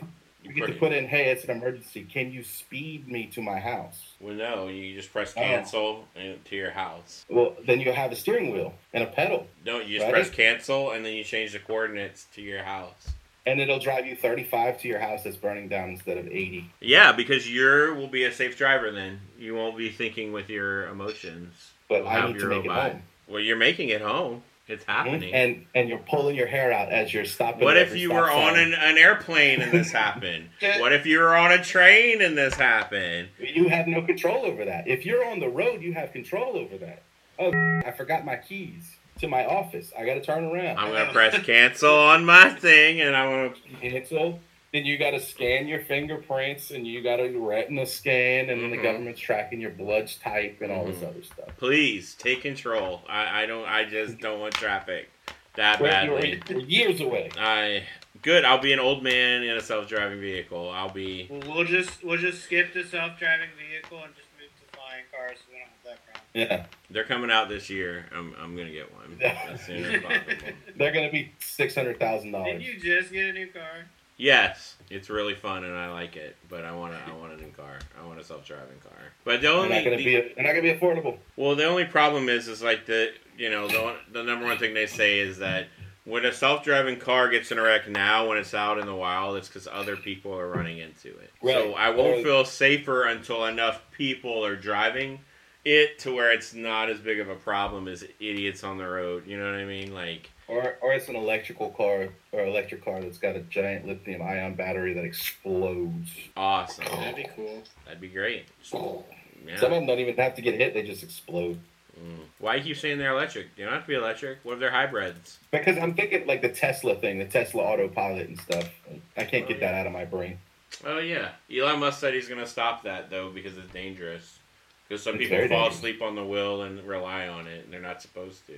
you 0.46 0.64
I 0.64 0.68
get 0.68 0.74
to 0.74 0.80
put- 0.80 0.94
in? 0.94 1.08
Hey, 1.08 1.30
it's 1.32 1.44
an 1.44 1.52
emergency. 1.52 2.04
Can 2.12 2.32
you 2.32 2.44
speed 2.44 3.08
me 3.08 3.28
to 3.34 3.42
my 3.42 3.60
house? 3.60 4.14
Well, 4.20 4.34
no, 4.36 4.68
you 4.68 4.96
just 4.96 5.12
press 5.12 5.34
Oh. 5.36 5.42
cancel 5.42 6.08
and 6.16 6.44
to 6.46 6.56
your 6.56 6.72
house. 6.72 7.26
Well, 7.30 7.56
then 7.66 7.80
you 7.82 7.92
have 7.92 8.12
a 8.12 8.16
steering 8.16 8.52
wheel 8.52 8.74
and 8.94 9.04
a 9.04 9.08
pedal, 9.08 9.48
No, 9.66 9.80
you 9.80 9.96
just 9.98 10.04
Right. 10.06 10.14
press 10.14 10.30
cancel 10.30 10.92
and 10.92 11.06
then 11.06 11.14
you 11.14 11.24
change 11.24 11.52
the 11.54 11.60
coordinates 11.60 12.26
to 12.36 12.42
your 12.42 12.64
house. 12.64 13.14
and 13.48 13.62
it'll 13.62 13.78
drive 13.78 14.08
you 14.08 14.16
35 14.16 14.80
to 14.82 14.88
your 14.88 14.98
house 14.98 15.22
that's 15.24 15.38
burning 15.38 15.68
down 15.68 15.90
instead 15.90 16.18
of 16.18 16.26
80. 16.28 16.66
Yeah, 16.80 17.12
because 17.12 17.48
you 17.48 17.94
will 17.96 18.08
be 18.08 18.24
a 18.24 18.32
safe 18.32 18.58
driver 18.58 18.90
then. 18.90 19.22
You 19.38 19.54
won't 19.54 19.78
be 19.78 19.90
thinking 19.90 20.32
with 20.32 20.50
your 20.50 20.88
emotions. 20.88 21.74
But 21.88 21.98
You'll 22.00 22.08
I 22.08 22.28
need 22.28 22.40
to 22.40 22.46
make 22.48 22.66
it 22.66 22.72
home. 22.72 23.04
Well, 23.28 23.40
you're 23.40 23.56
making 23.56 23.90
it 23.90 24.02
home. 24.02 24.42
It's 24.68 24.84
hmm? 24.84 24.92
happening. 24.92 25.34
and 25.34 25.66
and 25.76 25.90
you're 25.90 26.00
pulling 26.00 26.36
your 26.36 26.48
hair 26.48 26.72
out 26.72 26.92
as 26.92 27.14
you're 27.14 27.26
stopping. 27.26 27.64
what 27.64 27.78
if 27.78 27.96
you 27.96 28.12
were 28.12 28.32
on 28.32 28.58
an, 28.58 28.74
an 28.74 28.98
airplane 28.98 29.62
and 29.62 29.72
this 29.72 29.92
happened? 29.92 30.50
what 30.80 30.92
if 30.92 31.06
you 31.06 31.20
were 31.20 31.36
on 31.36 31.52
a 31.52 31.64
train 31.64 32.22
and 32.22 32.38
this 32.38 32.56
happened? 32.56 33.30
You 33.40 33.70
have 33.70 33.88
no 33.88 34.02
control 34.02 34.46
over 34.46 34.66
that. 34.66 34.88
If 34.88 35.06
you're 35.06 35.26
on 35.26 35.40
the 35.40 35.50
road, 35.50 35.82
you 35.82 35.94
have 35.94 36.12
control 36.12 36.58
over 36.58 36.78
that. 36.78 37.04
Oh, 37.38 37.52
I 37.86 37.92
forgot 37.92 38.26
my 38.26 38.38
keys 38.38 38.96
to 39.20 39.28
my 39.28 39.46
office. 39.46 39.92
I 39.98 40.06
got 40.06 40.16
to 40.16 40.22
turn 40.22 40.46
around. 40.46 40.78
I'm 40.78 40.92
gonna 40.92 41.12
press 41.12 41.38
cancel 41.46 41.94
on 41.94 42.26
my 42.26 42.50
thing, 42.50 43.02
and 43.02 43.16
I 43.16 43.28
want 43.28 43.56
to. 43.56 43.90
cancel. 43.90 44.40
Then 44.76 44.84
you 44.86 44.98
got 44.98 45.12
to 45.12 45.22
scan 45.22 45.70
your 45.70 45.80
fingerprints, 45.80 46.70
and 46.72 46.86
you 46.86 47.02
got 47.02 47.16
to 47.16 47.30
retina 47.40 47.86
scan, 47.86 48.50
and 48.50 48.62
then 48.62 48.72
the 48.72 48.78
government's 48.78 49.22
tracking 49.22 49.62
your 49.62 49.70
blood 49.72 50.12
type 50.22 50.58
and 50.60 50.70
all 50.70 50.84
this 50.84 50.98
Mhm. 50.98 51.08
other 51.12 51.24
stuff. 51.24 51.48
Please 51.58 52.14
take 52.16 52.42
control. 52.42 53.02
I, 53.08 53.44
I 53.44 53.46
don't. 53.46 53.66
I 53.66 53.86
just 53.86 54.18
don't 54.20 54.42
want 54.42 54.54
traffic 54.54 55.10
that 55.54 55.80
We're, 55.80 55.88
badly. 55.88 56.42
we're- 56.50 56.60
we're 56.60 56.66
years 56.68 57.00
away. 57.00 57.30
I 57.40 57.84
good. 58.22 58.44
I'll 58.44 58.60
be 58.60 58.74
an 58.74 58.80
old 58.80 59.02
man 59.02 59.44
in 59.44 59.56
a 59.56 59.62
self-driving 59.62 60.20
vehicle. 60.20 60.70
I'll 60.70 60.90
be. 60.92 61.28
Well, 61.30 61.40
we'll 61.56 61.64
just 61.64 62.04
we'll 62.04 62.18
just 62.18 62.44
skip 62.44 62.74
the 62.74 62.84
self-driving 62.84 63.52
vehicle 63.58 64.04
and 64.04 64.14
just 64.14 64.28
move 64.38 64.50
to 64.60 64.78
flying 64.78 65.06
cars. 65.10 65.38
So 65.38 65.54
we 65.54 65.60
don't 65.60 65.70
have 65.70 65.84
that 65.86 66.06
problem. 66.06 66.26
Yeah, 66.34 66.66
They're 66.90 67.06
coming 67.06 67.32
out 67.32 67.48
this 67.48 67.70
year. 67.70 68.08
I'm. 68.14 68.36
I'm 68.42 68.58
gonna 68.58 68.72
get 68.72 68.94
one 68.94 69.18
as 69.24 69.62
soon 69.66 69.86
as 69.86 70.02
possible. 70.04 70.34
they're 70.76 70.92
gonna 70.92 71.12
be 71.14 71.32
six 71.40 71.74
hundred 71.76 71.98
thousand 71.98 72.34
dollars. 72.34 72.48
Did 72.48 72.60
dollars. 72.60 72.84
you 72.84 73.00
just 73.00 73.14
get 73.14 73.28
a 73.30 73.32
new 73.32 73.48
car? 73.48 73.86
Yes, 74.18 74.76
it's 74.90 75.10
really 75.10 75.36
fun 75.36 75.66
and 75.66 75.76
I 75.76 75.92
like 75.92 76.16
it. 76.16 76.36
But 76.50 76.64
I 76.64 76.72
want 76.74 76.94
to. 76.94 77.12
I 77.12 77.16
want 77.16 77.34
a 77.34 77.38
new 77.38 77.52
car. 77.52 77.80
I 78.02 78.06
want 78.08 78.20
a 78.20 78.24
self-driving 78.24 78.80
car. 78.82 78.98
But 79.24 79.42
the 79.42 79.48
They're 79.48 79.52
only. 79.52 79.70
not 79.70 79.84
gonna 79.84 79.98
the- 79.98 80.06
be. 80.06 80.14
They're 80.36 80.46
not 80.46 80.50
gonna 80.54 80.62
be 80.62 80.74
affordable. 80.74 81.18
Well, 81.36 81.56
the 81.56 81.66
only 81.66 81.86
problem 81.86 82.30
is, 82.30 82.48
is 82.48 82.62
like 82.64 82.86
the 82.86 83.12
you 83.38 83.50
know 83.50 83.68
the 83.68 83.96
the 84.12 84.24
number 84.24 84.46
one 84.46 84.58
thing 84.58 84.74
they 84.74 84.88
say 84.88 85.20
is 85.20 85.40
that 85.40 85.68
when 86.06 86.24
a 86.24 86.32
self-driving 86.32 87.00
car 87.00 87.30
gets 87.30 87.52
in 87.52 87.58
a 87.58 87.62
wreck 87.64 87.90
now, 87.90 88.28
when 88.30 88.38
it's 88.38 88.54
out 88.54 88.78
in 88.78 88.86
the 88.86 88.96
wild, 88.96 89.36
it's 89.38 89.48
because 89.48 89.68
other 89.72 89.98
people 89.98 90.34
are 90.38 90.48
running 90.48 90.78
into 90.78 91.10
it. 91.10 91.32
So 91.44 91.74
I 91.74 91.90
won't 91.90 92.24
feel 92.24 92.46
safer 92.46 93.06
until 93.08 93.46
enough 93.46 93.82
people 93.92 94.46
are 94.46 94.56
driving 94.56 95.20
it 95.66 95.98
to 95.98 96.14
where 96.14 96.32
it's 96.32 96.54
not 96.54 96.92
as 96.92 97.00
big 97.00 97.20
of 97.20 97.28
a 97.28 97.34
problem 97.36 97.88
as 97.88 98.04
idiots 98.20 98.64
on 98.64 98.78
the 98.78 98.88
road. 98.88 99.26
You 99.26 99.40
know 99.40 99.46
what 99.50 99.60
I 99.60 99.66
mean? 99.66 99.96
Like 99.96 100.30
Or, 100.48 100.76
or 100.82 100.94
it's 100.94 101.08
an 101.10 101.16
electrical 101.16 101.72
car 101.72 102.10
or 102.32 102.46
electric 102.46 102.86
car 102.86 103.02
that's 103.02 103.18
got 103.18 103.36
a 103.36 103.40
giant 103.42 103.88
lithium 103.88 104.22
ion 104.22 104.54
battery 104.56 104.94
that 104.94 105.04
explodes. 105.04 106.12
awesome. 106.38 106.86
That'd 106.86 107.16
be 107.16 107.28
cool. 107.36 107.64
That'd 107.86 108.00
be 108.02 108.10
great. 108.10 108.46
Yeah. 108.72 109.58
Some 109.58 109.72
of 109.74 109.80
them 109.80 109.86
don't 109.88 110.00
even 110.00 110.16
have 110.18 110.36
to 110.36 110.42
get 110.42 110.56
hit; 110.56 110.74
they 110.74 110.84
just 110.84 111.04
explode. 111.04 111.60
Mm. 112.00 112.20
Why 112.40 112.56
you 112.56 112.64
keep 112.64 112.78
saying 112.78 112.98
they're 112.98 113.12
electric? 113.12 113.56
They 113.56 113.64
don't 113.64 113.74
have 113.74 113.84
to 113.84 113.88
be 113.88 113.96
electric. 113.96 114.40
What 114.44 114.54
if 114.54 114.60
they're 114.60 114.72
hybrids? 114.72 115.40
Because 115.52 115.78
I'm 115.78 115.94
thinking 115.94 116.28
like 116.28 116.42
the 116.42 116.50
Tesla 116.50 116.96
thing, 116.96 117.20
the 117.20 117.26
Tesla 117.26 117.64
autopilot 117.64 118.28
and 118.28 118.40
stuff. 118.40 118.70
I 119.18 119.24
can't 119.24 119.48
get 119.48 119.60
that 119.62 119.74
out 119.74 119.88
of 119.88 119.94
my 119.94 120.06
brain. 120.06 120.38
Oh 120.86 120.98
yeah, 121.00 121.30
Elon 121.56 121.80
Musk 121.80 122.00
said 122.02 122.14
he's 122.14 122.28
gonna 122.28 122.46
stop 122.48 122.84
that 122.84 123.10
though 123.10 123.30
because 123.30 123.58
it's 123.58 123.72
dangerous. 123.72 124.40
Because 124.88 125.02
some 125.02 125.16
It's 125.16 125.24
people 125.30 125.38
fall 125.48 125.48
dangerous. 125.64 125.76
asleep 125.78 126.02
on 126.04 126.16
the 126.16 126.26
wheel 126.26 126.62
and 126.64 126.84
rely 126.86 127.28
on 127.28 127.48
it, 127.48 127.64
and 127.66 127.74
they're 127.74 127.80
not 127.82 128.02
supposed 128.02 128.46
to. 128.48 128.54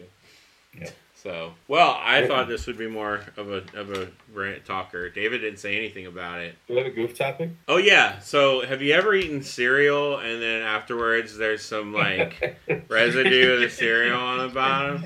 Yeah. 0.78 0.90
So, 1.24 1.54
well, 1.68 2.00
I 2.02 2.22
Yeah. 2.22 2.28
thought 2.28 2.48
this 2.48 2.68
would 2.68 2.78
be 2.78 2.86
more 2.88 3.22
of 3.38 3.50
a 3.52 3.64
of 3.74 3.92
a 3.92 4.10
rant 4.34 4.66
talker. 4.66 5.10
David 5.10 5.40
didn't 5.40 5.58
say 5.60 5.76
anything 5.76 6.06
about 6.06 6.42
it. 6.42 6.56
Do 6.68 6.76
we 6.76 6.80
have 6.80 6.88
a 6.88 6.92
goof 6.92 7.18
topic? 7.18 7.50
Oh 7.68 7.78
yeah. 7.78 8.20
So, 8.20 8.62
have 8.62 8.82
you 8.84 8.94
ever 8.94 9.16
eaten 9.16 9.42
cereal 9.42 10.20
and 10.20 10.42
then 10.42 10.62
afterwards 10.62 11.36
there's 11.36 11.66
some 11.66 11.92
like 11.94 12.60
residue 12.88 13.54
of 13.56 13.62
the 13.62 13.70
cereal 13.70 14.20
on 14.20 14.48
the 14.48 14.54
bottom? 14.54 15.06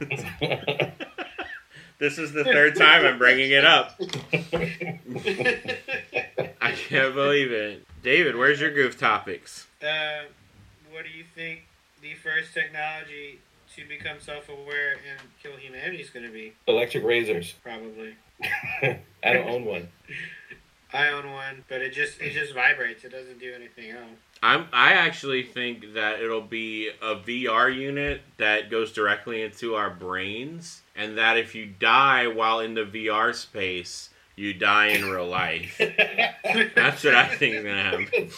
this 1.98 2.16
is 2.18 2.32
the 2.32 2.44
third 2.44 2.74
time 2.76 3.04
I'm 3.04 3.18
bringing 3.18 3.50
it 3.50 3.64
up. 3.64 4.00
I 6.62 6.72
can't 6.72 7.14
believe 7.14 7.52
it. 7.52 7.86
David, 8.02 8.36
where's 8.36 8.60
your 8.60 8.70
goof 8.70 8.98
topics? 8.98 9.66
Uh, 9.82 10.22
what 10.90 11.04
do 11.04 11.10
you 11.10 11.24
think 11.34 11.66
the 12.00 12.14
first 12.14 12.54
technology 12.54 13.38
to 13.76 13.86
become 13.86 14.18
self-aware 14.20 14.92
and 14.92 15.20
kill 15.42 15.56
humanity 15.56 15.98
is 16.00 16.10
going 16.10 16.24
to 16.24 16.32
be? 16.32 16.54
Electric 16.66 17.04
razors. 17.04 17.54
Probably. 17.62 18.14
I 18.82 19.32
don't 19.32 19.48
own 19.48 19.64
one. 19.64 19.88
I 20.92 21.08
own 21.08 21.30
one, 21.30 21.64
but 21.68 21.82
it 21.82 21.92
just 21.92 22.20
it 22.20 22.32
just 22.32 22.54
vibrates. 22.54 23.04
It 23.04 23.10
doesn't 23.10 23.40
do 23.40 23.52
anything 23.52 23.90
else. 23.90 24.18
I'm 24.42 24.66
I 24.72 24.92
actually 24.92 25.42
think 25.42 25.94
that 25.94 26.20
it'll 26.20 26.40
be 26.40 26.90
a 27.02 27.16
VR 27.16 27.74
unit 27.74 28.22
that 28.38 28.70
goes 28.70 28.92
directly 28.92 29.42
into 29.42 29.74
our 29.74 29.90
brains 29.90 30.82
and 30.94 31.18
that 31.18 31.36
if 31.36 31.54
you 31.54 31.66
die 31.66 32.28
while 32.28 32.60
in 32.60 32.74
the 32.74 32.84
VR 32.84 33.34
space, 33.34 34.10
you 34.36 34.54
die 34.54 34.88
in 34.88 35.04
real 35.04 35.26
life. 35.26 35.76
That's 36.74 37.02
what 37.04 37.14
I 37.14 37.34
think 37.34 37.56
is 37.56 37.64
gonna 37.64 37.82
happen. 37.82 38.30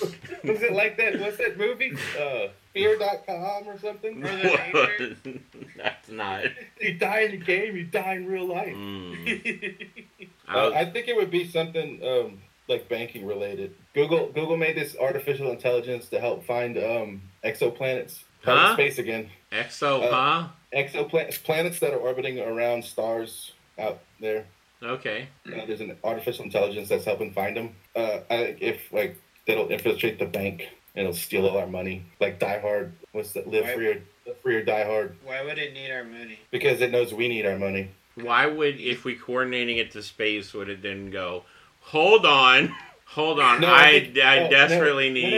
Was 0.45 0.63
it 0.63 0.73
like 0.73 0.97
that? 0.97 1.21
What's 1.21 1.37
that 1.37 1.59
movie? 1.59 1.93
Uh, 2.19 2.49
Fear.com 2.79 3.69
or 3.69 3.79
something? 3.79 4.25
Or 4.25 4.89
That's 5.77 6.09
not. 6.09 6.45
You 6.81 6.95
die 6.95 7.21
in 7.21 7.33
the 7.33 7.37
game, 7.39 7.77
you 7.77 7.85
die 7.85 8.15
in 8.15 8.27
real 8.27 8.47
life. 8.47 8.75
Mm. 8.75 9.89
I 10.49 10.55
Uh, 10.55 10.71
I 10.71 10.85
think 10.85 11.09
it 11.09 11.17
would 11.17 11.31
be 11.31 11.49
something 11.49 12.01
um, 12.07 12.39
like 12.69 12.89
banking 12.89 13.27
related. 13.27 13.75
Google 13.95 14.29
Google 14.29 14.57
made 14.57 14.77
this 14.77 14.97
artificial 15.01 15.51
intelligence 15.51 16.09
to 16.09 16.21
help 16.21 16.45
find 16.45 16.79
um, 16.79 17.23
exoplanets. 17.45 18.23
Huh? 18.45 18.75
Space 18.75 18.99
again. 18.99 19.29
Exo, 19.51 20.05
uh, 20.05 20.11
huh? 20.11 20.49
Exoplanets, 20.73 21.43
planets 21.43 21.81
that 21.81 21.93
are 21.93 21.99
orbiting 21.99 22.39
around 22.39 22.85
stars 22.85 23.53
out 23.79 23.99
there. 24.21 24.47
Okay. 24.83 25.29
Uh, 25.47 25.67
there's 25.67 25.81
an 25.81 25.97
artificial 26.05 26.45
intelligence 26.45 26.89
that's 26.89 27.05
helping 27.05 27.33
find 27.33 27.57
them. 27.57 27.75
Uh, 27.97 28.21
I 28.31 28.57
if 28.61 28.93
like 28.93 29.21
it'll 29.47 29.69
infiltrate 29.69 30.19
the 30.19 30.27
bank 30.27 30.69
it'll 30.95 31.13
steal 31.13 31.47
all 31.49 31.59
our 31.59 31.67
money, 31.67 32.05
like 32.21 32.39
Die 32.39 32.59
Hard. 32.61 32.93
What's 33.13 33.33
that? 33.33 33.49
Live 33.49 33.65
Right. 33.65 33.75
free 33.77 33.87
or 33.89 34.03
live 34.27 34.41
free 34.43 34.57
or 34.57 34.63
die 34.63 34.85
hard 34.85 35.17
Why 35.25 35.43
would 35.43 35.59
it 35.59 35.73
need 35.73 35.91
our 35.91 36.05
money? 36.05 36.39
because 36.51 36.81
it 36.83 36.91
knows 36.91 37.15
we 37.15 37.29
need 37.29 37.47
our 37.47 37.59
money. 37.59 37.89
Why 38.17 38.47
would 38.47 38.79
if 38.81 39.05
we 39.05 39.15
coordinating 39.15 39.79
it 39.79 39.91
to 39.93 40.03
space 40.03 40.53
would 40.53 40.69
it 40.69 40.83
then 40.83 41.11
go? 41.11 41.45
Hold 41.81 42.27
on, 42.27 42.75
hold 43.07 43.41
on. 43.41 43.61
No, 43.61 43.73
I, 43.73 44.01
think- 44.01 44.19
I 44.19 44.37
no, 44.39 44.45
no, 44.45 44.51
desperately 44.51 45.09
no, 45.09 45.15
need. 45.15 45.31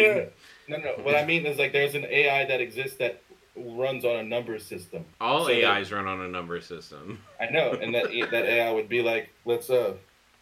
No, 0.69 0.77
no, 0.77 0.77
no, 0.85 0.97
no. 0.97 1.03
What 1.05 1.15
I 1.15 1.25
mean 1.25 1.47
is 1.47 1.59
like 1.59 1.73
there's 1.73 1.95
an 1.95 2.05
AI 2.07 2.47
that 2.47 2.61
exists 2.61 2.97
that 2.99 3.23
runs 3.57 4.05
on 4.05 4.17
a 4.17 4.23
number 4.25 4.59
system. 4.59 5.05
All 5.21 5.45
So 5.47 5.55
that- 5.55 5.65
AIs 5.65 5.93
run 5.93 6.07
on 6.07 6.21
a 6.23 6.29
number 6.29 6.61
system. 6.61 7.21
I 7.41 7.47
know, 7.51 7.73
and 7.73 7.95
that 7.95 8.07
that 8.33 8.45
AI 8.47 8.71
would 8.73 8.89
be 8.89 9.03
like, 9.03 9.29
let's 9.45 9.71
uh, 9.71 9.95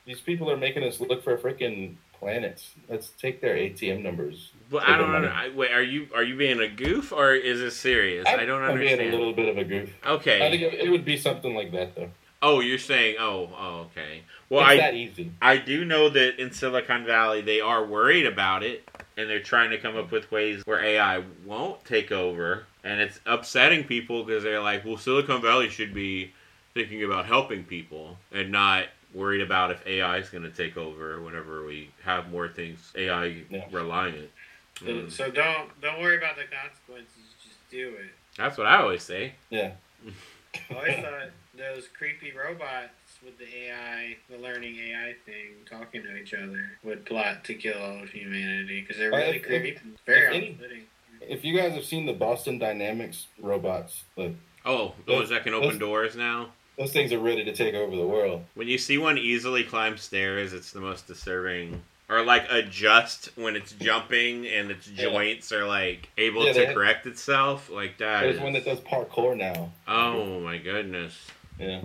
these 0.07 0.21
people 0.21 0.51
are 0.51 0.57
making 0.57 0.85
us 0.85 1.01
look 1.01 1.23
for 1.23 1.37
freaking 1.37 1.97
planets. 2.19 2.71
Let's 2.89 3.11
take 3.11 3.41
their 3.43 3.55
ATM 3.57 4.03
numbers. 4.03 4.53
But 4.71 4.81
Take 4.81 4.89
I 4.91 4.97
don't 4.99 5.13
their 5.13 5.23
know. 5.23 5.29
I, 5.29 5.49
wait, 5.55 5.71
are 5.73 5.83
you 5.83 6.09
are 6.15 6.23
you 6.23 6.37
being 6.37 6.61
a 6.61 6.69
goof 6.69 7.13
or 7.13 7.33
is 7.35 7.61
this 7.61 7.77
serious? 7.77 8.27
I, 8.27 8.45
don't 8.45 8.63
understand. 8.63 9.01
I'm 9.01 9.07
being 9.07 9.15
a 9.15 9.17
little 9.17 9.33
bit 9.33 9.49
of 9.49 9.59
a 9.59 9.65
goof. 9.65 9.91
Okay. 10.07 10.47
I 10.47 10.51
think 10.51 10.63
it, 10.63 10.75
it 10.75 10.91
would 10.91 11.05
be 11.05 11.17
something 11.17 11.55
like 11.55 11.73
that 11.73 11.95
though. 11.95 12.11
Oh, 12.41 12.61
you're 12.61 12.79
saying. 12.79 13.17
Oh, 13.19 13.51
oh, 13.59 13.89
okay. 13.91 14.23
Well, 14.49 14.61
it's 14.61 14.71
I 14.71 14.77
that 14.77 14.95
easy. 14.95 15.33
I 15.43 15.57
do 15.57 15.85
know 15.85 16.09
that 16.11 16.41
in 16.41 16.53
Silicon 16.53 17.05
Valley 17.05 17.41
they 17.41 17.61
are 17.61 17.85
worried 17.85 18.27
about 18.27 18.63
it, 18.63 18.89
and 19.17 19.29
they're 19.29 19.43
trying 19.43 19.71
to 19.71 19.79
come 19.79 19.97
up 19.97 20.13
with 20.13 20.31
ways 20.31 20.63
where 20.65 20.81
AI 20.83 21.23
won't 21.45 21.85
take 21.85 22.13
over, 22.13 22.65
and 22.85 23.01
it's 23.01 23.21
upsetting 23.27 23.85
people 23.85 24.23
because 24.25 24.45
they're 24.45 24.63
like, 24.63 24.85
well, 24.85 24.97
Silicon 24.97 25.43
Valley 25.43 25.69
should 25.69 25.93
be 25.95 26.33
thinking 26.75 27.03
about 27.03 27.27
helping 27.27 27.65
people 27.65 28.17
and 28.31 28.53
not 28.53 28.85
worried 29.15 29.41
about 29.41 29.71
if 29.71 29.85
AI 29.87 30.19
is 30.19 30.29
going 30.29 30.45
to 30.45 30.51
take 30.51 30.77
over 30.77 31.21
whenever 31.21 31.65
we 31.65 31.91
have 32.05 32.31
more 32.31 32.49
things 32.49 32.93
AI 32.95 33.45
Yeah. 33.51 33.65
reliant. 33.73 34.31
So, 34.79 34.87
Mm. 34.87 35.11
so 35.11 35.31
don't 35.31 35.81
don't 35.81 36.01
worry 36.01 36.17
about 36.19 36.37
the 36.37 36.45
consequences. 36.45 37.35
Just 37.43 37.57
do 37.71 37.95
it. 37.99 38.11
That's 38.37 38.57
what 38.57 38.67
I 38.67 38.81
always 38.81 39.03
say. 39.03 39.33
Yeah. 39.51 39.73
I 40.71 40.75
always 40.75 40.97
thought 40.97 41.31
those 41.57 41.89
creepy 41.89 42.33
robots 42.33 42.93
with 43.25 43.37
the 43.39 43.47
AI, 43.67 44.17
the 44.31 44.39
learning 44.39 44.77
AI 44.79 45.15
thing, 45.27 45.57
talking 45.69 46.03
to 46.05 46.17
each 46.17 46.33
other, 46.35 46.79
would 46.85 47.05
plot 47.05 47.45
to 47.45 47.55
kill 47.55 47.77
all 47.79 48.03
of 48.03 48.11
humanity 48.11 48.81
because 48.81 48.97
they're 48.97 49.13
Uh, 49.13 49.17
really 49.19 49.37
if- 49.39 49.43
creepy. 49.43 49.69
if- 49.71 49.83
very 50.07 50.27
if 50.27 50.33
any- 50.35 50.51
off-putting. 50.53 50.87
If 51.21 51.45
you 51.45 51.57
guys 51.57 51.73
have 51.75 51.85
seen 51.85 52.07
the 52.07 52.13
Boston 52.13 52.59
Dynamics 52.59 53.27
robots, 53.39 54.05
the, 54.17 54.35
Oh, 54.65 54.95
those 55.07 55.31
that 55.31 55.43
can 55.45 55.55
open 55.55 55.71
Those- 55.71 55.79
doors 55.79 56.17
now. 56.17 56.53
those 56.77 56.93
things 56.93 57.13
are 57.13 57.19
ready 57.19 57.45
to 57.45 57.53
take 57.55 57.75
over 57.75 57.97
the 57.97 58.07
world. 58.07 58.45
When 58.55 58.69
you 58.69 58.79
see 58.79 58.99
one 58.99 59.19
easily 59.19 59.65
climb 59.65 59.97
stairs, 59.97 60.53
it's 60.53 60.71
the 60.73 60.81
most 60.81 61.07
disturbing. 61.09 61.83
Or 62.11 62.23
like 62.23 62.47
adjust 62.51 63.29
when 63.37 63.55
it's 63.55 63.73
jumping 63.73 64.47
and 64.47 64.71
its 64.71 64.89
Yeah. 64.89 65.03
joints 65.11 65.53
are 65.53 65.67
like 65.67 66.09
able 66.17 66.47
Yeah, 66.47 66.53
to 66.55 66.73
correct 66.75 67.07
itself. 67.07 67.69
Like 67.69 67.99
that. 67.99 68.23
There's 68.23 68.37
is- 68.37 68.41
one 68.43 68.55
that 68.55 68.65
does 68.65 68.81
parkour 68.81 69.37
now. 69.37 69.73
Oh 69.87 70.41
my 70.41 70.57
goodness. 70.59 71.15
Yeah. 71.59 71.83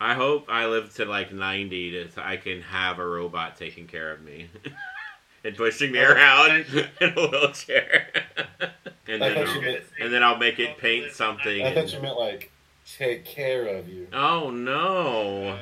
I 0.00 0.14
hope 0.14 0.46
I 0.48 0.66
live 0.66 0.94
to 0.94 1.06
like 1.06 1.32
90 1.32 1.90
to 1.90 2.10
so 2.12 2.22
I 2.24 2.36
can 2.36 2.62
have 2.62 3.00
a 3.00 3.06
robot 3.06 3.56
taking 3.56 3.88
care 3.88 4.12
of 4.12 4.22
me. 4.22 4.48
and 5.44 5.56
pushing 5.56 5.90
me 5.90 5.98
around 5.98 6.64
in 7.00 7.08
a 7.16 7.28
wheelchair. 7.28 8.06
and 9.08 9.20
then 9.20 9.38
I'll, 9.38 9.60
meant- 9.60 9.82
and 10.00 10.12
then 10.12 10.22
I'll 10.22 10.38
make 10.38 10.60
it 10.60 10.78
paint 10.78 11.10
something. 11.12 11.62
I 11.66 11.74
thought 11.74 11.82
and- 11.84 11.92
you 11.94 12.00
meant 12.00 12.16
like 12.16 12.52
take 12.96 13.24
care 13.24 13.66
of 13.66 13.88
you. 13.88 14.06
Oh 14.12 14.50
no. 14.50 15.58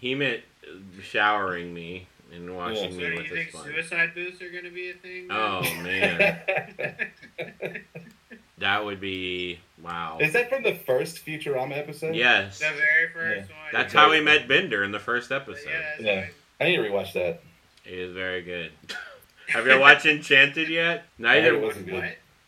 He 0.00 0.16
meant 0.16 0.42
showering 1.02 1.72
me 1.72 2.08
and 2.38 2.56
washing 2.56 2.92
so 2.92 2.96
me 2.98 3.04
do 3.10 3.16
with 3.16 3.26
you 3.26 3.34
think 3.36 3.50
sponge. 3.50 3.66
suicide 3.66 4.14
booths 4.14 4.40
are 4.42 4.50
gonna 4.50 4.70
be 4.70 4.90
a 4.90 4.94
thing? 4.94 5.26
Oh 5.30 5.60
man, 5.82 6.40
that 8.58 8.84
would 8.84 9.00
be 9.00 9.58
wow. 9.82 10.18
Is 10.20 10.32
that 10.32 10.48
from 10.48 10.62
the 10.62 10.74
first 10.74 11.24
Futurama 11.24 11.76
episode? 11.78 12.14
Yes, 12.14 12.58
the 12.58 12.66
very 12.66 13.08
first 13.12 13.50
one. 13.50 13.58
that's 13.72 13.92
how 13.92 14.10
we 14.10 14.20
met 14.20 14.48
Bender 14.48 14.82
in 14.84 14.90
the 14.92 14.98
first 14.98 15.28
But 15.28 15.42
episode. 15.42 15.68
yeah, 15.68 15.80
that's 15.90 16.00
Yeah. 16.02 16.20
right. 16.20 16.30
I 16.60 16.64
need 16.64 16.76
to 16.76 16.82
rewatch 16.82 17.12
that. 17.12 17.40
It 17.84 17.92
is 17.98 18.12
very 18.14 18.42
good. 18.42 18.72
Have 19.48 19.66
you 19.66 19.78
watched 19.80 20.04
Enchanted 20.06 20.68
yet? 20.68 21.04
I 21.18 21.22
Neither. 21.22 21.42
heard 21.42 21.54
it 21.54 21.62
wasn't 21.66 21.86
good. 21.86 22.04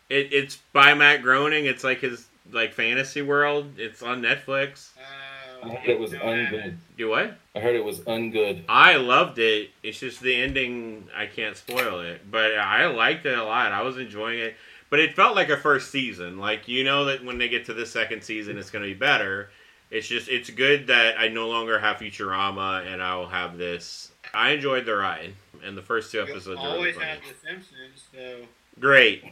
It, 0.09 0.33
it's 0.33 0.57
by 0.73 0.93
Matt 0.93 1.21
Groening. 1.23 1.65
It's 1.65 1.83
like 1.83 1.99
his 2.01 2.27
like 2.51 2.73
fantasy 2.73 3.21
world. 3.21 3.71
It's 3.77 4.03
on 4.03 4.21
Netflix. 4.21 4.89
Oh, 4.97 5.01
I 5.63 5.69
heard 5.69 5.89
it 5.89 5.99
was 5.99 6.11
no, 6.13 6.19
ungood. 6.19 6.75
You 6.97 7.09
what? 7.09 7.37
I 7.55 7.59
heard 7.59 7.75
it 7.75 7.83
was 7.83 7.99
ungood. 8.01 8.63
I 8.67 8.95
loved 8.95 9.39
it. 9.39 9.71
It's 9.83 9.99
just 9.99 10.21
the 10.21 10.35
ending. 10.35 11.07
I 11.15 11.25
can't 11.25 11.55
spoil 11.55 12.01
it, 12.01 12.29
but 12.29 12.57
I 12.57 12.87
liked 12.87 13.25
it 13.25 13.37
a 13.37 13.43
lot. 13.43 13.71
I 13.71 13.81
was 13.81 13.97
enjoying 13.97 14.39
it, 14.39 14.55
but 14.89 14.99
it 14.99 15.15
felt 15.15 15.35
like 15.35 15.49
a 15.49 15.57
first 15.57 15.91
season. 15.91 16.39
Like 16.39 16.67
you 16.67 16.83
know 16.83 17.05
that 17.05 17.23
when 17.23 17.37
they 17.37 17.49
get 17.49 17.65
to 17.65 17.73
the 17.73 17.85
second 17.85 18.23
season, 18.23 18.57
it's 18.57 18.69
going 18.69 18.83
to 18.83 18.89
be 18.89 18.97
better. 18.97 19.49
It's 19.89 20.07
just 20.07 20.29
it's 20.29 20.49
good 20.49 20.87
that 20.87 21.19
I 21.19 21.27
no 21.27 21.49
longer 21.49 21.77
have 21.77 21.97
Futurama 21.97 22.85
and 22.91 23.03
I 23.03 23.15
will 23.15 23.27
have 23.27 23.57
this. 23.57 24.11
I 24.33 24.51
enjoyed 24.51 24.85
the 24.85 24.95
ride, 24.95 25.33
and 25.63 25.77
the 25.77 25.81
first 25.81 26.11
two 26.11 26.19
You 26.19 26.23
episodes 26.23 26.59
are 26.59 26.63
really 26.65 26.77
always 26.77 26.95
funny. 26.95 27.07
have 27.07 27.19
the 27.19 27.47
Simpsons, 27.47 28.03
so 28.13 28.37
Great, 28.79 29.25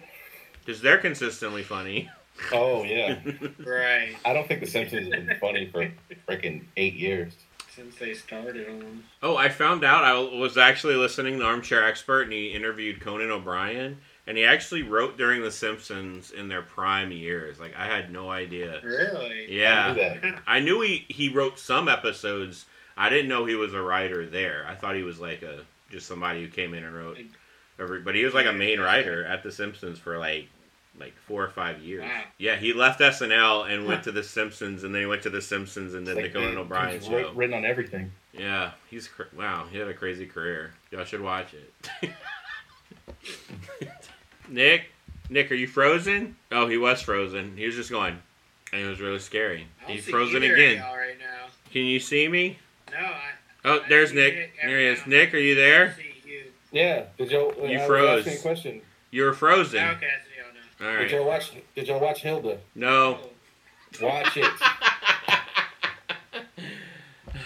because 0.65 0.81
they're 0.81 0.97
consistently 0.97 1.63
funny. 1.63 2.09
Oh 2.53 2.83
yeah. 2.83 3.19
right 3.65 4.15
I 4.25 4.33
don't 4.33 4.47
think 4.47 4.61
The 4.61 4.67
Simpsons 4.67 5.13
have 5.13 5.25
been 5.25 5.37
funny 5.39 5.67
for 5.67 5.91
freaking 6.27 6.63
eight 6.77 6.93
years. 6.95 7.33
since 7.75 7.95
they 7.95 8.13
started 8.13 8.67
on 8.69 8.79
them. 8.79 9.03
Oh, 9.23 9.37
I 9.37 9.49
found 9.49 9.83
out 9.83 10.03
I 10.03 10.13
was 10.37 10.57
actually 10.57 10.95
listening 10.95 11.39
to 11.39 11.45
Armchair 11.45 11.83
Expert 11.85 12.23
and 12.23 12.33
he 12.33 12.47
interviewed 12.49 12.99
Conan 13.01 13.29
O'Brien 13.31 13.97
and 14.27 14.37
he 14.37 14.43
actually 14.45 14.83
wrote 14.83 15.17
during 15.17 15.41
The 15.41 15.51
Simpsons 15.51 16.31
in 16.31 16.47
their 16.49 16.61
prime 16.61 17.11
years. 17.11 17.59
Like 17.59 17.75
I 17.77 17.85
had 17.85 18.11
no 18.11 18.29
idea. 18.29 18.79
Really? 18.83 19.45
I 19.45 19.47
knew 19.47 19.55
Yeah. 19.55 19.93
that. 19.93 20.41
I 20.47 20.59
knew 20.59 20.81
he 20.81 21.05
he 21.09 21.29
wrote 21.29 21.57
some 21.59 21.87
episodes. 21.87 22.65
I 22.97 23.09
didn't 23.09 23.29
know 23.29 23.45
he 23.45 23.55
was 23.55 23.73
a 23.73 23.81
writer 23.81 24.25
there. 24.25 24.65
I 24.67 24.75
thought 24.75 24.95
he 24.95 25.03
was 25.03 25.19
like 25.19 25.41
a 25.41 25.61
just 25.91 26.05
somebody 26.07 26.41
who 26.43 26.49
came 26.49 26.73
in 26.73 26.83
and 26.83 26.95
wrote 26.95 27.17
every 27.79 28.01
but 28.01 28.13
he 28.13 28.23
was 28.25 28.33
like 28.33 28.45
a 28.45 28.53
main 28.53 28.79
writer 28.79 29.23
at 29.25 29.41
The 29.41 29.51
Simpsons 29.51 29.97
for 29.99 30.17
like 30.17 30.47
like 30.99 31.13
four 31.27 31.43
or 31.43 31.49
five 31.49 31.79
years. 31.81 32.03
Wow. 32.03 32.21
Yeah, 32.37 32.55
he 32.57 32.73
left 32.73 32.99
SNL 32.99 33.71
and 33.71 33.85
went 33.87 34.03
to 34.03 34.11
The 34.11 34.23
Simpsons, 34.23 34.83
and 34.83 34.93
then 34.93 35.01
he 35.01 35.05
went 35.07 35.23
to 35.23 35.29
The 35.29 35.41
Simpsons 35.41 35.93
and 35.93 36.05
then 36.05 36.17
It's 36.17 36.33
the 36.33 36.39
like 36.39 36.45
Conan 36.47 36.55
they- 36.55 36.61
O'Brien 36.61 36.93
he's 36.99 37.05
show. 37.05 37.31
written 37.33 37.55
on 37.55 37.65
everything. 37.65 38.11
Yeah, 38.33 38.71
he's 38.89 39.07
cr- 39.07 39.23
wow. 39.35 39.65
He 39.71 39.77
had 39.77 39.87
a 39.87 39.93
crazy 39.93 40.25
career. 40.25 40.73
Y'all 40.91 41.03
should 41.05 41.21
watch 41.21 41.53
it. 41.53 42.11
Nick, 44.47 44.85
Nick, 45.29 45.51
are 45.51 45.55
you 45.55 45.67
frozen? 45.67 46.35
Oh, 46.51 46.67
he 46.67 46.77
was 46.77 47.01
frozen. 47.01 47.55
He 47.55 47.65
was 47.65 47.75
just 47.75 47.89
going, 47.89 48.17
and 48.73 48.81
it 48.81 48.87
was 48.87 48.99
really 48.99 49.19
scary. 49.19 49.67
He's 49.87 50.05
frozen 50.05 50.43
either 50.43 50.53
of 50.53 50.59
again. 50.59 50.77
y'all 50.77 50.95
right 50.97 51.17
now. 51.19 51.47
Can 51.71 51.83
you 51.83 51.99
see 51.99 52.27
me? 52.27 52.57
No, 52.91 52.97
I. 52.97 53.21
Oh, 53.65 53.79
I 53.85 53.89
there's 53.89 54.13
Nick. 54.13 54.35
Nick 54.35 54.53
There 54.63 54.79
he 54.79 54.85
is. 54.87 55.05
Nick, 55.05 55.33
are 55.33 55.37
you 55.37 55.53
there? 55.55 55.95
see 55.95 56.29
you. 56.29 56.43
Yeah. 56.71 57.05
Did 57.17 57.31
y'all? 57.31 57.53
You 57.67 57.77
I 57.77 57.81
was 57.81 57.87
froze. 57.87 58.27
asking 58.27 58.39
a 58.39 58.41
question. 58.41 58.81
You 59.11 59.23
were 59.23 59.29
Okay, 59.29 59.37
frozen. 59.37 59.79
I 59.83 59.93
see 60.79 60.83
y'all 60.85 60.93
now. 60.93 60.97
All 60.97 61.03
Did 61.03 61.11
y'all 61.11 61.25
watch? 61.25 61.51
Did 61.75 61.87
y'all 61.87 61.99
watch 61.99 62.21
Hilda? 62.21 62.57
No. 62.75 63.19
Watch 64.01 64.37
it. 64.37 64.45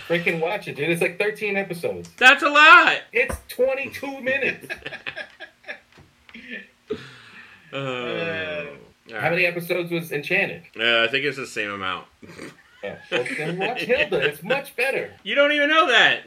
Freaking 0.07 0.39
watch 0.41 0.67
it, 0.67 0.75
dude. 0.75 0.89
It's 0.89 1.01
like 1.01 1.17
13 1.17 1.55
episodes. 1.55 2.09
That's 2.17 2.43
a 2.43 2.49
lot. 2.49 2.97
It's 3.13 3.35
22 3.49 4.21
minutes. 4.21 4.67
Oh. 7.71 8.67
All 9.09 9.15
How 9.15 9.21
right. 9.21 9.31
many 9.31 9.45
episodes 9.45 9.91
was 9.91 10.11
Enchanted? 10.11 10.63
Uh, 10.79 11.03
I 11.03 11.07
think 11.07 11.25
it's 11.25 11.37
the 11.37 11.47
same 11.47 11.71
amount. 11.71 12.05
Oh, 12.83 12.95
well, 13.11 13.25
then 13.37 13.57
watch 13.57 13.81
Hilda. 13.83 14.19
It's 14.27 14.43
much 14.43 14.75
better. 14.75 15.13
You 15.23 15.35
don't 15.35 15.51
even 15.53 15.69
know 15.69 15.87
that. 15.87 16.23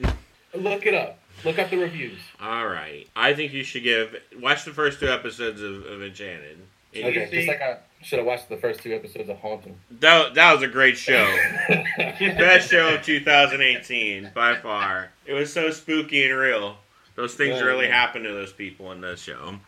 Look 0.54 0.86
it 0.86 0.94
up. 0.94 1.18
Look 1.44 1.58
up 1.58 1.68
the 1.70 1.76
reviews. 1.76 2.18
All 2.40 2.66
right. 2.66 3.06
I 3.14 3.34
think 3.34 3.52
you 3.52 3.62
should 3.62 3.82
give 3.82 4.16
watch 4.40 4.64
the 4.64 4.72
first 4.72 5.00
two 5.00 5.08
episodes 5.08 5.60
of, 5.60 5.84
of 5.84 6.02
Enchanted. 6.02 6.58
You 6.96 7.04
Okay, 7.06 7.28
just 7.30 7.48
like 7.48 7.60
I 7.62 7.78
should 8.02 8.18
have 8.18 8.26
watched 8.26 8.48
the 8.48 8.56
first 8.56 8.80
two 8.80 8.94
episodes 8.94 9.28
of 9.28 9.38
Haunting. 9.38 9.78
That, 10.00 10.34
that 10.34 10.52
was 10.52 10.62
a 10.62 10.68
great 10.68 10.96
show. 10.96 11.26
Best 11.98 12.70
show 12.70 12.94
of 12.94 13.02
2018 13.02 14.30
by 14.34 14.56
far. 14.56 15.10
It 15.24 15.32
was 15.32 15.52
so 15.52 15.70
spooky 15.70 16.28
and 16.28 16.38
real. 16.38 16.76
Those 17.14 17.34
things 17.34 17.56
Yeah, 17.56 17.64
really 17.64 17.86
yeah. 17.86 17.94
happen 18.00 18.22
to 18.24 18.32
those 18.32 18.52
people 18.52 18.92
in 18.92 19.00
this 19.00 19.20
show. 19.20 19.58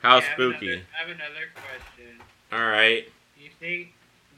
How 0.00 0.16
I 0.18 0.20
have 0.20 0.32
spooky. 0.34 0.72
Another, 0.72 0.82
I 0.94 1.00
have 1.00 1.08
another 1.16 1.46
question. 1.54 2.20
All 2.52 2.66
right. 2.68 3.04
Do 3.36 3.44
you 3.44 3.50
think 3.58 3.92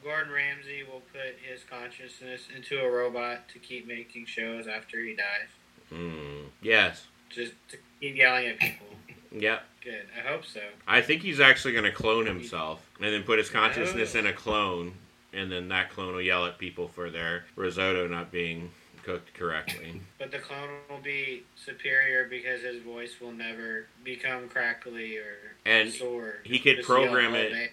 Gordon 0.05 0.33
Ramsay 0.33 0.85
will 0.91 1.03
put 1.13 1.37
his 1.43 1.63
consciousness 1.65 2.49
into 2.55 2.81
a 2.81 2.91
robot 2.91 3.49
to 3.51 3.59
keep 3.59 3.87
making 3.87 4.27
shows 4.27 4.67
after 4.67 5.01
he 5.01 5.15
dies? 5.15 5.49
Mm, 5.93 6.45
yes. 6.63 7.07
Just 7.31 7.53
to 7.71 7.77
keep 8.01 8.17
yelling 8.17 8.47
at 8.49 8.59
people? 8.59 8.87
Yep. 9.35 9.65
Good. 9.85 10.07
I 10.17 10.29
hope 10.29 10.45
so. 10.45 10.61
I 10.87 11.01
think 11.01 11.23
he's 11.23 11.41
actually 11.41 11.73
going 11.73 11.85
to 11.85 11.93
clone 11.93 12.27
himself 12.27 12.81
and 13.01 13.13
then 13.13 13.23
put 13.25 13.39
his 13.39 13.51
consciousness 13.51 14.15
Oh. 14.15 14.19
in 14.21 14.27
a 14.27 14.33
clone, 14.33 14.95
and 15.33 15.51
then 15.51 15.69
that 15.69 15.91
clone 15.91 16.15
will 16.15 16.23
yell 16.23 16.47
at 16.47 16.59
people 16.59 16.89
for 16.89 17.11
their 17.11 17.45
risotto 17.57 18.07
not 18.07 18.31
being 18.31 18.71
cooked 19.05 19.35
correctly. 19.35 20.01
But 20.19 20.31
the 20.31 20.39
clone 20.39 20.69
will 20.89 20.99
be 21.03 21.43
superior 21.57 22.27
because 22.31 22.63
his 22.63 22.81
voice 22.83 23.15
will 23.21 23.33
never 23.33 23.87
become 24.05 24.49
crackly 24.49 25.17
or 25.19 25.35
And 25.67 25.91
sore. 25.93 26.37
he 26.45 26.59
could 26.61 26.85
program 26.85 27.35
it- 27.35 27.73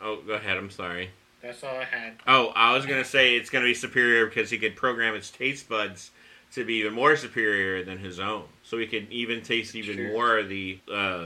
Oh, 0.00 0.16
go 0.22 0.32
ahead. 0.32 0.56
I'm 0.56 0.70
sorry. 0.70 1.10
That's 1.42 1.62
all 1.62 1.76
I 1.76 1.84
had. 1.84 2.14
Oh, 2.26 2.48
I 2.56 2.72
was 2.74 2.86
gonna 2.86 3.04
say 3.04 3.36
it's 3.36 3.50
gonna 3.50 3.66
be 3.66 3.74
superior 3.74 4.24
because 4.26 4.48
he 4.50 4.56
could 4.58 4.76
program 4.76 5.14
its 5.14 5.30
taste 5.30 5.68
buds 5.68 6.10
to 6.54 6.64
be 6.64 6.74
even 6.76 6.94
more 6.94 7.16
superior 7.16 7.82
than 7.84 7.98
his 7.98 8.18
own. 8.18 8.44
So 8.70 8.76
we 8.76 8.86
could 8.86 9.10
even 9.10 9.42
taste 9.42 9.74
even 9.74 9.96
Sure. 9.96 10.08
more 10.12 10.38
of 10.38 10.48
the 10.48 10.78
uh, 10.88 11.24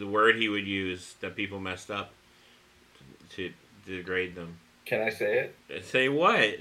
the 0.00 0.06
word 0.06 0.34
he 0.34 0.48
would 0.48 0.66
use 0.66 1.14
that 1.20 1.36
people 1.36 1.60
messed 1.60 1.92
up 1.92 2.10
to, 3.36 3.52
to 3.86 3.96
degrade 3.98 4.34
them. 4.34 4.58
Can 4.84 5.00
I 5.00 5.10
say 5.10 5.48
it? 5.68 5.84
Say 5.84 6.08
what? 6.08 6.56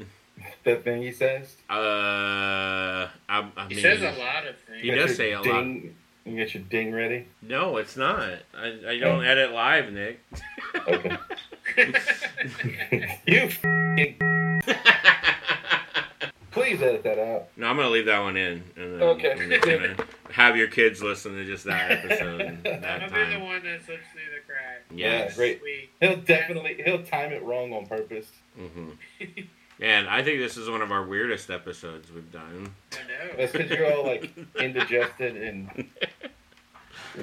The 0.63 0.75
thing 0.75 1.01
he 1.01 1.11
says? 1.11 1.55
Uh, 1.67 1.73
I, 1.73 3.09
I 3.29 3.49
He 3.69 3.73
mean, 3.73 3.81
says 3.81 4.03
a 4.03 4.11
lot 4.19 4.45
of 4.45 4.57
things. 4.59 4.81
He 4.81 4.87
Get 4.89 4.95
does 4.95 5.17
say 5.17 5.31
a 5.31 5.41
lot. 5.41 5.43
ding, 5.63 5.95
You 6.23 6.35
get 6.35 6.53
your 6.53 6.61
ding 6.65 6.93
ready? 6.93 7.25
No, 7.41 7.77
it's 7.77 7.97
not. 7.97 8.21
I, 8.55 8.77
I 8.89 8.99
don't 8.99 9.25
edit 9.25 9.51
live, 9.51 9.91
Nick. 9.91 10.19
Okay. 10.87 11.17
you 13.25 13.39
f***ing- 13.39 14.17
please 16.51 16.81
edit 16.81 17.03
that 17.03 17.17
out. 17.19 17.47
no, 17.57 17.67
I'm 17.67 17.75
gonna 17.75 17.89
leave 17.89 18.05
that 18.05 18.19
one 18.19 18.37
in. 18.37 18.63
And 18.75 18.93
then 18.99 19.01
Okay. 19.01 19.31
I'm 19.31 19.49
just 19.49 19.63
gonna 19.65 19.95
have 20.31 20.55
your 20.57 20.67
kids 20.67 21.01
listen 21.01 21.33
to 21.35 21.45
just 21.45 21.63
that 21.65 21.91
episode 21.91 22.59
that 22.63 23.03
I'll 23.03 23.09
be 23.09 23.33
the 23.33 23.39
one 23.43 23.63
that 23.63 23.83
slips 23.85 24.03
through 24.11 24.21
the 24.33 24.41
crack. 24.45 24.83
Yes. 24.93 25.31
Yeah, 25.31 25.35
great. 25.35 25.59
Sweet. 25.61 25.89
He'll 25.99 26.17
definitely 26.17 26.81
he'll 26.83 27.03
time 27.03 27.31
it 27.31 27.43
wrong 27.43 27.73
on 27.73 27.85
purpose. 27.87 28.27
hmm 28.57 28.89
And 29.79 30.07
I 30.07 30.21
think 30.23 30.39
this 30.39 30.57
is 30.57 30.69
one 30.69 30.81
of 30.83 30.91
our 30.91 31.03
weirdest 31.03 31.49
episodes 31.49 32.11
we've 32.11 32.31
done. 32.31 32.73
I 32.93 33.07
know. 33.07 33.33
That's 33.37 33.51
because 33.51 33.71
you're 33.71 33.91
all 33.91 34.05
like 34.05 34.31
indigested 34.59 35.35
and 35.37 35.87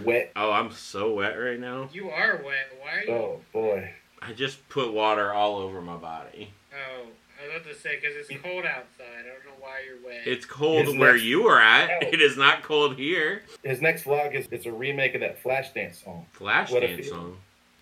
wet. 0.05 0.33
Oh, 0.37 0.51
I'm 0.51 0.72
so 0.72 1.12
wet 1.14 1.35
right 1.35 1.59
now. 1.61 1.89
You 1.93 2.11
are 2.11 2.41
wet. 2.45 2.72
Why 2.81 2.93
are 2.99 3.05
you? 3.05 3.12
Oh 3.12 3.41
boy. 3.53 3.93
I 4.20 4.33
just 4.33 4.68
put 4.68 4.93
water 4.93 5.33
all 5.33 5.57
over 5.59 5.81
my 5.81 5.97
body. 5.97 6.51
Oh, 6.72 7.07
I 7.41 7.47
was 7.47 7.57
about 7.57 7.72
to 7.72 7.78
say 7.80 7.99
because 8.01 8.16
it's 8.16 8.28
cold 8.43 8.64
outside. 8.64 9.07
I 9.20 9.28
don't 9.28 9.45
know 9.45 9.61
why 9.61 9.78
you're 9.86 10.05
wet. 10.05 10.26
It's 10.26 10.45
cold 10.45 10.89
It's 10.89 10.99
where 10.99 11.12
not- 11.12 11.22
you 11.22 11.47
are 11.47 11.61
at. 11.61 11.91
Ow. 12.05 12.09
It 12.12 12.20
is 12.20 12.36
not 12.36 12.62
cold 12.62 12.97
here. 12.97 13.43
His 13.62 13.80
next 13.80 14.05
vlog 14.05 14.34
is 14.34 14.49
it's 14.51 14.66
a 14.66 14.72
remake 14.72 15.14
of 15.14 15.20
that 15.20 15.43
Flashdance 15.43 16.03
song. 16.05 16.26
Flash 16.32 16.70
What 16.70 16.82
a 16.82 16.89
dance 16.89 17.09
song. 17.09 17.36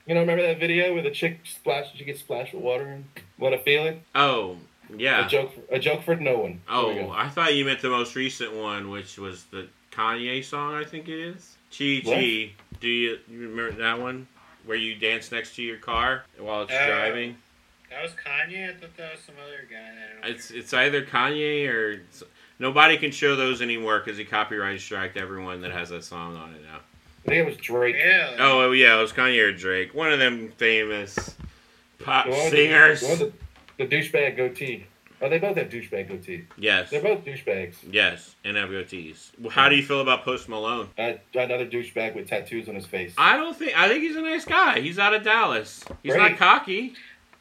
You 0.06 0.14
know, 0.14 0.20
remember 0.20 0.42
that 0.46 0.60
video 0.60 0.92
where 0.92 1.02
the 1.02 1.10
chick 1.10 1.40
splash 1.44 1.86
she 1.96 2.04
gets 2.04 2.20
splashed 2.20 2.52
with 2.54 2.62
water 2.62 2.84
and 2.86 3.04
what 3.38 3.52
a 3.52 3.58
feeling? 3.58 4.02
Oh, 4.14 4.56
Yeah, 4.96 5.18
A 5.18 5.22
yeah. 5.22 5.28
joke 5.28 5.52
a 5.70 5.78
joke 5.78 6.02
for 6.04 6.14
no 6.16 6.38
one. 6.38 6.60
There 6.68 6.76
we 6.94 7.00
Oh, 7.00 7.04
go. 7.06 7.10
I 7.12 7.28
thought 7.28 7.54
you 7.54 7.64
meant 7.64 7.80
the 7.80 7.90
most 7.90 8.14
recent 8.14 8.52
one, 8.52 8.90
which 8.90 9.18
was 9.18 9.44
the 9.44 9.68
Kanye 9.90 10.44
song. 10.44 10.74
I 10.74 10.84
think 10.84 11.08
it 11.08 11.18
is. 11.18 11.56
Chi 11.76 12.02
Chi. 12.04 12.52
Do 12.78 12.88
you, 12.88 13.18
you 13.28 13.48
remember 13.48 13.72
that 13.72 13.98
one 13.98 14.28
where 14.66 14.76
you 14.76 14.94
dance 14.96 15.32
next 15.32 15.56
to 15.56 15.62
your 15.62 15.78
car 15.78 16.24
while 16.38 16.62
it's 16.62 16.72
Oh. 16.72 16.86
driving? 16.86 17.36
That 17.96 18.02
was 18.02 18.12
Kanye. 18.12 18.70
I 18.70 18.74
thought 18.78 18.96
that 18.96 19.12
was 19.12 19.20
some 19.24 19.34
other 19.42 19.66
guy. 19.70 19.76
I 19.76 20.12
don't 20.12 20.22
know. 20.22 20.28
It's 20.36 20.50
it's 20.50 20.72
either 20.74 21.02
Kanye 21.04 21.66
or 21.68 22.02
nobody 22.58 22.96
can 22.98 23.10
show 23.10 23.36
those 23.36 23.62
anymore 23.62 24.00
because 24.04 24.18
he 24.18 24.24
copyright 24.24 24.80
striked 24.80 25.16
everyone 25.16 25.60
that 25.62 25.72
has 25.72 25.88
that 25.90 26.04
song 26.04 26.36
on 26.36 26.54
it 26.54 26.62
now. 26.62 26.78
I 27.26 27.28
think 27.30 27.46
it 27.46 27.46
was 27.46 27.56
Drake. 27.56 27.96
Really? 27.96 28.36
Oh 28.38 28.70
yeah, 28.72 28.98
it 28.98 29.02
was 29.02 29.12
Kanye 29.12 29.42
or 29.42 29.52
Drake, 29.52 29.94
one 29.94 30.12
of 30.12 30.18
them 30.18 30.52
famous 30.58 31.34
pop 31.98 32.26
The 32.26 32.30
one 32.32 32.50
singers. 32.50 33.00
the 33.00 33.06
one 33.08 33.18
the- 33.18 33.32
The 33.78 33.86
douchebag 33.96 34.36
goatee. 34.36 34.86
Oh, 35.20 35.30
they 35.30 35.38
both 35.38 35.56
have 35.56 35.70
douchebag 35.70 36.08
goatee. 36.08 36.44
Yes. 36.58 36.90
They're 36.90 37.00
both 37.02 37.24
douchebags. 37.24 37.76
Yes, 37.90 38.36
and 38.44 38.54
have 38.58 38.68
goatees. 38.68 39.30
Well, 39.40 39.50
How 39.50 39.70
do 39.70 39.74
you 39.74 39.82
feel 39.82 40.02
about 40.02 40.24
Post 40.24 40.46
Malone? 40.48 40.88
Uh, 40.98 41.14
another 41.34 41.64
douchebag 41.66 42.14
with 42.14 42.28
tattoos 42.28 42.68
on 42.68 42.74
his 42.74 42.84
face. 42.84 43.14
I 43.16 43.36
don't 43.38 43.56
think. 43.56 43.72
I 43.78 43.88
think 43.88 44.02
he's 44.02 44.16
a 44.16 44.20
nice 44.20 44.44
guy. 44.44 44.80
He's 44.80 44.98
out 44.98 45.14
of 45.14 45.22
Dallas. 45.22 45.82
He's 46.02 46.14
not 46.14 46.36
cocky. 46.36 46.92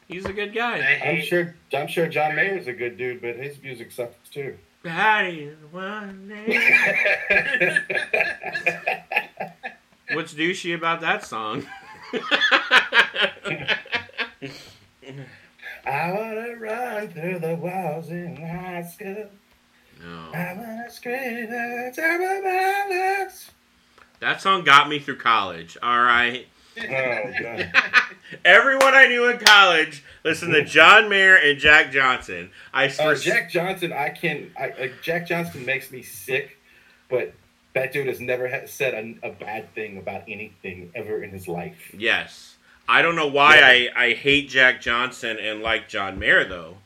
He's 0.08 0.24
a 0.24 0.32
good 0.32 0.50
I 0.50 0.52
guy. 0.52 1.00
I'm 1.04 1.22
sure. 1.22 1.54
I'm 1.74 1.88
sure 1.88 2.06
John 2.06 2.36
Mayer's 2.36 2.68
a 2.68 2.72
good 2.72 2.96
dude, 2.96 3.20
but 3.20 3.36
his 3.36 3.60
music 3.62 3.90
sucks 3.90 4.28
too. 4.28 4.56
Patty 4.84 5.50
one 5.72 6.28
name. 6.28 6.60
What's 10.12 10.32
douchey 10.34 10.76
about 10.76 11.00
that 11.00 11.24
song? 11.24 11.66
I 15.84 16.12
wanna 16.12 16.56
run 16.56 17.08
through 17.08 17.40
the 17.40 17.56
walls 17.56 18.10
in 18.10 18.36
high 18.36 18.82
school. 18.84 19.28
no. 20.00 20.30
I 20.32 20.54
wanna 20.56 20.90
scream 20.90 21.16
at 21.18 21.50
the 21.50 21.92
top 22.00 22.14
of 22.14 22.44
my 22.44 23.18
lungs. 23.18 23.50
That 24.20 24.40
song 24.40 24.62
got 24.62 24.88
me 24.88 25.00
through 25.00 25.16
college. 25.18 25.76
All 25.82 26.00
right. 26.02 26.46
Oh. 26.78 27.62
Everyone 28.44 28.94
I 28.94 29.06
knew 29.08 29.28
in 29.28 29.38
college 29.38 30.02
listened 30.24 30.52
to 30.54 30.64
John 30.64 31.08
Mayer 31.08 31.36
and 31.36 31.58
Jack 31.58 31.92
Johnson. 31.92 32.50
I 32.72 32.86
Uh, 32.86 32.88
for- 32.90 33.14
Jack 33.14 33.50
Johnson, 33.50 33.92
I 33.92 34.10
can. 34.10 34.50
I, 34.58 34.70
uh, 34.70 34.88
Jack 35.02 35.26
Johnson 35.28 35.64
makes 35.64 35.90
me 35.90 36.02
sick, 36.02 36.58
but 37.08 37.32
that 37.74 37.92
dude 37.92 38.06
has 38.08 38.20
never 38.20 38.48
ha- 38.48 38.66
said 38.66 38.94
a, 39.22 39.28
a 39.28 39.32
bad 39.32 39.72
thing 39.74 39.98
about 39.98 40.22
anything 40.28 40.90
ever 40.94 41.22
in 41.22 41.30
his 41.30 41.46
life. 41.48 41.94
Yes. 41.96 42.56
I 42.88 43.02
don't 43.02 43.16
know 43.16 43.26
why 43.26 43.58
Yeah. 43.58 43.90
I, 43.96 44.04
I 44.06 44.12
hate 44.14 44.48
Jack 44.48 44.80
Johnson 44.80 45.38
and 45.38 45.60
like 45.62 45.88
John 45.88 46.18
Mayer 46.18 46.44
though. 46.48 46.78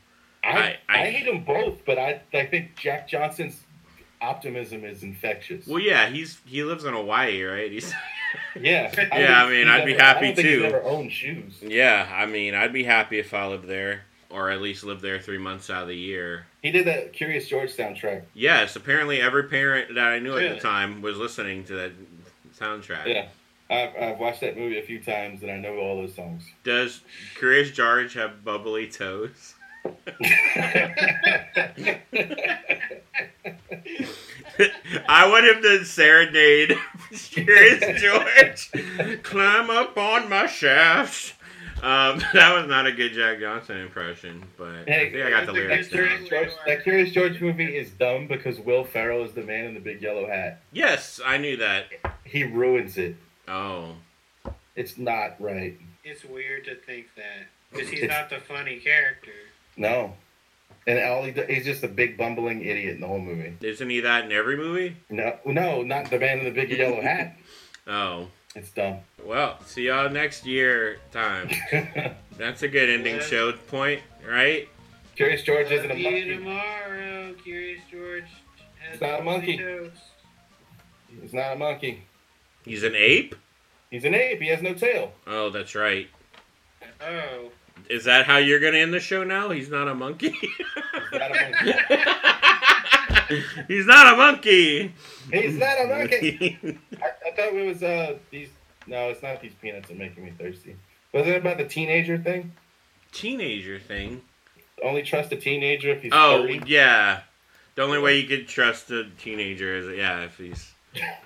I, 0.45 0.49
I- 0.49 0.77
I, 0.89 1.03
I- 1.03 1.11
hate 1.11 1.27
them 1.27 1.45
both, 1.45 1.85
but 1.85 1.99
I 1.99 2.21
I 2.33 2.47
think 2.47 2.77
Jack 2.77 3.09
Johnson's 3.09 3.61
optimism 4.21 4.85
is 4.85 5.03
infectious. 5.03 5.67
Well, 5.67 5.81
yeah, 5.81 6.09
he's 6.09 6.39
he 6.47 6.63
lives 6.65 6.85
in 6.85 6.95
Hawaii, 6.95 7.43
right? 7.43 7.71
He's 7.71 7.93
yeah, 8.61 8.93
Yeah, 9.13 9.45
I 9.45 9.51
mean, 9.51 9.69
I'd 9.69 9.85
be 9.87 9.95
happy 9.95 10.29
I 10.29 10.33
too. 10.35 10.61
Never 10.63 10.83
owned 10.83 11.13
shoes. 11.13 11.59
yeah. 11.63 12.09
I 12.13 12.27
mean, 12.27 12.55
I'd 12.55 12.73
be 12.73 12.85
happy 12.85 13.19
if 13.19 13.35
I 13.35 13.47
lived 13.47 13.67
there, 13.67 14.03
or 14.29 14.51
at 14.51 14.61
least 14.61 14.85
lived 14.85 15.03
there 15.03 15.19
three 15.19 15.39
months 15.39 15.71
out 15.71 15.83
of 15.83 15.89
the 15.89 15.97
year. 15.97 16.47
He 16.63 16.71
did 16.71 16.87
that 16.87 17.13
Curious 17.13 17.49
George 17.49 17.75
soundtrack. 17.75 18.25
Yes, 18.35 18.77
apparently 18.77 19.21
every 19.21 19.45
parent 19.45 19.95
that 19.95 20.07
I 20.07 20.19
knew 20.19 20.37
at 20.37 20.55
the 20.55 20.61
time 20.61 21.01
was 21.03 21.17
listening 21.17 21.65
to 21.65 21.75
that 21.75 21.93
soundtrack. 22.59 23.07
Yeah, 23.07 23.29
I've, 23.71 23.97
I've 23.97 24.19
watched 24.19 24.43
that 24.43 24.59
movie 24.59 24.79
a 24.79 24.83
few 24.83 25.03
times 25.03 25.43
and 25.43 25.51
I 25.51 25.57
know 25.57 25.79
all 25.79 25.97
those 25.97 26.15
songs. 26.15 26.45
Does 26.65 27.01
Curious 27.39 27.71
George 27.71 28.13
have 28.15 28.45
bubbly 28.45 28.89
toes? 28.89 29.55
I 35.09 35.29
want 35.29 35.45
him 35.47 35.63
to 35.63 35.85
serenade 35.85 36.77
Curious 37.13 38.01
George. 38.01 39.23
Climb 39.23 39.71
up 39.71 39.97
on 39.97 40.29
my 40.29 40.47
shaft. 40.47 41.35
Um, 41.83 42.19
that 42.35 42.55
was 42.55 42.69
not 42.69 42.87
a 42.87 42.93
good 42.93 43.13
Jack 43.15 43.41
Johnson 43.41 43.79
impression, 43.79 44.45
but 44.59 44.69
I 44.89 45.11
think 45.11 45.17
I 45.17 45.31
got 45.31 45.47
the 45.47 45.53
lyrics 45.53 45.89
good. 45.89 45.95
Curious 46.09 46.29
George, 46.29 46.51
that 46.67 46.83
Curious 46.83 47.11
George 47.13 47.41
movie 47.41 47.77
is 47.77 47.91
dumb 47.91 48.27
because 48.27 48.59
Will 48.61 48.85
Ferrell 48.85 49.25
is 49.25 49.33
the 49.33 49.43
man 49.43 49.65
in 49.65 49.75
the 49.75 49.81
big 49.81 50.03
yellow 50.03 50.27
hat. 50.27 50.61
Yes, 50.73 51.21
I 51.25 51.39
knew 51.39 51.57
that. 51.57 51.87
He 52.25 52.45
ruins 52.45 52.99
it. 52.99 53.17
Oh, 53.49 53.95
It's 54.77 54.99
not 54.99 55.41
right. 55.41 55.79
It's 56.05 56.25
weird 56.25 56.65
to 56.67 56.75
think 56.75 57.07
that 57.17 57.47
because 57.73 57.89
he's 57.89 58.09
not 58.09 58.29
the 58.31 58.39
funny 58.41 58.77
character. 58.79 59.33
No. 59.81 60.13
And 60.87 60.99
all 60.99 61.23
he 61.25 61.31
do, 61.31 61.43
he's 61.49 61.65
just 61.65 61.83
a 61.83 61.89
big 61.89 62.17
bumbling 62.19 62.61
idiot 62.61 62.95
in 62.97 63.01
the 63.01 63.07
whole 63.07 63.19
movie. 63.21 63.55
isn't 63.63 63.89
he 63.91 64.01
that 64.01 64.25
in 64.27 64.33
every 64.33 64.57
movie? 64.57 64.97
No, 65.09 65.37
no, 65.47 65.83
not 65.83 66.11
the 66.11 66.19
man 66.19 66.39
in 66.41 66.45
the 66.45 66.51
big 66.51 66.71
yellow 66.71 67.01
hat. 67.03 67.37
Oh, 67.87 68.29
It's 68.55 68.71
dumb. 68.71 68.99
well, 69.25 69.59
see 69.65 69.87
y'all 69.87 70.09
next 70.11 70.45
year 70.47 70.99
time. 71.13 71.51
That's 72.37 72.63
a 72.63 72.69
good 72.69 72.89
ending 72.91 73.17
Yeah. 73.17 73.23
show 73.23 73.53
point, 73.53 74.01
right? 74.29 74.69
Curious 75.17 75.43
George 75.43 75.71
isn't 75.71 75.91
a 75.91 75.95
Love 75.95 75.99
you 75.99 76.11
monkey. 76.11 76.37
tomorrow, 76.37 77.35
Curious 77.45 77.81
George. 77.91 78.25
Has 78.81 78.93
It's 78.95 79.01
not 79.03 79.21
a 79.21 79.23
monkey. 79.23 79.57
toes. 79.59 79.91
He's 81.21 81.33
not 81.35 81.53
a 81.55 81.57
monkey. 81.57 82.03
He's 82.65 82.83
an 82.83 82.95
ape? 82.95 83.35
He's 83.91 84.05
an 84.05 84.15
ape. 84.15 84.41
He 84.41 84.49
has 84.49 84.63
no 84.63 84.75
tail. 84.75 85.13
Oh, 85.27 85.51
that's 85.51 85.75
right. 85.75 86.09
Oh. 87.03 87.51
Is 87.91 88.05
that 88.05 88.25
how 88.25 88.37
you're 88.37 88.61
gonna 88.61 88.79
end 88.79 88.95
the 88.95 89.01
show 89.01 89.25
now? 89.25 89.51
He's 89.51 89.69
not 89.69 89.89
a 89.89 89.95
monkey. 89.95 90.31
He's 90.31 90.49
not 91.13 91.31
a 91.33 91.51
monkey. 91.51 91.73
He's 93.69 93.87
not 93.87 94.13
a 94.13 94.17
monkey. 94.17 94.95
He's 95.33 95.57
not 95.59 95.81
a 95.81 95.87
monkey. 95.87 96.59
I, 97.03 97.07
I 97.29 97.31
thought 97.33 97.53
it 97.55 97.67
was 97.67 97.83
uh 97.83 98.19
these. 98.31 98.49
No, 98.87 99.09
it's 99.09 99.23
not 99.23 99.41
these 99.41 99.55
peanuts 99.61 99.89
that 99.89 99.95
are 99.95 99.99
making 99.99 100.25
me 100.25 100.33
thirsty. 100.39 100.77
Was 101.13 101.27
it 101.27 101.37
about 101.37 101.59
the 101.59 101.65
teenager 101.67 102.17
thing? 102.19 102.53
Teenager 103.13 103.79
thing. 103.81 104.23
Only 104.85 105.03
trust 105.03 105.33
a 105.33 105.37
teenager 105.37 105.91
if 105.91 106.03
he's 106.03 106.13
Oh 106.15 106.43
30? 106.47 106.63
yeah. 106.67 107.21
The 107.75 107.83
only 107.83 107.99
way 107.99 108.19
you 108.19 108.27
could 108.29 108.47
trust 108.49 108.91
a 108.91 109.05
teenager 109.19 109.75
is 109.77 109.97
yeah 109.99 110.21
if 110.21 110.37
he's 110.39 110.73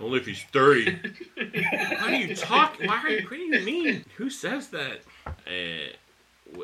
only 0.01 0.19
if 0.19 0.27
he's 0.27 0.43
thirty. 0.45 0.97
What 1.37 2.11
are 2.11 2.15
you 2.15 2.35
talking? 2.35 2.89
Why 2.89 3.01
are 3.03 3.09
you? 3.11 3.23
What 3.29 3.31
do 3.37 3.37
you 3.37 3.61
mean? 3.65 4.05
Who 4.17 4.31
says 4.31 4.69
that? 4.69 5.01
Uh, 5.27 5.93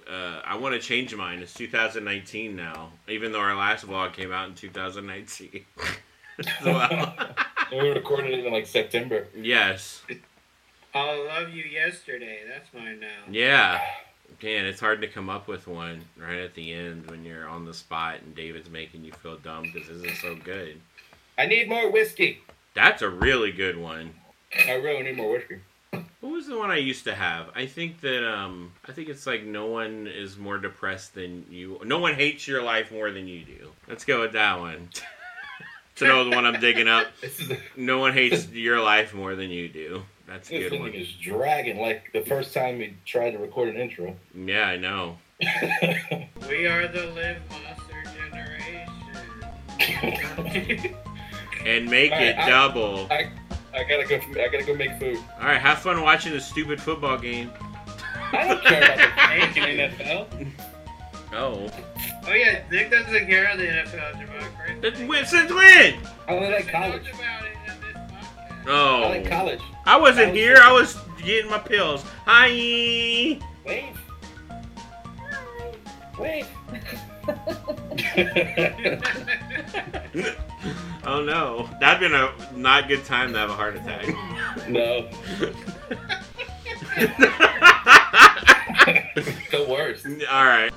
uh, 0.09 0.41
I 0.45 0.57
want 0.57 0.74
to 0.74 0.81
change 0.81 1.14
mine. 1.14 1.41
It's 1.41 1.55
2019 1.55 2.57
now, 2.57 2.91
even 3.09 3.33
though 3.33 3.41
our 3.41 3.57
last 3.57 3.87
vlog 3.87 4.12
came 4.12 4.33
out 4.33 4.49
in 4.49 4.55
2019. 4.55 5.64
well, 6.64 7.14
we 7.72 7.89
recorded 7.91 8.39
it 8.39 8.47
in 8.47 8.53
like 8.53 8.66
September. 8.66 9.26
yes, 9.37 10.03
I'll 10.95 11.26
love 11.26 11.51
you 11.51 11.64
yesterday. 11.64 12.41
That's 12.49 12.72
mine 12.74 13.01
now. 13.01 13.31
yeah. 13.31 13.81
Man, 14.43 14.64
it's 14.64 14.81
hard 14.81 15.01
to 15.01 15.09
come 15.09 15.28
up 15.28 15.49
with 15.49 15.66
one 15.66 16.03
right 16.16 16.39
at 16.39 16.55
the 16.55 16.72
end 16.72 17.11
when 17.11 17.24
you're 17.24 17.49
on 17.49 17.64
the 17.64 17.74
spot 17.74 18.20
and 18.22 18.35
David's 18.35 18.70
making 18.70 19.05
you 19.05 19.12
feel 19.12 19.37
dumb 19.37 19.64
because 19.72 19.89
this 20.01 20.12
is 20.12 20.20
so 20.20 20.37
good. 20.37 20.81
I 21.37 21.47
need 21.47 21.68
more 21.68 21.91
whiskey. 21.91 22.39
That's 22.74 23.03
a 23.03 23.09
really 23.11 23.51
good 23.51 23.76
one. 23.76 24.14
I 24.68 24.74
really 24.74 25.03
need 25.03 25.16
more 25.16 25.33
whiskey. 25.33 25.59
What 25.93 26.32
was 26.32 26.47
the 26.47 26.57
one 26.59 26.70
I 26.70 26.76
used 26.76 27.05
to 27.05 27.14
have? 27.14 27.47
I 27.55 27.66
think 27.66 28.01
that 28.03 28.24
um 28.28 28.72
I 28.88 28.93
think 28.93 29.09
it's 29.09 29.26
like 29.26 29.43
no 29.45 29.66
one 29.66 30.07
is 30.07 30.36
more 30.38 30.59
depressed 30.59 31.14
than 31.14 31.47
you. 31.51 31.80
No 31.84 31.99
one 31.99 32.14
hates 32.14 32.47
your 32.47 32.62
life 32.62 32.93
more 32.93 33.11
than 33.11 33.26
you 33.26 33.45
do. 33.45 33.70
Let's 33.88 34.05
go 34.05 34.20
with 34.20 34.32
that 34.32 34.59
one. 34.61 34.88
to 35.97 36.05
know 36.07 36.24
the 36.24 36.30
one 36.36 36.47
I'm 36.47 36.61
digging 36.61 36.88
up. 36.88 37.09
No 37.76 37.99
one 37.99 38.12
hates 38.12 38.49
your 38.51 38.80
life 38.80 39.12
more 39.14 39.34
than 39.34 39.51
you 39.51 39.68
do. 39.68 40.03
That's 40.26 40.49
a 40.51 40.59
good 40.61 40.70
thing 40.70 40.80
one. 40.82 40.93
is 40.93 41.11
dragging 41.14 41.78
like 41.80 42.11
the 42.12 42.20
first 42.22 42.55
time 42.55 42.78
we 42.78 42.95
tried 43.05 43.32
to 43.32 43.38
record 43.38 43.68
an 43.74 43.76
intro. 43.80 44.16
Yeah, 44.34 44.66
I 44.68 44.76
know. 44.76 45.18
We 46.49 46.66
are 46.66 46.88
the 46.88 47.07
Live 47.14 47.41
Monster 47.51 48.03
generation. 49.78 50.97
And 51.66 51.91
make 51.91 52.11
All 52.12 52.18
it 52.22 52.36
I- 52.38 52.49
double. 52.49 53.07
I 53.11 53.30
I 53.75 53.85
gotta 53.85 54.05
go. 54.05 54.16
I 54.41 54.49
gotta 54.49 54.64
go 54.64 54.75
make 54.75 54.99
food. 54.99 55.18
All 55.41 55.47
right, 55.47 55.61
have 55.61 55.79
fun 55.79 56.03
watching 56.03 56.33
the 56.33 56.41
stupid 56.41 56.81
football 56.81 57.16
game. 57.18 57.51
I 58.33 58.49
don't 58.49 58.62
care 58.64 58.83
about 58.83 58.97
the 58.97 59.61
freaking 59.61 59.91
NFL. 59.99 60.51
Oh, 61.33 61.71
oh 62.27 62.33
yeah, 62.33 62.62
Nick 62.71 62.91
doesn't 62.91 63.27
care 63.27 63.45
about 63.45 63.59
the 63.59 63.64
NFL, 63.66 64.12
Jamal. 64.21 64.49
Correct? 64.59 64.83
That's 64.83 65.01
win 65.01 65.25
since 65.27 65.53
when? 65.53 65.95
I 66.29 66.35
only 66.35 66.51
like 66.51 66.66
We 66.66 66.73
college. 66.73 67.05
talked 67.05 67.14
about 67.21 67.45
it 67.45 67.53
in 67.66 67.81
this 67.81 67.97
podcast. 67.97 68.64
Oh, 68.66 69.03
I 69.05 69.09
like 69.09 69.29
college. 69.31 69.61
I 69.87 69.97
wasn't 69.97 70.27
College 70.27 70.37
here. 70.39 70.57
I 70.61 70.73
was 70.73 70.97
getting 71.25 71.51
my 71.51 71.59
pills. 71.59 72.03
Hi. 72.27 72.49
Wave. 73.64 73.99
Wave. 76.18 76.47
oh 81.05 81.23
no, 81.23 81.68
that'd 81.81 82.01
been 82.01 82.14
a 82.14 82.33
not 82.55 82.89
good 82.89 83.05
time 83.05 83.33
to 83.33 83.39
have 83.39 83.51
a 83.51 83.55
heart 83.55 83.77
attack. 83.77 84.07
no. 84.68 85.09
the 89.51 89.66
worst. 89.68 90.07
All 90.31 90.45
right. 90.45 90.73